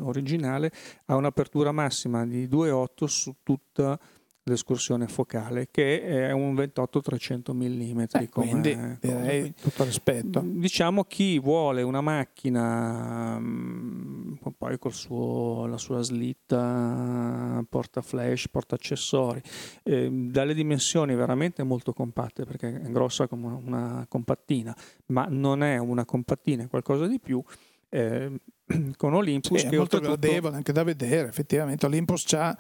originale 0.02 0.72
ha 1.06 1.16
un'apertura 1.16 1.72
massima 1.72 2.26
di 2.26 2.48
2,8 2.48 3.06
su 3.06 3.36
tutta 3.42 3.98
l'escursione 4.44 5.08
focale 5.08 5.68
che 5.70 6.02
è 6.02 6.32
un 6.32 6.56
28-300 6.56 7.52
mm 7.54 8.04
eh, 8.12 8.30
quindi 8.30 8.98
direi 9.00 9.54
tutto 9.54 9.84
rispetto. 9.84 10.42
Diciamo 10.44 11.04
chi 11.04 11.40
vuole 11.40 11.82
una 11.82 12.02
macchina 12.02 13.38
mm, 13.40 14.36
poi 14.58 14.78
con 14.80 15.70
la 15.70 15.78
sua 15.78 16.02
slitta 16.02 17.64
porta 17.70 18.02
flash 18.02 18.48
porta 18.50 18.76
accessori 18.76 19.42
eh, 19.84 20.10
dalle 20.10 20.54
dimensioni 20.54 21.16
veramente 21.16 21.64
molto 21.64 21.94
compatte 21.94 22.46
perché 22.46 22.82
è 22.82 22.90
grossa 22.90 23.28
come 23.28 23.48
una 23.64 24.06
compattina 24.10 24.76
ma 25.08 25.28
non 25.30 25.64
è 25.64 25.78
una 25.78 26.06
compattina 26.06 26.64
è 26.64 26.68
qualcosa 26.68 27.08
di 27.08 27.20
più 27.20 27.44
eh, 27.90 28.40
con 28.98 29.14
Olympus 29.14 29.60
sì, 29.60 29.68
che 29.68 29.76
è 29.76 29.78
molto 29.78 30.00
gradevole 30.00 30.56
anche 30.56 30.72
da 30.72 30.84
vedere 30.84 31.28
effettivamente. 31.28 31.86
Olympus 31.86 32.32
ha 32.34 32.58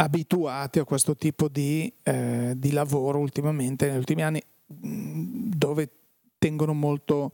abituati 0.00 0.78
a 0.78 0.84
questo 0.84 1.14
tipo 1.14 1.48
di, 1.48 1.92
eh, 2.02 2.54
di, 2.56 2.72
lavoro 2.72 3.18
ultimamente, 3.18 3.86
negli 3.86 3.98
ultimi 3.98 4.22
anni, 4.22 4.42
mm, 4.86 5.50
dove 5.54 5.90
tengono 6.38 6.72
molto 6.72 7.32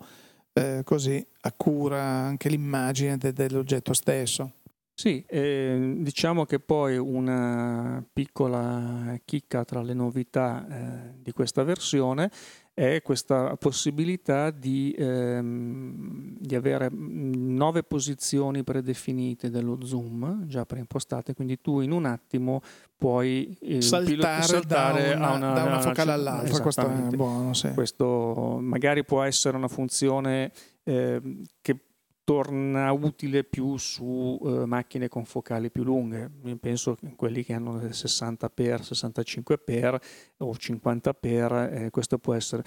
eh, 0.53 0.83
così 0.85 1.25
a 1.43 1.53
cura 1.53 2.03
anche 2.03 2.49
l'immagine 2.49 3.19
de- 3.19 3.33
dell'oggetto 3.33 3.93
stesso. 3.93 4.53
Sì, 4.93 5.23
eh, 5.29 5.95
diciamo 5.99 6.45
che 6.45 6.59
poi 6.59 6.97
una 6.97 8.03
piccola 8.13 9.17
chicca 9.25 9.65
tra 9.65 9.83
le 9.83 9.93
novità 9.93 10.67
eh, 10.69 11.15
di 11.23 11.33
questa 11.33 11.63
versione 11.63 12.31
è 12.79 13.01
questa 13.01 13.57
possibilità 13.57 14.51
di, 14.51 14.95
ehm, 14.99 16.37
di, 16.39 16.55
avere 16.55 16.91
nove 16.93 17.83
posizioni 17.83 18.65
predefinite 18.65 19.49
dello 19.49 19.79
zoom 19.83 20.45
già 20.45 20.67
preimpostate, 20.67 21.33
quindi 21.33 21.59
tu 21.63 21.81
in 21.81 21.91
un 21.91 22.05
attimo 22.05 22.61
puoi 22.95 23.57
eh, 23.63 23.81
saltare, 23.81 24.43
saltare 24.43 25.09
da, 25.09 25.17
una, 25.17 25.33
una, 25.33 25.53
da 25.55 25.65
una 25.65 25.81
focale 25.81 26.13
all'altra. 26.13 26.61
Questo, 26.61 26.87
è 26.87 27.17
buono, 27.17 27.55
sì. 27.55 27.73
Questo 27.73 28.59
magari 28.61 29.07
può 29.07 29.23
essere 29.23 29.57
una 29.57 29.69
funzione 29.69 30.53
eh, 30.85 31.23
che 31.63 31.86
torna 32.27 32.91
utile 32.91 33.45
più 33.45 33.77
su 33.77 34.37
eh, 34.45 34.67
macchine 34.67 35.07
con 35.07 35.25
focali 35.25 35.71
più 35.71 35.85
lunghe. 35.85 36.29
Penso 36.59 36.97
che 36.97 37.15
quelli 37.15 37.45
che 37.45 37.53
hanno 37.53 37.77
60x, 37.77 38.81
65x 38.91 40.01
o 40.39 40.51
50x, 40.51 41.73
eh, 41.73 41.91
questo 41.91 42.19
può 42.19 42.35
essere 42.35 42.65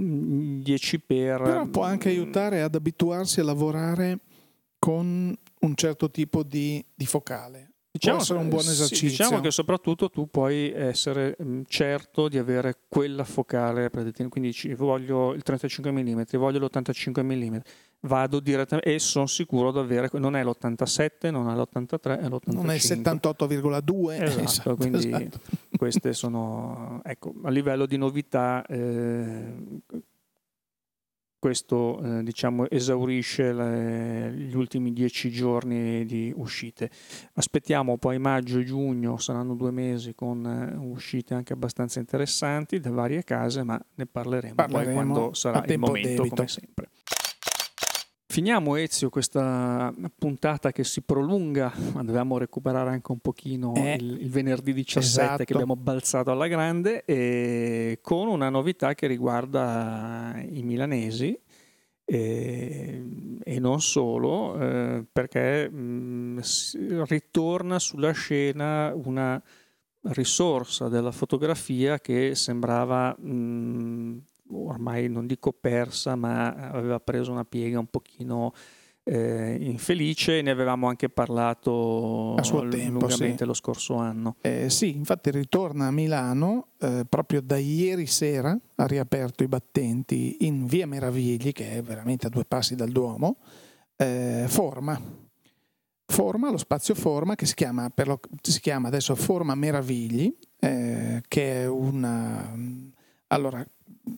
10x. 0.00 1.00
Però 1.06 1.66
può 1.66 1.82
anche 1.82 2.08
aiutare 2.08 2.62
ad 2.62 2.76
abituarsi 2.76 3.40
a 3.40 3.44
lavorare 3.44 4.20
con 4.78 5.36
un 5.60 5.74
certo 5.74 6.08
tipo 6.08 6.44
di, 6.44 6.82
di 6.94 7.06
focale. 7.06 7.72
Diciamo, 7.90 8.20
essere 8.20 8.38
un 8.38 8.48
buon 8.48 8.60
esercizio. 8.60 9.08
Sì, 9.08 9.16
diciamo 9.16 9.40
che 9.40 9.50
soprattutto 9.50 10.08
tu 10.08 10.30
puoi 10.30 10.70
essere 10.70 11.34
mh, 11.36 11.62
certo 11.66 12.28
di 12.28 12.38
avere 12.38 12.82
quella 12.86 13.24
focale 13.24 13.90
quindi 14.28 14.54
voglio 14.76 15.32
il 15.32 15.42
35 15.42 15.90
mm, 15.90 16.22
voglio 16.34 16.58
l'85 16.60 17.24
mm 17.24 17.56
vado 18.00 18.40
direttamente 18.40 18.94
e 18.94 18.98
sono 18.98 19.26
sicuro 19.26 19.72
di 19.72 19.78
avere, 19.78 20.08
non 20.14 20.36
è 20.36 20.44
l'87, 20.44 21.30
non 21.30 21.50
è 21.50 21.54
l'83, 21.54 22.20
è 22.20 22.28
l'85. 22.28 22.52
Non 22.52 22.70
è 22.70 22.74
il 22.74 22.80
78,2. 22.80 24.22
Esatto, 24.22 24.40
esatto, 24.42 24.76
quindi 24.76 25.08
esatto. 25.08 25.40
queste 25.76 26.12
sono, 26.12 27.00
ecco, 27.04 27.34
a 27.42 27.50
livello 27.50 27.86
di 27.86 27.96
novità, 27.96 28.64
eh, 28.66 29.52
questo 31.40 32.00
eh, 32.02 32.22
diciamo 32.24 32.68
esaurisce 32.68 33.52
le, 33.52 34.32
gli 34.32 34.56
ultimi 34.56 34.92
dieci 34.92 35.30
giorni 35.30 36.04
di 36.04 36.32
uscite. 36.34 36.90
Aspettiamo 37.34 37.96
poi 37.96 38.18
maggio 38.18 38.58
e 38.58 38.64
giugno, 38.64 39.18
saranno 39.18 39.54
due 39.54 39.70
mesi 39.70 40.14
con 40.14 40.44
eh, 40.44 40.76
uscite 40.76 41.34
anche 41.34 41.52
abbastanza 41.52 42.00
interessanti 42.00 42.80
da 42.80 42.90
varie 42.90 43.22
case, 43.22 43.62
ma 43.62 43.80
ne 43.94 44.06
parleremo, 44.06 44.54
parleremo 44.54 44.84
poi 44.84 44.94
quando 44.94 45.34
sarà 45.34 45.64
il 45.64 45.78
momento, 45.78 46.08
debito. 46.08 46.34
come 46.34 46.48
sempre. 46.48 46.88
Finiamo 48.30 48.76
Ezio 48.76 49.08
questa 49.08 49.90
puntata 50.18 50.70
che 50.70 50.84
si 50.84 51.00
prolunga, 51.00 51.72
ma 51.94 52.04
dovevamo 52.04 52.36
recuperare 52.36 52.90
anche 52.90 53.10
un 53.10 53.20
pochino 53.20 53.72
eh, 53.74 53.94
il, 53.94 54.20
il, 54.20 54.28
venerdì 54.28 54.74
17 54.74 55.00
esatto. 55.00 55.44
che 55.44 55.52
abbiamo 55.54 55.76
balzato 55.76 56.30
alla 56.30 56.46
grande 56.46 57.06
e 57.06 58.00
con 58.02 58.28
una 58.28 58.50
novità 58.50 58.94
che 58.94 59.06
riguarda 59.06 60.34
i 60.46 60.62
milanesi 60.62 61.40
e, 62.04 63.02
e 63.42 63.58
non 63.60 63.80
solo, 63.80 64.60
eh, 64.60 65.06
perché 65.10 65.70
mh, 65.70 66.42
ritorna 67.06 67.78
sulla 67.78 68.12
scena 68.12 68.92
una 68.94 69.42
risorsa 70.02 70.88
della 70.88 71.12
fotografia 71.12 71.98
che 71.98 72.34
sembrava 72.34 73.16
mh, 73.18 74.22
ormai 74.50 75.08
non 75.08 75.26
dico 75.26 75.52
persa, 75.52 76.16
ma 76.16 76.54
aveva 76.54 77.00
preso 77.00 77.32
una 77.32 77.44
piega 77.44 77.78
un 77.78 77.86
pochino 77.86 78.52
eh, 79.08 79.56
infelice, 79.60 80.42
ne 80.42 80.50
avevamo 80.50 80.86
anche 80.86 81.08
parlato 81.08 82.34
a 82.34 82.42
suo 82.42 82.68
tempo, 82.68 83.08
sì. 83.08 83.34
lo 83.38 83.54
scorso 83.54 83.94
anno. 83.94 84.36
Eh, 84.42 84.68
sì, 84.68 84.94
infatti 84.94 85.30
ritorna 85.30 85.86
a 85.86 85.90
Milano 85.90 86.68
eh, 86.78 87.06
proprio 87.08 87.40
da 87.40 87.56
ieri 87.56 88.06
sera, 88.06 88.58
ha 88.74 88.86
riaperto 88.86 89.42
i 89.42 89.48
battenti 89.48 90.36
in 90.40 90.66
via 90.66 90.86
Meravigli, 90.86 91.52
che 91.52 91.72
è 91.72 91.82
veramente 91.82 92.26
a 92.26 92.30
due 92.30 92.44
passi 92.44 92.74
dal 92.74 92.90
Duomo, 92.90 93.38
eh, 93.96 94.44
Forma. 94.46 95.00
Forma, 96.10 96.50
lo 96.50 96.58
spazio 96.58 96.94
Forma, 96.94 97.34
che 97.34 97.46
si 97.46 97.54
chiama, 97.54 97.90
lo, 97.94 98.20
si 98.42 98.60
chiama 98.60 98.88
adesso 98.88 99.14
Forma 99.14 99.54
Meravigli, 99.54 100.36
eh, 100.60 101.22
che 101.26 101.62
è 101.62 101.66
una... 101.66 102.54
Allora, 103.28 103.66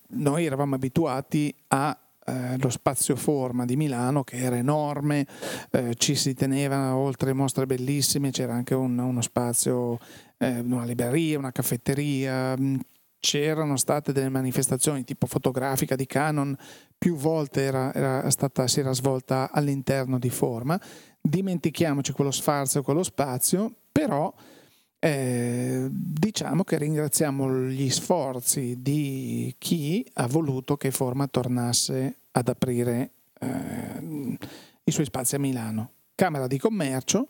noi 0.09 0.45
eravamo 0.45 0.75
abituati 0.75 1.55
a 1.69 1.97
eh, 2.27 2.59
lo 2.59 2.71
spazio 2.71 3.17
forma 3.17 3.65
di 3.65 3.77
Milano 3.77 4.23
che 4.23 4.37
era 4.37 4.57
enorme, 4.57 5.27
eh, 5.71 5.95
ci 5.97 6.15
si 6.15 6.35
teneva 6.35 6.95
oltre 6.95 7.33
mostre 7.33 7.67
bellissime, 7.67 8.31
c'era 8.31 8.53
anche 8.53 8.75
un, 8.75 8.99
uno 8.99 9.21
spazio, 9.21 9.99
eh, 10.39 10.61
una 10.61 10.85
libreria, 10.85 11.39
una 11.39 11.53
caffetteria, 11.53 12.57
mm, 12.57 12.77
c'erano 13.19 13.77
state 13.77 14.13
delle 14.13 14.29
manifestazioni 14.29 15.05
tipo 15.05 15.27
fotografica 15.27 15.97
di 15.97 16.07
Canon, 16.07 16.57
più 16.97 17.17
volte 17.17 17.63
era, 17.63 17.93
era 17.93 18.31
stata, 18.31 18.67
si 18.67 18.81
era 18.81 18.93
svolta 18.93 19.51
all'interno 19.53 20.19
di 20.19 20.31
forma, 20.31 20.81
dimentichiamoci 21.21 22.13
quello 22.13 22.31
sfarzo, 22.31 22.83
quello 22.83 23.03
spazio, 23.03 23.73
però 23.91 24.33
eh, 25.01 25.89
diciamo 25.91 26.63
che 26.63 26.77
ringraziamo 26.77 27.65
gli 27.65 27.89
sforzi 27.89 28.77
di 28.81 29.55
chi 29.59 30.07
ha 30.15 30.27
voluto 30.27 30.77
che 30.77 30.91
Forma 30.91 31.27
tornasse 31.27 32.19
ad 32.33 32.49
aprire 32.49 33.11
eh, 33.41 34.39
i 34.85 34.91
suoi 34.93 35.07
spazi 35.07 35.35
a 35.37 35.39
Milano. 35.39 35.93
Camera 36.15 36.47
di 36.47 36.59
Commercio, 36.59 37.29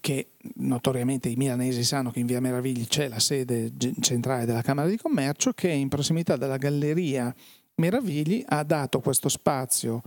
che 0.00 0.30
notoriamente 0.54 1.28
i 1.28 1.34
milanesi 1.34 1.82
sanno 1.82 2.12
che 2.12 2.20
in 2.20 2.26
Via 2.26 2.40
Meravigli 2.40 2.86
c'è 2.86 3.08
la 3.08 3.18
sede 3.18 3.72
centrale 4.00 4.46
della 4.46 4.62
Camera 4.62 4.86
di 4.86 4.96
Commercio, 4.96 5.52
che 5.52 5.70
in 5.70 5.88
prossimità 5.88 6.36
della 6.36 6.56
Galleria 6.56 7.34
Meravigli 7.74 8.44
ha 8.46 8.62
dato 8.62 9.00
questo 9.00 9.28
spazio 9.28 10.02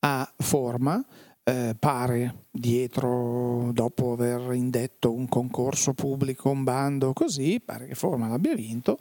a 0.00 0.30
Forma 0.36 1.04
eh, 1.50 1.74
pare 1.76 2.46
dietro, 2.50 3.70
dopo 3.72 4.12
aver 4.12 4.54
indetto 4.54 5.12
un 5.12 5.28
concorso 5.28 5.94
pubblico, 5.94 6.50
un 6.50 6.62
bando 6.62 7.12
così, 7.12 7.60
pare 7.64 7.86
che 7.86 7.94
Forma 7.94 8.28
l'abbia 8.28 8.54
vinto. 8.54 8.98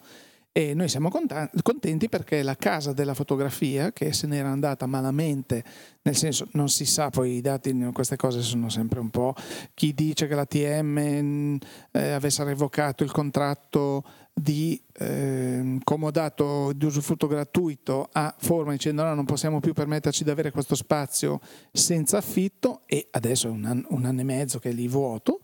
E 0.52 0.74
noi 0.74 0.90
siamo 0.90 1.10
contenti 1.10 2.10
perché 2.10 2.42
la 2.42 2.56
casa 2.56 2.92
della 2.92 3.14
fotografia, 3.14 3.92
che 3.94 4.12
se 4.14 4.26
n'era 4.26 4.50
andata 4.50 4.88
malamente, 4.88 5.64
nel 6.02 6.16
senso 6.16 6.48
non 6.54 6.70
si 6.70 6.86
sa, 6.86 7.12
poi 7.12 7.34
i 7.34 7.42
dati, 7.42 7.72
queste 7.94 8.16
cose 8.16 8.42
sono 8.42 8.68
sempre 8.68 9.00
un 9.00 9.12
po', 9.12 9.36
chi 9.76 9.94
dice 9.94 10.28
che 10.28 10.34
la 10.34 10.46
TM 10.46 11.60
eh, 11.92 12.10
avesse 12.10 12.44
revocato 12.44 13.04
il 13.04 13.12
contratto 13.12 14.04
di 14.42 14.82
eh, 14.94 15.80
comodato 15.84 16.72
di 16.74 16.86
usufrutto 16.86 17.28
gratuito 17.28 18.08
a 18.10 18.34
forma 18.38 18.72
dicendo 18.72 19.04
no 19.04 19.14
non 19.14 19.26
possiamo 19.26 19.60
più 19.60 19.74
permetterci 19.74 20.24
di 20.24 20.30
avere 20.30 20.52
questo 20.52 20.76
spazio 20.76 21.42
senza 21.74 22.18
affitto 22.18 22.84
e 22.86 23.10
adesso 23.12 23.48
è 23.48 23.52
un 23.52 23.66
anno, 23.66 23.86
un 23.90 24.06
anno 24.06 24.22
e 24.22 24.24
mezzo 24.24 24.60
che 24.60 24.70
è 24.70 24.72
lì 24.72 24.88
vuoto. 24.88 25.42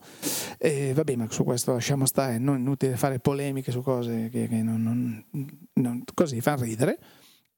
E 0.58 0.92
vabbè 0.94 1.14
ma 1.16 1.26
su 1.30 1.44
questo 1.44 1.72
lasciamo 1.72 2.06
stare 2.06 2.38
non 2.38 2.56
è 2.56 2.58
inutile 2.58 2.96
fare 2.96 3.18
polemiche 3.18 3.70
su 3.70 3.82
cose 3.82 4.30
che, 4.30 4.48
che 4.48 4.62
non, 4.62 4.82
non, 4.82 5.24
non, 5.74 6.02
così 6.14 6.40
fanno 6.40 6.62
ridere. 6.62 6.98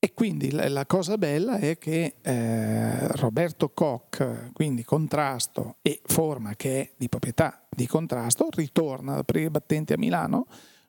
E 0.00 0.14
quindi 0.14 0.50
la, 0.50 0.68
la 0.68 0.86
cosa 0.86 1.18
bella 1.18 1.58
è 1.58 1.78
che 1.78 2.16
eh, 2.20 3.08
Roberto 3.16 3.70
Koch, 3.70 4.50
quindi 4.52 4.84
contrasto 4.84 5.76
e 5.82 6.00
forma 6.04 6.54
che 6.54 6.80
è 6.80 6.92
di 6.96 7.08
proprietà 7.08 7.64
di 7.68 7.86
contrasto, 7.86 8.48
ritorna 8.50 9.12
ad 9.12 9.18
aprire 9.18 9.50
battenti 9.50 9.92
a 9.92 9.98
Milano 9.98 10.46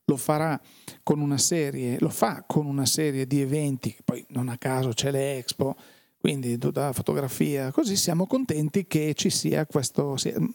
lo 0.10 0.18
farà 0.18 0.60
con 1.04 1.22
una 1.22 1.38
serie, 1.38 1.98
lo 2.00 2.10
fa 2.10 2.44
con 2.46 2.66
una 2.66 2.88
serie 2.88 3.28
di 3.28 3.42
eventi, 3.42 3.96
poi 4.04 4.26
non 4.30 4.50
a 4.50 4.58
caso 4.58 4.90
c'è 4.90 5.12
le 5.12 5.38
Expo, 5.38 5.76
quindi 6.20 6.58
la 6.74 6.92
fotografia, 6.92 7.72
così 7.72 7.96
siamo 7.96 8.26
contenti 8.26 8.88
che 8.88 9.14
ci 9.14 9.30
sia 9.30 9.66
questo, 9.66 10.18
sia 10.18 10.38
mm, 10.38 10.48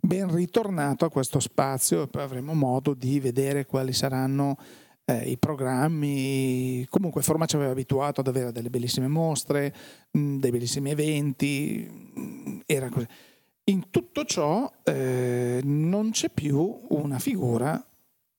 ben 0.00 0.34
ritornato 0.34 1.04
a 1.04 1.10
questo 1.10 1.40
spazio 1.40 2.02
e 2.02 2.08
poi 2.08 2.22
avremo 2.22 2.52
modo 2.52 2.92
di 2.92 3.18
vedere 3.20 3.64
quali 3.64 3.92
saranno 3.92 4.58
eh, 5.06 5.30
i 5.30 5.38
programmi. 5.38 6.84
Comunque 6.90 7.22
Forma 7.22 7.46
ci 7.46 7.56
aveva 7.56 7.70
abituato 7.70 8.20
ad 8.20 8.26
avere 8.26 8.52
delle 8.52 8.68
bellissime 8.68 9.08
mostre, 9.08 9.74
mh, 10.10 10.18
mm, 10.20 10.38
dei 10.38 10.50
bellissimi 10.50 10.90
eventi, 10.90 11.88
mm, 12.18 12.58
era 12.66 12.90
così. 12.90 13.06
In 13.64 13.88
tutto 13.90 14.24
ciò 14.24 14.70
eh, 14.82 15.60
non 15.62 16.10
c'è 16.10 16.28
più 16.28 16.86
una 16.88 17.18
figura 17.18 17.82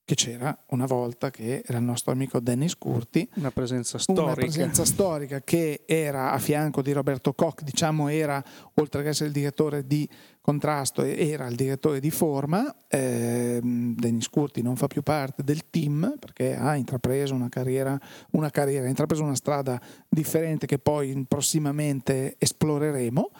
che 0.04 0.14
c'era 0.14 0.56
una 0.68 0.86
volta 0.86 1.30
che 1.30 1.62
era 1.64 1.78
il 1.78 1.84
nostro 1.84 2.12
amico 2.12 2.40
Dennis 2.40 2.76
Curti. 2.76 3.28
Una 3.36 3.50
presenza 3.50 3.98
storica. 3.98 4.24
Una 4.24 4.34
presenza 4.34 4.84
storica 4.84 5.40
che 5.42 5.84
era 5.86 6.32
a 6.32 6.38
fianco 6.38 6.82
di 6.82 6.92
Roberto 6.92 7.32
Koch, 7.34 7.62
diciamo 7.62 8.08
era, 8.08 8.42
oltre 8.74 9.02
che 9.02 9.08
essere 9.10 9.28
il 9.28 9.34
direttore 9.34 9.86
di 9.86 10.08
contrasto, 10.40 11.02
era 11.02 11.46
il 11.46 11.54
direttore 11.54 12.00
di 12.00 12.10
forma. 12.10 12.74
Eh, 12.88 13.60
Dennis 13.62 14.28
Curti 14.28 14.60
non 14.60 14.76
fa 14.76 14.88
più 14.88 15.02
parte 15.02 15.44
del 15.44 15.70
team 15.70 16.16
perché 16.18 16.56
ha 16.56 16.74
intrapreso 16.74 17.34
una 17.34 17.48
carriera, 17.48 17.98
una 18.30 18.50
carriera, 18.50 18.86
ha 18.86 18.88
intrapreso 18.88 19.22
una 19.22 19.36
strada 19.36 19.80
differente 20.08 20.66
che 20.66 20.78
poi 20.78 21.24
prossimamente 21.28 22.34
esploreremo. 22.38 23.30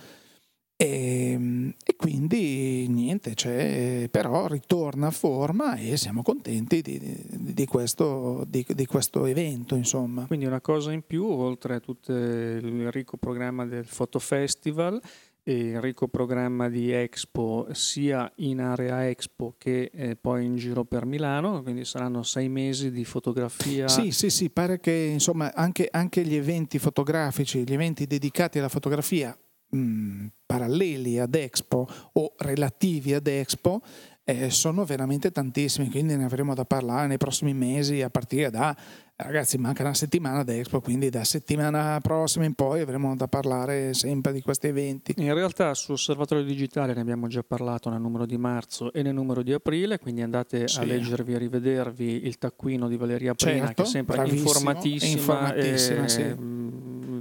E, 0.83 1.31
ehm, 1.33 1.75
e, 1.85 1.95
quindi 1.95 2.89
niente, 2.89 3.35
cioè, 3.35 4.09
però 4.11 4.49
ritorna 4.49 5.07
a 5.07 5.11
forma 5.13 5.77
e 5.77 5.97
siamo 5.97 6.23
contenti 6.23 6.83
di, 6.83 6.99
di, 6.99 7.55
di, 7.55 7.67
questo, 7.67 8.45
di, 8.49 8.65
questo, 8.87 9.27
evento. 9.27 9.77
Insomma. 9.77 10.27
Quindi 10.27 10.47
una 10.47 10.61
cosa 10.61 10.91
in 10.91 11.03
più, 11.07 11.25
oltre 11.25 11.77
a 11.77 11.81
tutto 11.81 12.13
il 12.13 12.91
ricco 12.91 13.17
programma 13.17 13.65
del 13.65 13.87
Photo 13.87 14.19
Festival 14.19 15.01
e 15.45 15.55
il 15.55 15.81
ricco 15.81 16.09
programma 16.09 16.69
di 16.69 16.91
Expo 16.93 17.67
sia 17.73 18.31
in 18.37 18.61
area 18.61 19.09
Expo 19.09 19.55
che 19.59 19.91
eh, 19.93 20.17
poi 20.17 20.45
in 20.45 20.57
giro 20.57 20.85
per 20.85 21.05
Milano, 21.05 21.63
quindi 21.63 21.85
saranno 21.85 22.25
sei 22.25 22.49
mesi 22.49 22.91
di 22.91 23.05
fotografia. 23.05 23.87
Sì, 23.87 24.11
sì, 24.11 24.31
sì, 24.31 24.51
pare 24.51 24.81
che 24.81 25.11
insomma 25.13 25.53
anche, 25.55 25.89
anche 25.91 26.25
gli 26.25 26.35
eventi 26.35 26.81
fotografici, 26.81 27.65
gli 27.65 27.73
eventi 27.73 28.07
dedicati 28.07 28.59
alla 28.59 28.69
fotografia 28.69 29.37
mh, 29.73 29.79
mm, 29.79 30.27
paralleli 30.53 31.19
ad 31.19 31.35
Expo 31.35 31.89
o 32.13 32.35
relativi 32.37 33.15
ad 33.15 33.27
Expo 33.27 33.81
eh, 34.25 34.51
sono 34.51 34.85
veramente 34.85 35.33
tantissimi, 35.33 35.91
quindi 35.91 36.15
ne 36.15 36.25
avremo 36.25 36.55
da 36.55 36.65
parlare 36.67 37.07
nei 37.07 37.17
prossimi 37.17 37.55
mesi 37.55 38.03
a 38.03 38.11
partire 38.11 38.51
da, 38.51 38.77
ragazzi, 39.17 39.57
manca 39.57 39.83
una 39.83 39.95
settimana 39.95 40.41
ad 40.41 40.51
Expo, 40.51 40.83
quindi 40.83 41.09
da 41.09 41.25
settimana 41.25 41.99
prossima 42.03 42.45
in 42.45 42.53
poi 42.53 42.83
avremo 42.83 43.17
da 43.17 43.27
parlare 43.29 43.95
sempre 43.95 44.33
di 44.33 44.43
questi 44.43 44.67
eventi. 44.67 45.15
In 45.17 45.33
realtà 45.33 45.73
su 45.73 45.93
Osservatorio 45.93 46.45
Digitale 46.45 46.93
ne 46.93 47.01
abbiamo 47.01 47.27
già 47.29 47.43
parlato 47.43 47.89
nel 47.89 48.01
numero 48.01 48.27
di 48.27 48.37
marzo 48.37 48.93
e 48.93 49.03
nel 49.03 49.15
numero 49.15 49.43
di 49.43 49.55
aprile, 49.55 49.99
quindi 49.99 50.21
andate 50.21 50.69
sì. 50.69 50.81
a 50.81 50.85
leggervi 50.85 51.33
e 51.33 51.39
rivedervi 51.39 52.27
il 52.27 52.37
taccuino 52.37 52.89
di 52.89 52.97
Valeria 52.99 53.35
Prina, 53.35 53.67
certo, 53.67 53.83
che 53.83 53.89
è 53.89 53.91
sempre 53.91 54.29
informatissima. 54.29 55.13
informatissima 55.13 56.05
e, 56.05 56.09
sì 56.09 56.61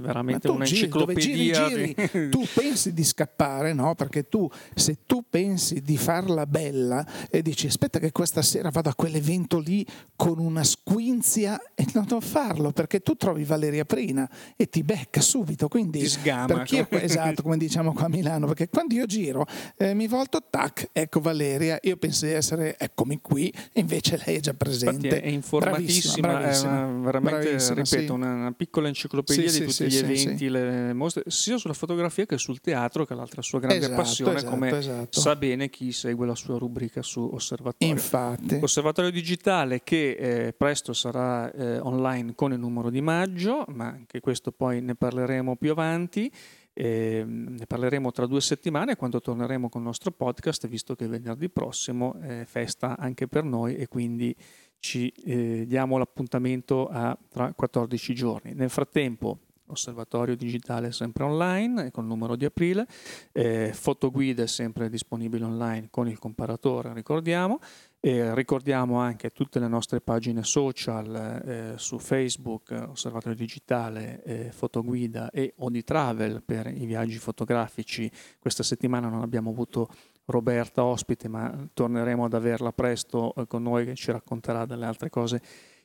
veramente 0.02 0.48
un'enciclopedia. 0.48 1.68
Giri, 1.68 1.94
giri, 1.94 2.24
di... 2.24 2.28
tu 2.28 2.44
pensi 2.52 2.92
di 2.92 3.04
scappare, 3.04 3.72
no? 3.72 3.94
Perché 3.94 4.28
tu, 4.28 4.48
se 4.74 4.98
tu 5.06 5.24
pensi 5.28 5.80
di 5.80 5.96
farla 5.96 6.46
bella 6.46 7.06
e 7.30 7.42
dici 7.42 7.66
aspetta 7.66 7.98
che 7.98 8.12
questa 8.12 8.42
sera 8.42 8.70
vado 8.70 8.90
a 8.90 8.94
quell'evento 8.94 9.58
lì 9.58 9.86
con 10.16 10.38
una 10.38 10.64
squinzia 10.64 11.60
e 11.74 11.86
non 11.94 12.04
devo 12.04 12.20
farlo 12.20 12.72
perché 12.72 13.00
tu 13.00 13.16
trovi 13.16 13.44
Valeria 13.44 13.84
Prina 13.84 14.28
e 14.56 14.68
ti 14.68 14.82
becca 14.82 15.20
subito. 15.20 15.68
Quindi, 15.68 16.00
ti 16.00 16.08
sgama. 16.08 16.64
Io, 16.68 16.86
esatto, 16.90 17.42
come 17.42 17.56
diciamo 17.56 17.92
qua 17.92 18.04
a 18.04 18.08
Milano, 18.08 18.46
perché 18.46 18.68
quando 18.68 18.94
io 18.94 19.06
giro 19.06 19.46
eh, 19.76 19.94
mi 19.94 20.06
volto, 20.06 20.42
tac, 20.48 20.88
ecco 20.92 21.20
Valeria, 21.20 21.78
io 21.82 21.96
penso 21.96 22.26
di 22.26 22.32
essere, 22.32 22.76
eccomi 22.78 23.20
qui, 23.20 23.52
invece 23.74 24.20
lei 24.24 24.36
è 24.36 24.40
già 24.40 24.54
presente. 24.54 25.06
Infatti 25.06 25.24
è 25.24 25.28
informatissima, 25.28 26.28
bravissima, 26.28 26.28
bravissima, 26.28 26.70
è 26.70 26.84
una, 26.84 27.04
veramente, 27.04 27.40
bravissima, 27.40 27.74
ripeto, 27.74 28.06
sì. 28.06 28.10
una, 28.10 28.34
una, 28.34 28.52
piccola 28.52 28.88
enciclopedia 28.88 29.48
sì, 29.48 29.58
di 29.58 29.64
tutti 29.66 29.74
sì, 29.74 29.84
gli 29.86 29.91
eventi, 29.96 30.36
sì. 30.36 30.48
le 30.48 30.92
mostre, 30.92 31.24
sia 31.26 31.56
sulla 31.58 31.74
fotografia 31.74 32.26
che 32.26 32.38
sul 32.38 32.60
teatro, 32.60 33.04
che 33.04 33.14
è 33.14 33.16
l'altra 33.16 33.42
sua 33.42 33.58
grande 33.60 33.78
esatto, 33.78 33.94
passione, 33.94 34.36
esatto, 34.36 34.50
come 34.50 34.78
esatto. 34.78 35.20
sa 35.20 35.36
bene 35.36 35.70
chi 35.70 35.92
segue 35.92 36.26
la 36.26 36.34
sua 36.34 36.58
rubrica 36.58 37.02
su 37.02 37.20
Osservatorio. 37.32 37.94
Infatti. 37.94 38.58
Osservatorio 38.60 39.10
digitale 39.10 39.82
che 39.82 40.10
eh, 40.12 40.52
presto 40.52 40.92
sarà 40.92 41.50
eh, 41.52 41.78
online 41.78 42.34
con 42.34 42.52
il 42.52 42.58
numero 42.58 42.90
di 42.90 43.00
maggio, 43.00 43.64
ma 43.68 43.86
anche 43.86 44.20
questo 44.20 44.52
poi 44.52 44.80
ne 44.80 44.94
parleremo 44.94 45.56
più 45.56 45.70
avanti. 45.70 46.30
Eh, 46.74 47.22
ne 47.26 47.66
parleremo 47.66 48.10
tra 48.12 48.24
due 48.24 48.40
settimane 48.40 48.96
quando 48.96 49.20
torneremo 49.20 49.68
con 49.68 49.82
il 49.82 49.86
nostro 49.88 50.10
podcast, 50.10 50.66
visto 50.68 50.94
che 50.94 51.06
venerdì 51.06 51.50
prossimo 51.50 52.18
è 52.18 52.44
festa 52.46 52.96
anche 52.96 53.28
per 53.28 53.44
noi 53.44 53.74
e 53.76 53.88
quindi 53.88 54.34
ci 54.82 55.08
eh, 55.24 55.64
diamo 55.64 55.96
l'appuntamento 55.96 56.88
a 56.88 57.16
tra 57.28 57.52
14 57.52 58.14
giorni. 58.14 58.52
Nel 58.52 58.68
frattempo 58.68 59.38
osservatorio 59.66 60.36
digitale 60.36 60.92
sempre 60.92 61.24
online 61.24 61.90
con 61.90 62.04
il 62.04 62.10
numero 62.10 62.36
di 62.36 62.44
aprile, 62.44 62.86
eh, 63.32 63.72
fotoguide 63.72 64.46
sempre 64.46 64.88
disponibili 64.88 65.42
online 65.42 65.88
con 65.90 66.08
il 66.08 66.18
comparatore, 66.18 66.92
ricordiamo, 66.92 67.60
e 68.04 68.34
ricordiamo 68.34 68.98
anche 68.98 69.30
tutte 69.30 69.60
le 69.60 69.68
nostre 69.68 70.00
pagine 70.00 70.42
social 70.42 71.14
eh, 71.14 71.74
su 71.76 72.00
Facebook, 72.00 72.72
Osservatorio 72.88 73.36
Digitale, 73.36 74.24
eh, 74.24 74.50
Fotoguida 74.50 75.30
e 75.30 75.54
Odi 75.58 75.84
Travel 75.84 76.42
per 76.42 76.66
i 76.66 76.84
viaggi 76.84 77.18
fotografici. 77.18 78.10
Questa 78.40 78.64
settimana 78.64 79.08
non 79.08 79.22
abbiamo 79.22 79.50
avuto 79.50 79.88
Roberta 80.24 80.84
ospite, 80.84 81.28
ma 81.28 81.68
torneremo 81.72 82.24
ad 82.24 82.34
averla 82.34 82.72
presto 82.72 83.34
eh, 83.34 83.46
con 83.46 83.62
noi 83.62 83.84
che 83.84 83.94
ci 83.94 84.10
racconterà 84.10 84.66
delle 84.66 84.86
altre 84.86 85.08
cose 85.08 85.40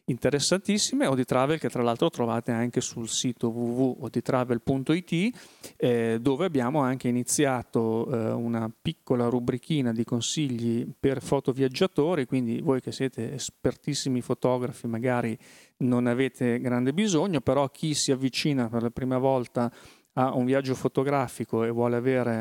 interessantissime, 0.09 1.05
Oditravel 1.05 1.59
che 1.59 1.69
tra 1.69 1.83
l'altro 1.83 2.09
trovate 2.09 2.51
anche 2.51 2.81
sul 2.81 3.09
sito 3.09 3.49
www.oditravel.it 3.49 5.35
eh, 5.75 6.17
dove 6.21 6.45
abbiamo 6.45 6.81
anche 6.81 7.07
iniziato 7.07 8.09
eh, 8.09 8.31
una 8.31 8.71
piccola 8.81 9.27
rubrichina 9.27 9.91
di 9.91 10.03
consigli 10.03 10.87
per 10.97 11.21
fotoviaggiatori, 11.21 12.25
quindi 12.25 12.61
voi 12.61 12.81
che 12.81 12.91
siete 12.91 13.33
espertissimi 13.33 14.21
fotografi 14.21 14.87
magari 14.87 15.37
non 15.77 16.07
avete 16.07 16.59
grande 16.59 16.93
bisogno, 16.93 17.41
però 17.41 17.69
chi 17.69 17.93
si 17.93 18.11
avvicina 18.11 18.69
per 18.69 18.83
la 18.83 18.89
prima 18.89 19.17
volta 19.17 19.71
ha 20.19 20.33
un 20.33 20.45
viaggio 20.45 20.73
fotografico 20.73 21.63
e 21.63 21.69
vuole 21.69 21.95
avere 21.95 22.31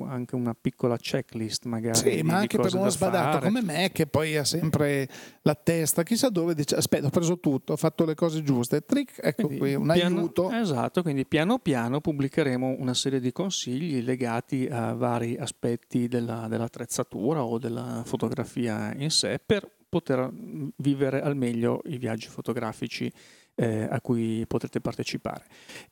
anche 0.00 0.34
una 0.34 0.54
piccola 0.60 0.96
checklist 0.96 1.64
magari 1.64 1.96
sì 1.96 2.22
ma 2.22 2.38
anche 2.38 2.58
per 2.58 2.74
uno 2.74 2.90
sbadato 2.90 3.38
fare. 3.38 3.46
come 3.46 3.62
me 3.62 3.90
che 3.92 4.08
poi 4.08 4.36
ha 4.36 4.44
sempre 4.44 5.08
la 5.42 5.54
testa 5.54 6.02
chissà 6.02 6.28
dove 6.28 6.54
dice 6.54 6.74
aspetta 6.74 7.06
ho 7.06 7.10
preso 7.10 7.38
tutto 7.38 7.74
ho 7.74 7.76
fatto 7.76 8.04
le 8.04 8.16
cose 8.16 8.42
giuste. 8.42 8.84
Trick 8.84 9.20
ecco 9.22 9.46
quindi, 9.46 9.58
qui 9.58 9.74
un 9.74 9.92
piano, 9.92 10.18
aiuto. 10.18 10.50
Esatto 10.50 11.02
quindi 11.02 11.24
piano 11.24 11.58
piano 11.58 12.00
pubblicheremo 12.00 12.76
una 12.78 12.94
serie 12.94 13.20
di 13.20 13.30
consigli 13.30 14.02
legati 14.02 14.66
a 14.68 14.94
vari 14.94 15.36
aspetti 15.36 16.08
della, 16.08 16.48
dell'attrezzatura 16.48 17.44
o 17.44 17.58
della 17.58 18.02
fotografia 18.04 18.92
in 18.96 19.10
sé 19.10 19.40
per 19.44 19.70
poter 19.88 20.28
vivere 20.76 21.20
al 21.22 21.36
meglio 21.36 21.82
i 21.86 21.98
viaggi 21.98 22.26
fotografici 22.26 23.12
eh, 23.60 23.86
a 23.88 24.00
cui 24.00 24.44
potrete 24.46 24.80
partecipare. 24.80 25.44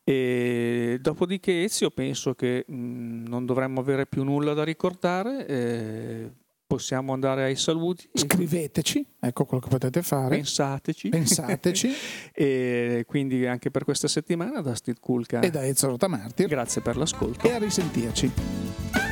E 0.03 0.99
dopodiché 1.01 1.65
Ezio 1.65 1.91
penso 1.91 2.35
che 2.35 2.65
mh, 2.67 3.25
non 3.29 3.45
dovremmo 3.45 3.81
avere 3.81 4.07
più 4.07 4.25
nulla 4.25 4.55
da 4.55 4.65
ricordare. 4.65 5.47
Eh, 5.47 6.31
possiamo 6.67 7.13
andare 7.13 7.45
ai 7.45 7.57
saluti. 7.57 8.09
Scriveteci, 8.13 9.05
ecco 9.21 9.45
quello 9.45 9.63
che 9.63 9.69
potete 9.69 10.03
fare. 10.03 10.37
Pensateci. 10.37 11.11
Pensateci. 11.11 11.91
e 12.33 13.05
quindi 13.07 13.47
anche 13.47 13.71
per 13.71 13.85
questa 13.85 14.09
settimana 14.09 14.63
da 14.63 14.75
Steve 14.75 14.99
Kulka 14.99 15.41
e 15.41 15.51
da 15.51 15.67
Ezio 15.67 15.89
Rotamartir. 15.89 16.49
Grazie 16.49 16.81
per 16.81 16.97
l'ascolto. 16.97 17.47
E 17.47 17.53
a 17.53 17.59
risentirci. 17.59 19.08